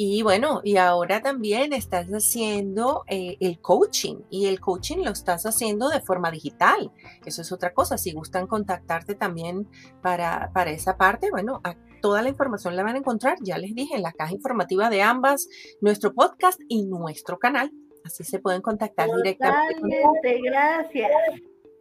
y 0.01 0.22
bueno, 0.22 0.61
y 0.63 0.78
ahora 0.78 1.22
también 1.22 1.74
estás 1.74 2.07
haciendo 2.07 3.03
eh, 3.07 3.36
el 3.41 3.59
coaching 3.59 4.15
y 4.30 4.45
el 4.45 4.59
coaching 4.61 4.99
lo 5.03 5.11
estás 5.11 5.45
haciendo 5.45 5.89
de 5.89 5.99
forma 5.99 6.32
digital. 6.32 6.91
Eso 7.26 7.41
es 7.41 7.51
otra 7.51 7.74
cosa. 7.74 7.97
Si 7.97 8.13
gustan 8.13 8.47
contactarte 8.47 9.15
también 9.15 9.67
para, 10.01 10.51
para 10.53 10.72
esa 10.72 10.95
parte, 10.95 11.30
bueno, 11.32 11.61
toda 12.01 12.21
la 12.21 12.29
información 12.29 12.75
la 12.75 12.83
van 12.83 12.95
a 12.95 12.99
encontrar, 12.99 13.37
ya 13.41 13.57
les 13.57 13.73
dije, 13.75 13.95
en 13.95 14.03
la 14.03 14.13
caja 14.13 14.33
informativa 14.33 14.89
de 14.89 15.01
ambas, 15.01 15.47
nuestro 15.81 16.13
podcast 16.13 16.59
y 16.67 16.85
nuestro 16.85 17.39
canal. 17.39 17.71
Así 18.03 18.23
se 18.23 18.39
pueden 18.39 18.61
contactar 18.61 19.09
directamente. 19.15 20.41
Gracias. 20.43 21.11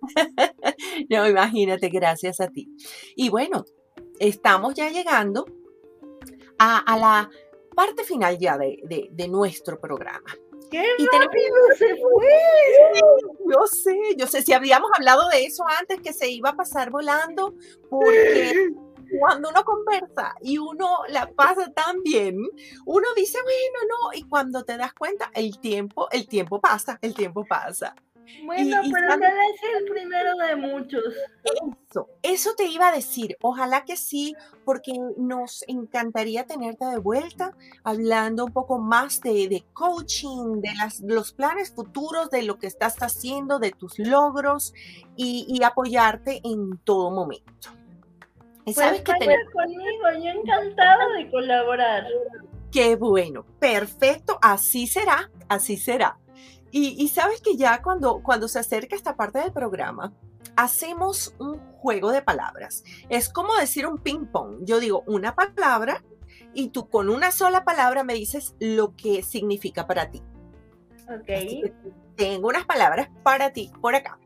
no, 1.10 1.28
imagínate, 1.28 1.88
gracias 1.88 2.40
a 2.40 2.48
ti. 2.48 2.68
Y 3.16 3.30
bueno, 3.30 3.64
estamos 4.18 4.74
ya 4.74 4.90
llegando 4.90 5.46
a, 6.58 6.96
la 6.98 7.30
parte 7.74 8.04
final 8.04 8.38
ya 8.38 8.58
de, 8.58 9.28
nuestro 9.28 9.80
programa. 9.80 10.34
¡Qué 10.70 10.84
y 10.98 11.06
rápido 11.06 11.54
se 11.76 11.96
fue! 11.96 12.28
Yo 13.50 13.66
sé, 13.66 13.96
yo 14.18 14.26
sé, 14.26 14.42
si 14.42 14.52
habíamos 14.52 14.90
hablado 14.94 15.28
de 15.30 15.44
eso 15.44 15.64
antes, 15.78 16.00
que 16.02 16.12
se 16.12 16.30
iba 16.30 16.50
a 16.50 16.56
pasar 16.56 16.90
volando, 16.90 17.54
porque 17.88 18.68
cuando 19.18 19.50
uno 19.50 19.64
conversa 19.64 20.34
y 20.40 20.58
uno 20.58 20.98
la 21.08 21.30
pasa 21.30 21.72
tan 21.72 22.02
bien, 22.02 22.36
uno 22.84 23.06
dice, 23.16 23.38
bueno, 23.42 23.88
no, 23.88 24.18
y 24.18 24.22
cuando 24.22 24.64
te 24.64 24.76
das 24.76 24.92
cuenta, 24.94 25.30
el 25.34 25.58
tiempo, 25.58 26.08
el 26.10 26.26
tiempo 26.28 26.60
pasa, 26.60 26.98
el 27.02 27.14
tiempo 27.14 27.44
pasa. 27.44 27.94
Bueno, 28.44 28.76
pero 28.92 29.20
ya 29.20 29.26
es 29.26 29.60
el 29.78 29.84
primero 29.90 30.36
de 30.36 30.56
muchos. 30.56 31.02
Eso, 31.88 32.08
eso 32.22 32.54
te 32.56 32.66
iba 32.66 32.88
a 32.88 32.92
decir. 32.92 33.36
Ojalá 33.40 33.84
que 33.84 33.96
sí, 33.96 34.34
porque 34.64 34.92
nos 35.16 35.64
encantaría 35.66 36.46
tenerte 36.46 36.84
de 36.84 36.98
vuelta 36.98 37.56
hablando 37.84 38.44
un 38.44 38.52
poco 38.52 38.78
más 38.78 39.20
de, 39.20 39.64
coaching, 39.72 40.60
de 40.60 40.74
las, 40.74 41.00
los 41.00 41.32
planes 41.32 41.72
futuros, 41.74 42.30
de 42.30 42.42
lo 42.42 42.58
que 42.58 42.66
estás 42.66 42.96
haciendo, 42.98 43.58
de 43.58 43.72
tus 43.72 43.98
logros 43.98 44.74
y, 45.16 45.60
apoyarte 45.62 46.40
en 46.44 46.78
todo 46.78 47.10
momento. 47.10 47.70
Pues 48.74 48.86
sabes 48.86 49.02
que 49.02 49.12
conmigo, 49.52 50.24
yo 50.24 50.40
encantada 50.40 51.08
de 51.16 51.30
colaborar. 51.30 52.06
Qué 52.70 52.96
bueno, 52.96 53.44
perfecto, 53.58 54.38
así 54.42 54.86
será, 54.86 55.30
así 55.48 55.76
será. 55.76 56.18
Y, 56.70 57.08
sabes 57.08 57.40
que 57.40 57.56
ya 57.56 57.80
cuando, 57.80 58.22
cuando 58.22 58.46
se 58.46 58.58
acerca 58.58 58.94
esta 58.94 59.16
parte 59.16 59.38
del 59.38 59.52
programa, 59.52 60.12
hacemos 60.54 61.34
un 61.38 61.58
juego 61.78 62.12
de 62.12 62.20
palabras. 62.20 62.84
Es 63.08 63.30
como 63.30 63.56
decir 63.56 63.86
un 63.86 63.96
ping-pong. 63.96 64.64
Yo 64.64 64.78
digo 64.78 65.02
una 65.06 65.34
palabra 65.34 66.04
y 66.52 66.68
tú 66.68 66.90
con 66.90 67.08
una 67.08 67.30
sola 67.30 67.64
palabra 67.64 68.04
me 68.04 68.12
dices 68.12 68.54
lo 68.58 68.94
que 68.96 69.22
significa 69.22 69.86
para 69.86 70.10
ti. 70.10 70.22
Ok. 71.08 71.72
Tengo 72.16 72.48
unas 72.48 72.66
palabras 72.66 73.08
para 73.22 73.52
ti 73.52 73.70
por 73.80 73.94
acá. 73.94 74.18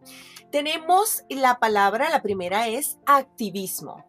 Tenemos 0.50 1.24
la 1.28 1.60
palabra, 1.60 2.10
la 2.10 2.22
primera 2.22 2.66
es 2.66 2.98
activismo. 3.06 4.04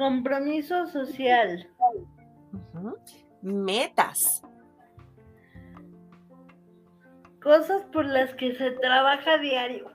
Compromiso 0.00 0.86
social. 0.86 1.68
Metas 3.42 4.42
cosas 7.42 7.82
por 7.92 8.06
las 8.06 8.32
que 8.36 8.54
se 8.54 8.70
trabaja 8.70 9.36
diario. 9.36 9.90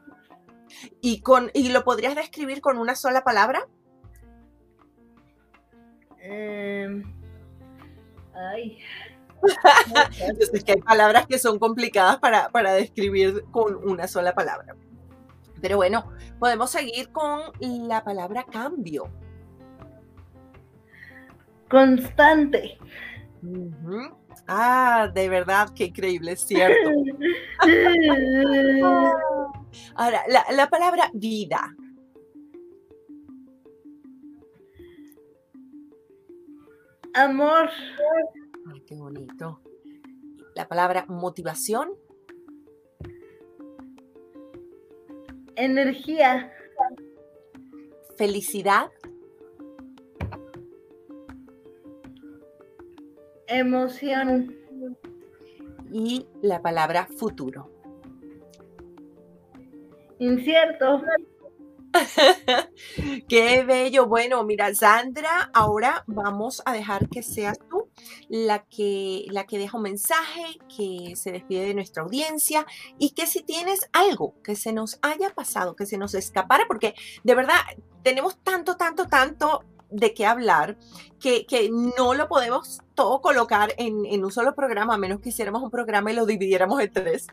¿Y, 1.02 1.22
con, 1.22 1.50
¿Y 1.56 1.70
lo 1.70 1.84
podrías 1.84 2.14
describir 2.14 2.62
con 2.62 2.78
una 2.78 2.96
sola 2.96 3.24
palabra? 3.24 3.68
Em, 6.20 7.02
ay. 8.36 8.78
es 10.40 10.64
que 10.64 10.74
hay 10.74 10.82
palabras 10.82 11.26
que 11.26 11.40
son 11.40 11.58
complicadas 11.58 12.18
para, 12.18 12.50
para 12.50 12.74
describir 12.74 13.44
con 13.50 13.76
una 13.90 14.08
sola 14.08 14.36
palabra. 14.36 14.76
Pero 15.62 15.78
bueno, 15.78 16.12
podemos 16.38 16.70
seguir 16.70 17.12
con 17.12 17.42
la 17.60 18.04
palabra 18.04 18.44
cambio. 18.44 19.25
Constante. 21.76 22.78
Ah, 24.48 25.12
de 25.14 25.28
verdad, 25.28 25.68
qué 25.76 25.88
increíble, 25.88 26.32
es 26.32 26.40
cierto. 26.40 26.90
Ahora, 29.96 30.24
la, 30.56 30.70
palabra 30.70 31.12
vida. 31.14 31.76
Amor. 37.14 37.70
Ay, 38.72 38.82
qué 38.88 38.96
bonito. 38.96 39.60
La 40.56 40.70
palabra 40.70 41.06
motivación. 41.10 41.90
Energía. 45.58 46.54
Felicidad. 48.16 48.90
Emoción. 53.48 54.56
Y 55.92 56.28
la 56.42 56.62
palabra 56.62 57.08
futuro. 57.18 57.72
Incierto. 60.20 61.02
Qué 63.30 63.64
bello. 63.64 64.08
Bueno, 64.08 64.44
mira, 64.44 64.74
Sandra, 64.74 65.50
ahora 65.54 66.04
vamos 66.08 66.62
a 66.66 66.74
dejar 66.74 67.08
que 67.10 67.24
seas 67.24 67.58
tú 67.70 67.90
la 68.28 68.64
que, 68.64 69.26
la 69.30 69.46
que 69.46 69.58
deja 69.58 69.78
un 69.78 69.84
mensaje, 69.84 70.58
que 70.76 71.16
se 71.16 71.32
despide 71.32 71.68
de 71.68 71.74
nuestra 71.74 72.04
audiencia 72.04 72.66
y 72.98 73.12
que 73.12 73.28
si 73.28 73.44
tienes 73.44 73.90
algo 73.94 74.36
que 74.44 74.56
se 74.56 74.74
nos 74.74 75.00
haya 75.02 75.30
pasado, 75.30 75.76
que 75.76 75.86
se 75.86 75.98
nos 75.98 76.14
escapara, 76.16 76.66
porque 76.68 76.96
de 77.24 77.36
verdad 77.36 77.56
tenemos 78.04 78.38
tanto, 78.44 78.76
tanto, 78.76 79.08
tanto 79.08 79.64
de 79.96 80.14
qué 80.14 80.26
hablar, 80.26 80.78
que, 81.20 81.70
no 81.98 82.14
lo 82.14 82.28
podemos 82.28 82.82
todo 82.94 83.22
colocar 83.22 83.74
en, 83.78 84.24
un 84.24 84.32
solo 84.32 84.54
programa, 84.54 84.96
a 84.96 84.98
menos 84.98 85.22
que 85.22 85.30
hiciéramos 85.30 85.64
un 85.64 85.72
programa 85.72 86.12
y 86.12 86.16
lo 86.16 86.26
dividiéramos 86.26 86.82
en 86.82 86.92
tres. 86.92 87.28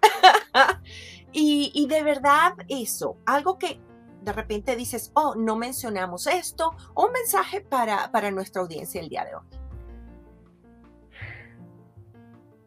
y, 1.33 1.87
de 1.89 2.03
verdad 2.03 2.55
eso, 2.69 3.17
algo 3.27 3.59
que 3.59 3.81
de 4.23 4.33
repente 4.33 4.77
dices, 4.77 5.11
oh, 5.15 5.35
no 5.35 5.57
mencionamos 5.57 6.27
esto, 6.27 6.71
o 6.95 7.07
un 7.07 7.13
mensaje 7.13 7.61
para, 7.61 8.11
para 8.13 8.31
nuestra 8.31 8.63
audiencia 8.63 9.01
el 9.01 9.09
día 9.09 9.25
de 9.25 9.35
hoy. 9.35 9.43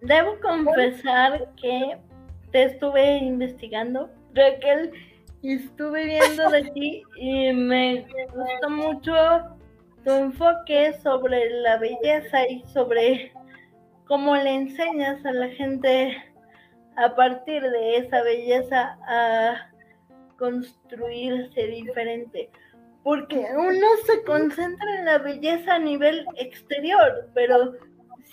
Debo 0.01 0.37
confesar 0.41 1.49
que 1.55 1.97
te 2.51 2.65
estuve 2.65 3.17
investigando, 3.17 4.09
Raquel, 4.33 4.91
y 5.41 5.53
estuve 5.53 6.05
viendo 6.05 6.49
de 6.49 6.63
ti 6.73 7.03
y 7.15 7.53
me 7.53 8.05
gustó 8.33 8.69
mucho 8.69 9.55
tu 10.05 10.11
enfoque 10.11 10.93
sobre 11.01 11.49
la 11.61 11.77
belleza 11.77 12.47
y 12.47 12.63
sobre 12.67 13.33
cómo 14.05 14.35
le 14.35 14.51
enseñas 14.51 15.25
a 15.25 15.31
la 15.31 15.49
gente 15.49 16.15
a 16.95 17.15
partir 17.15 17.63
de 17.63 17.97
esa 17.97 18.21
belleza 18.21 18.97
a 19.07 19.71
construirse 20.37 21.67
diferente. 21.67 22.51
Porque 23.03 23.47
uno 23.57 23.87
se 24.05 24.23
concentra 24.23 24.99
en 24.99 25.05
la 25.05 25.17
belleza 25.17 25.75
a 25.75 25.79
nivel 25.79 26.25
exterior, 26.37 27.29
pero 27.33 27.73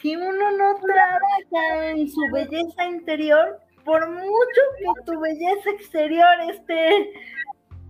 si 0.00 0.14
uno 0.14 0.50
no 0.50 0.74
trabaja 0.76 1.90
en 1.90 2.08
su 2.08 2.20
belleza 2.32 2.84
interior, 2.84 3.58
por 3.84 4.08
mucho 4.10 4.60
que 4.78 5.04
tu 5.06 5.18
belleza 5.20 5.70
exterior 5.70 6.40
esté 6.50 7.12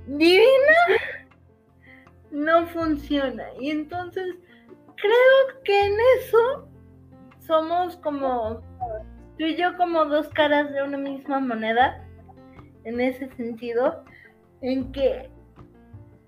divina, 0.07 0.79
no 2.33 2.67
funciona. 2.69 3.45
Y 3.61 3.71
entonces 3.71 4.35
creo 4.97 5.63
que 5.65 5.87
en 5.87 5.95
eso 6.19 6.69
somos 7.41 7.97
como 7.99 8.61
tú 9.39 9.45
y 9.45 9.57
yo 9.57 9.77
como 9.77 10.05
dos 10.07 10.29
caras 10.31 10.73
de 10.73 10.83
una 10.83 10.99
misma 10.99 11.41
moneda, 11.41 12.05
en 12.85 13.01
ese 13.01 13.29
sentido, 13.37 14.05
en 14.61 14.91
que 14.93 15.31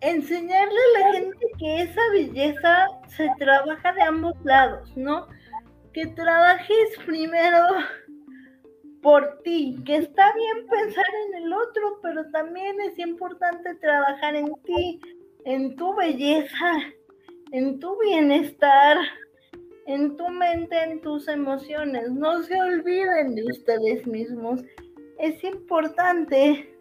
enseñarle 0.00 0.78
a 0.78 0.98
la 1.00 1.12
gente 1.12 1.46
que 1.58 1.82
esa 1.82 2.00
belleza 2.12 2.88
se 3.08 3.28
trabaja 3.38 3.92
de 3.92 4.02
ambos 4.02 4.34
lados, 4.44 4.94
¿no? 4.96 5.26
Que 5.92 6.06
trabajes 6.08 6.98
primero 7.06 7.66
por 9.02 9.38
ti, 9.42 9.80
que 9.84 9.96
está 9.96 10.32
bien 10.34 10.66
pensar 10.66 11.04
en 11.28 11.44
el 11.44 11.52
otro, 11.52 12.00
pero 12.02 12.30
también 12.30 12.80
es 12.80 12.98
importante 12.98 13.74
trabajar 13.76 14.34
en 14.34 14.52
ti, 14.64 15.00
en 15.44 15.76
tu 15.76 15.94
belleza, 15.94 16.72
en 17.52 17.78
tu 17.78 17.98
bienestar, 18.00 18.98
en 19.86 20.16
tu 20.16 20.28
mente, 20.28 20.76
en 20.82 21.00
tus 21.00 21.28
emociones. 21.28 22.10
No 22.10 22.42
se 22.42 22.60
olviden 22.60 23.34
de 23.34 23.44
ustedes 23.44 24.06
mismos. 24.06 24.62
Es 25.18 25.42
importante 25.44 26.74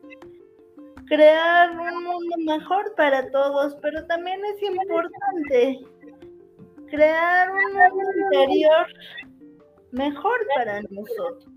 crear 1.08 1.72
un 1.72 2.04
mundo 2.04 2.36
mejor 2.46 2.94
para 2.96 3.30
todos, 3.32 3.76
pero 3.82 4.06
también 4.08 4.40
es 4.46 4.64
importante 4.64 5.80
crear 6.90 7.52
un 7.52 7.74
mundo 7.74 8.04
interior 8.26 8.88
mejor 9.92 10.40
para 10.56 10.82
nosotros. 10.84 11.50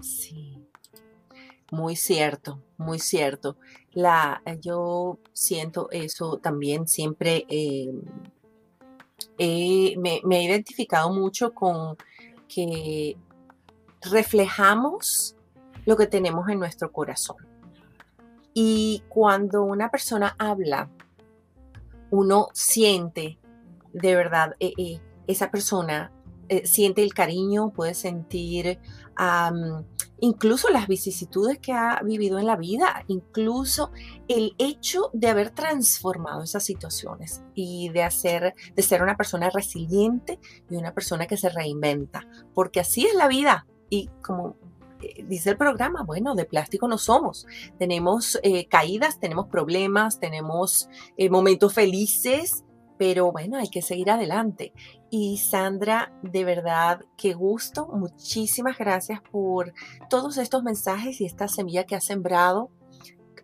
Sí, 0.00 0.56
muy 1.70 1.96
cierto, 1.96 2.62
muy 2.76 2.98
cierto. 2.98 3.56
La, 3.96 4.42
eh, 4.44 4.58
yo 4.60 5.18
siento 5.32 5.88
eso 5.90 6.36
también 6.36 6.86
siempre. 6.86 7.46
Eh, 7.48 7.94
me, 9.96 10.20
he 10.22 10.42
identificado 10.44 11.10
mucho 11.10 11.54
con 11.54 11.96
que 12.46 13.16
reflejamos 14.02 15.34
lo 15.86 15.96
que 15.96 16.06
tenemos 16.06 16.46
en 16.50 16.58
nuestro 16.58 16.92
corazón. 16.92 17.38
Y 18.52 19.02
cuando 19.08 19.62
una 19.62 19.90
persona 19.90 20.36
habla 20.38 20.90
uno 22.10 22.48
siente 22.52 23.38
de 23.94 24.14
verdad 24.14 24.56
eh, 24.60 25.00
esa 25.26 25.50
persona 25.50 26.12
siente 26.64 27.02
el 27.02 27.14
cariño, 27.14 27.70
puede 27.70 27.94
sentir 27.94 28.78
incluso 30.20 30.70
las 30.70 30.86
vicisitudes 30.86 31.58
que 31.58 31.72
ha 31.72 32.00
vivido 32.02 32.38
en 32.38 32.46
la 32.46 32.56
vida, 32.56 33.04
incluso 33.08 33.90
el 34.28 34.54
hecho 34.58 35.10
de 35.12 35.28
haber 35.28 35.50
transformado 35.50 36.42
esas 36.42 36.64
situaciones 36.64 37.42
y 37.54 37.90
de 37.90 38.02
hacer, 38.02 38.54
de 38.74 38.82
ser 38.82 39.02
una 39.02 39.16
persona 39.16 39.50
resiliente 39.50 40.38
y 40.70 40.76
una 40.76 40.94
persona 40.94 41.26
que 41.26 41.36
se 41.36 41.48
reinventa, 41.48 42.26
porque 42.54 42.80
así 42.80 43.06
es 43.06 43.14
la 43.14 43.28
vida 43.28 43.66
y 43.90 44.08
como 44.22 44.56
eh, 45.02 45.24
dice 45.28 45.50
el 45.50 45.56
programa, 45.56 46.02
bueno, 46.02 46.34
de 46.34 46.46
plástico 46.46 46.88
no 46.88 46.98
somos. 46.98 47.46
Tenemos 47.78 48.38
eh, 48.42 48.66
caídas, 48.66 49.20
tenemos 49.20 49.46
problemas, 49.48 50.18
tenemos 50.18 50.88
momentos 51.30 51.74
felices, 51.74 52.64
pero 52.98 53.32
bueno, 53.32 53.58
hay 53.58 53.68
que 53.68 53.82
seguir 53.82 54.10
adelante. 54.10 54.72
Y 55.10 55.38
Sandra, 55.38 56.12
de 56.22 56.44
verdad, 56.44 57.00
qué 57.16 57.32
gusto. 57.32 57.86
Muchísimas 57.88 58.76
gracias 58.76 59.20
por 59.30 59.72
todos 60.10 60.36
estos 60.36 60.62
mensajes 60.62 61.20
y 61.20 61.26
esta 61.26 61.48
semilla 61.48 61.84
que 61.84 61.94
has 61.94 62.04
sembrado 62.04 62.70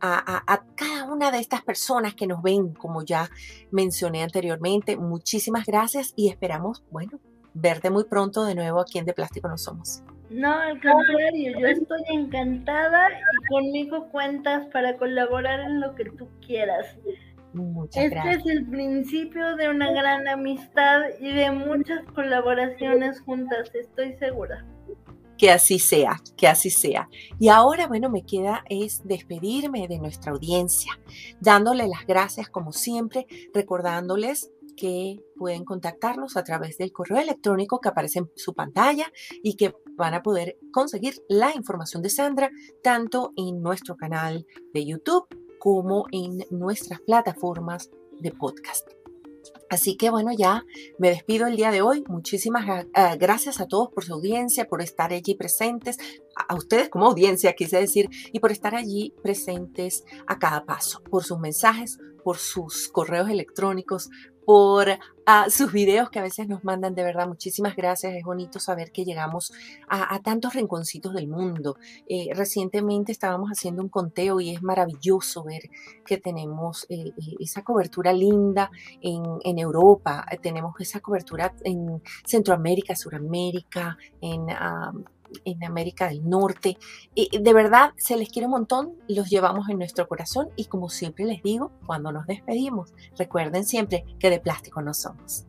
a, 0.03 0.65
cada 0.75 1.05
una 1.05 1.31
de 1.31 1.39
estas 1.39 1.63
personas 1.63 2.15
que 2.15 2.27
nos 2.27 2.43
ven, 2.43 2.75
como 2.75 3.05
ya 3.05 3.29
mencioné 3.71 4.23
anteriormente. 4.23 4.97
Muchísimas 4.97 5.65
gracias 5.65 6.13
y 6.17 6.29
esperamos, 6.29 6.83
bueno, 6.91 7.21
verte 7.55 7.91
muy 7.91 8.05
pronto 8.05 8.45
de 8.45 8.55
nuevo 8.55 8.81
aquí 8.81 8.99
en 8.99 9.05
De 9.05 9.15
Plástico 9.15 9.49
No 9.49 9.57
Somos. 9.57 10.03
No, 10.31 10.51
al 10.51 10.81
contrario, 10.81 11.61
yo 11.61 11.67
estoy 11.67 12.03
encantada 12.11 13.11
y 13.11 13.49
conmigo 13.49 14.09
cuentas 14.11 14.67
para 14.73 14.97
colaborar 14.97 15.61
en 15.61 15.81
lo 15.81 15.95
que 15.95 16.07
tú 16.07 16.29
quieras 16.45 16.87
este 17.95 18.31
es 18.31 18.47
el 18.47 18.67
principio 18.67 19.57
de 19.57 19.69
una 19.69 19.93
gran 19.93 20.27
amistad 20.27 21.03
y 21.21 21.33
de 21.33 21.51
muchas 21.51 22.05
colaboraciones 22.15 23.21
juntas, 23.21 23.71
estoy 23.75 24.15
segura. 24.19 24.67
Que 25.37 25.51
así 25.51 25.79
sea, 25.79 26.21
que 26.37 26.47
así 26.47 26.71
sea. 26.71 27.09
Y 27.39 27.49
ahora, 27.49 27.87
bueno, 27.89 28.09
me 28.09 28.25
queda 28.25 28.65
es 28.71 29.03
despedirme 29.05 29.89
de 29.89 29.99
nuestra 29.99 30.33
audiencia, 30.33 30.93
dándole 31.41 31.89
las 31.89 32.07
gracias 32.07 32.49
como 32.49 32.73
siempre, 32.73 33.27
recordándoles 33.53 34.51
que 34.77 35.21
pueden 35.37 35.65
contactarnos 35.65 36.37
a 36.37 36.45
través 36.45 36.79
del 36.79 36.93
correo 36.93 37.19
electrónico 37.19 37.81
que 37.81 37.91
aparece 37.91 38.21
en 38.21 38.31
su 38.37 38.55
pantalla 38.55 39.07
y 39.43 39.57
que 39.57 39.75
van 39.97 40.15
a 40.15 40.23
poder 40.23 40.59
conseguir 40.73 41.15
la 41.29 41.55
información 41.55 42.03
de 42.03 42.09
Sandra 42.09 42.51
tanto 42.83 43.33
en 43.37 43.61
nuestro 43.61 43.97
canal 43.97 44.47
de 44.73 44.87
YouTube 44.87 45.27
como 45.63 46.07
en 46.11 46.45
nuestras 46.51 47.01
plataformas 47.03 47.89
de 48.19 48.33
podcast. 48.33 48.85
Así 49.71 49.97
que 49.97 50.11
bueno, 50.11 50.33
ya 50.37 50.65
me 50.99 51.11
despido 51.11 51.47
el 51.47 51.55
día 51.55 51.71
de 51.71 51.83
hoy. 51.83 52.03
Muchísimas 52.09 52.85
eh, 52.85 53.17
gracias 53.17 53.61
a 53.61 53.69
todos 53.69 53.89
por 53.91 54.05
su 54.05 54.15
audiencia, 54.15 54.65
por 54.65 54.83
estar 54.83 55.13
allí 55.13 55.37
presentes, 55.37 55.99
a 56.35 56.57
ustedes 56.57 56.89
como 56.89 57.07
audiencia, 57.07 57.53
quise 57.53 57.79
decir, 57.79 58.09
y 58.33 58.41
por 58.41 58.51
estar 58.51 58.75
allí 58.75 59.15
presentes 59.23 60.05
a 60.27 60.41
cada 60.41 60.67
paso, 60.67 61.01
por 61.05 61.23
sus 61.23 61.39
mensajes, 61.39 62.01
por 62.25 62.39
sus 62.39 62.89
correos 62.89 63.31
electrónicos, 63.31 64.11
por 64.45 64.89
ah, 65.27 65.47
sus 65.51 65.73
videos 65.73 66.11
que 66.11 66.19
a 66.19 66.23
veces 66.23 66.49
nos 66.49 66.65
mandan. 66.65 66.95
De 66.95 67.03
verdad, 67.03 67.27
muchísimas 67.29 67.77
gracias. 67.77 68.15
Es 68.15 68.25
bonito 68.25 68.59
saber 68.59 68.93
que 68.93 69.05
llegamos 69.05 69.53
a, 69.89 70.21
tantos 70.23 70.55
rinconcitos 70.55 71.15
del 71.15 71.29
mundo. 71.29 71.77
Eh, 72.09 72.29
recientemente 72.35 73.13
estábamos 73.13 73.51
haciendo 73.51 73.83
un 73.83 73.89
conteo 73.89 74.41
y 74.41 74.51
es 74.51 74.63
maravilloso 74.63 75.45
ver 75.45 75.63
que 76.05 76.19
tenemos 76.19 76.87
eh, 76.89 77.13
eh, 77.17 77.37
esa 77.41 77.63
cobertura 77.63 78.13
linda 78.13 78.71
en, 79.01 79.23
en 79.45 79.59
Europa, 79.59 80.25
tenemos 80.43 80.75
esa 80.81 81.01
cobertura 81.01 81.55
en 81.65 82.03
Centroamérica, 82.25 82.97
Suramérica, 82.97 83.97
en 84.21 84.47
en 85.45 85.65
América 85.65 86.09
del 86.09 86.29
Norte. 86.29 86.79
Y 87.15 87.39
de 87.39 87.53
verdad, 87.53 87.93
se 87.97 88.17
les 88.17 88.29
quiere 88.29 88.47
un 88.47 88.53
montón, 88.53 88.95
los 89.09 89.29
llevamos 89.31 89.69
en 89.69 89.79
nuestro 89.79 90.09
corazón 90.09 90.49
y 90.57 90.67
como 90.67 90.89
siempre 90.89 91.25
les 91.25 91.43
digo, 91.43 91.73
cuando 91.87 92.13
nos 92.13 92.27
despedimos, 92.27 92.95
recuerden 93.17 93.65
siempre 93.65 94.05
que 94.19 94.31
de 94.31 94.41
plástico 94.41 94.83
no 94.83 94.95
somos. 94.95 95.47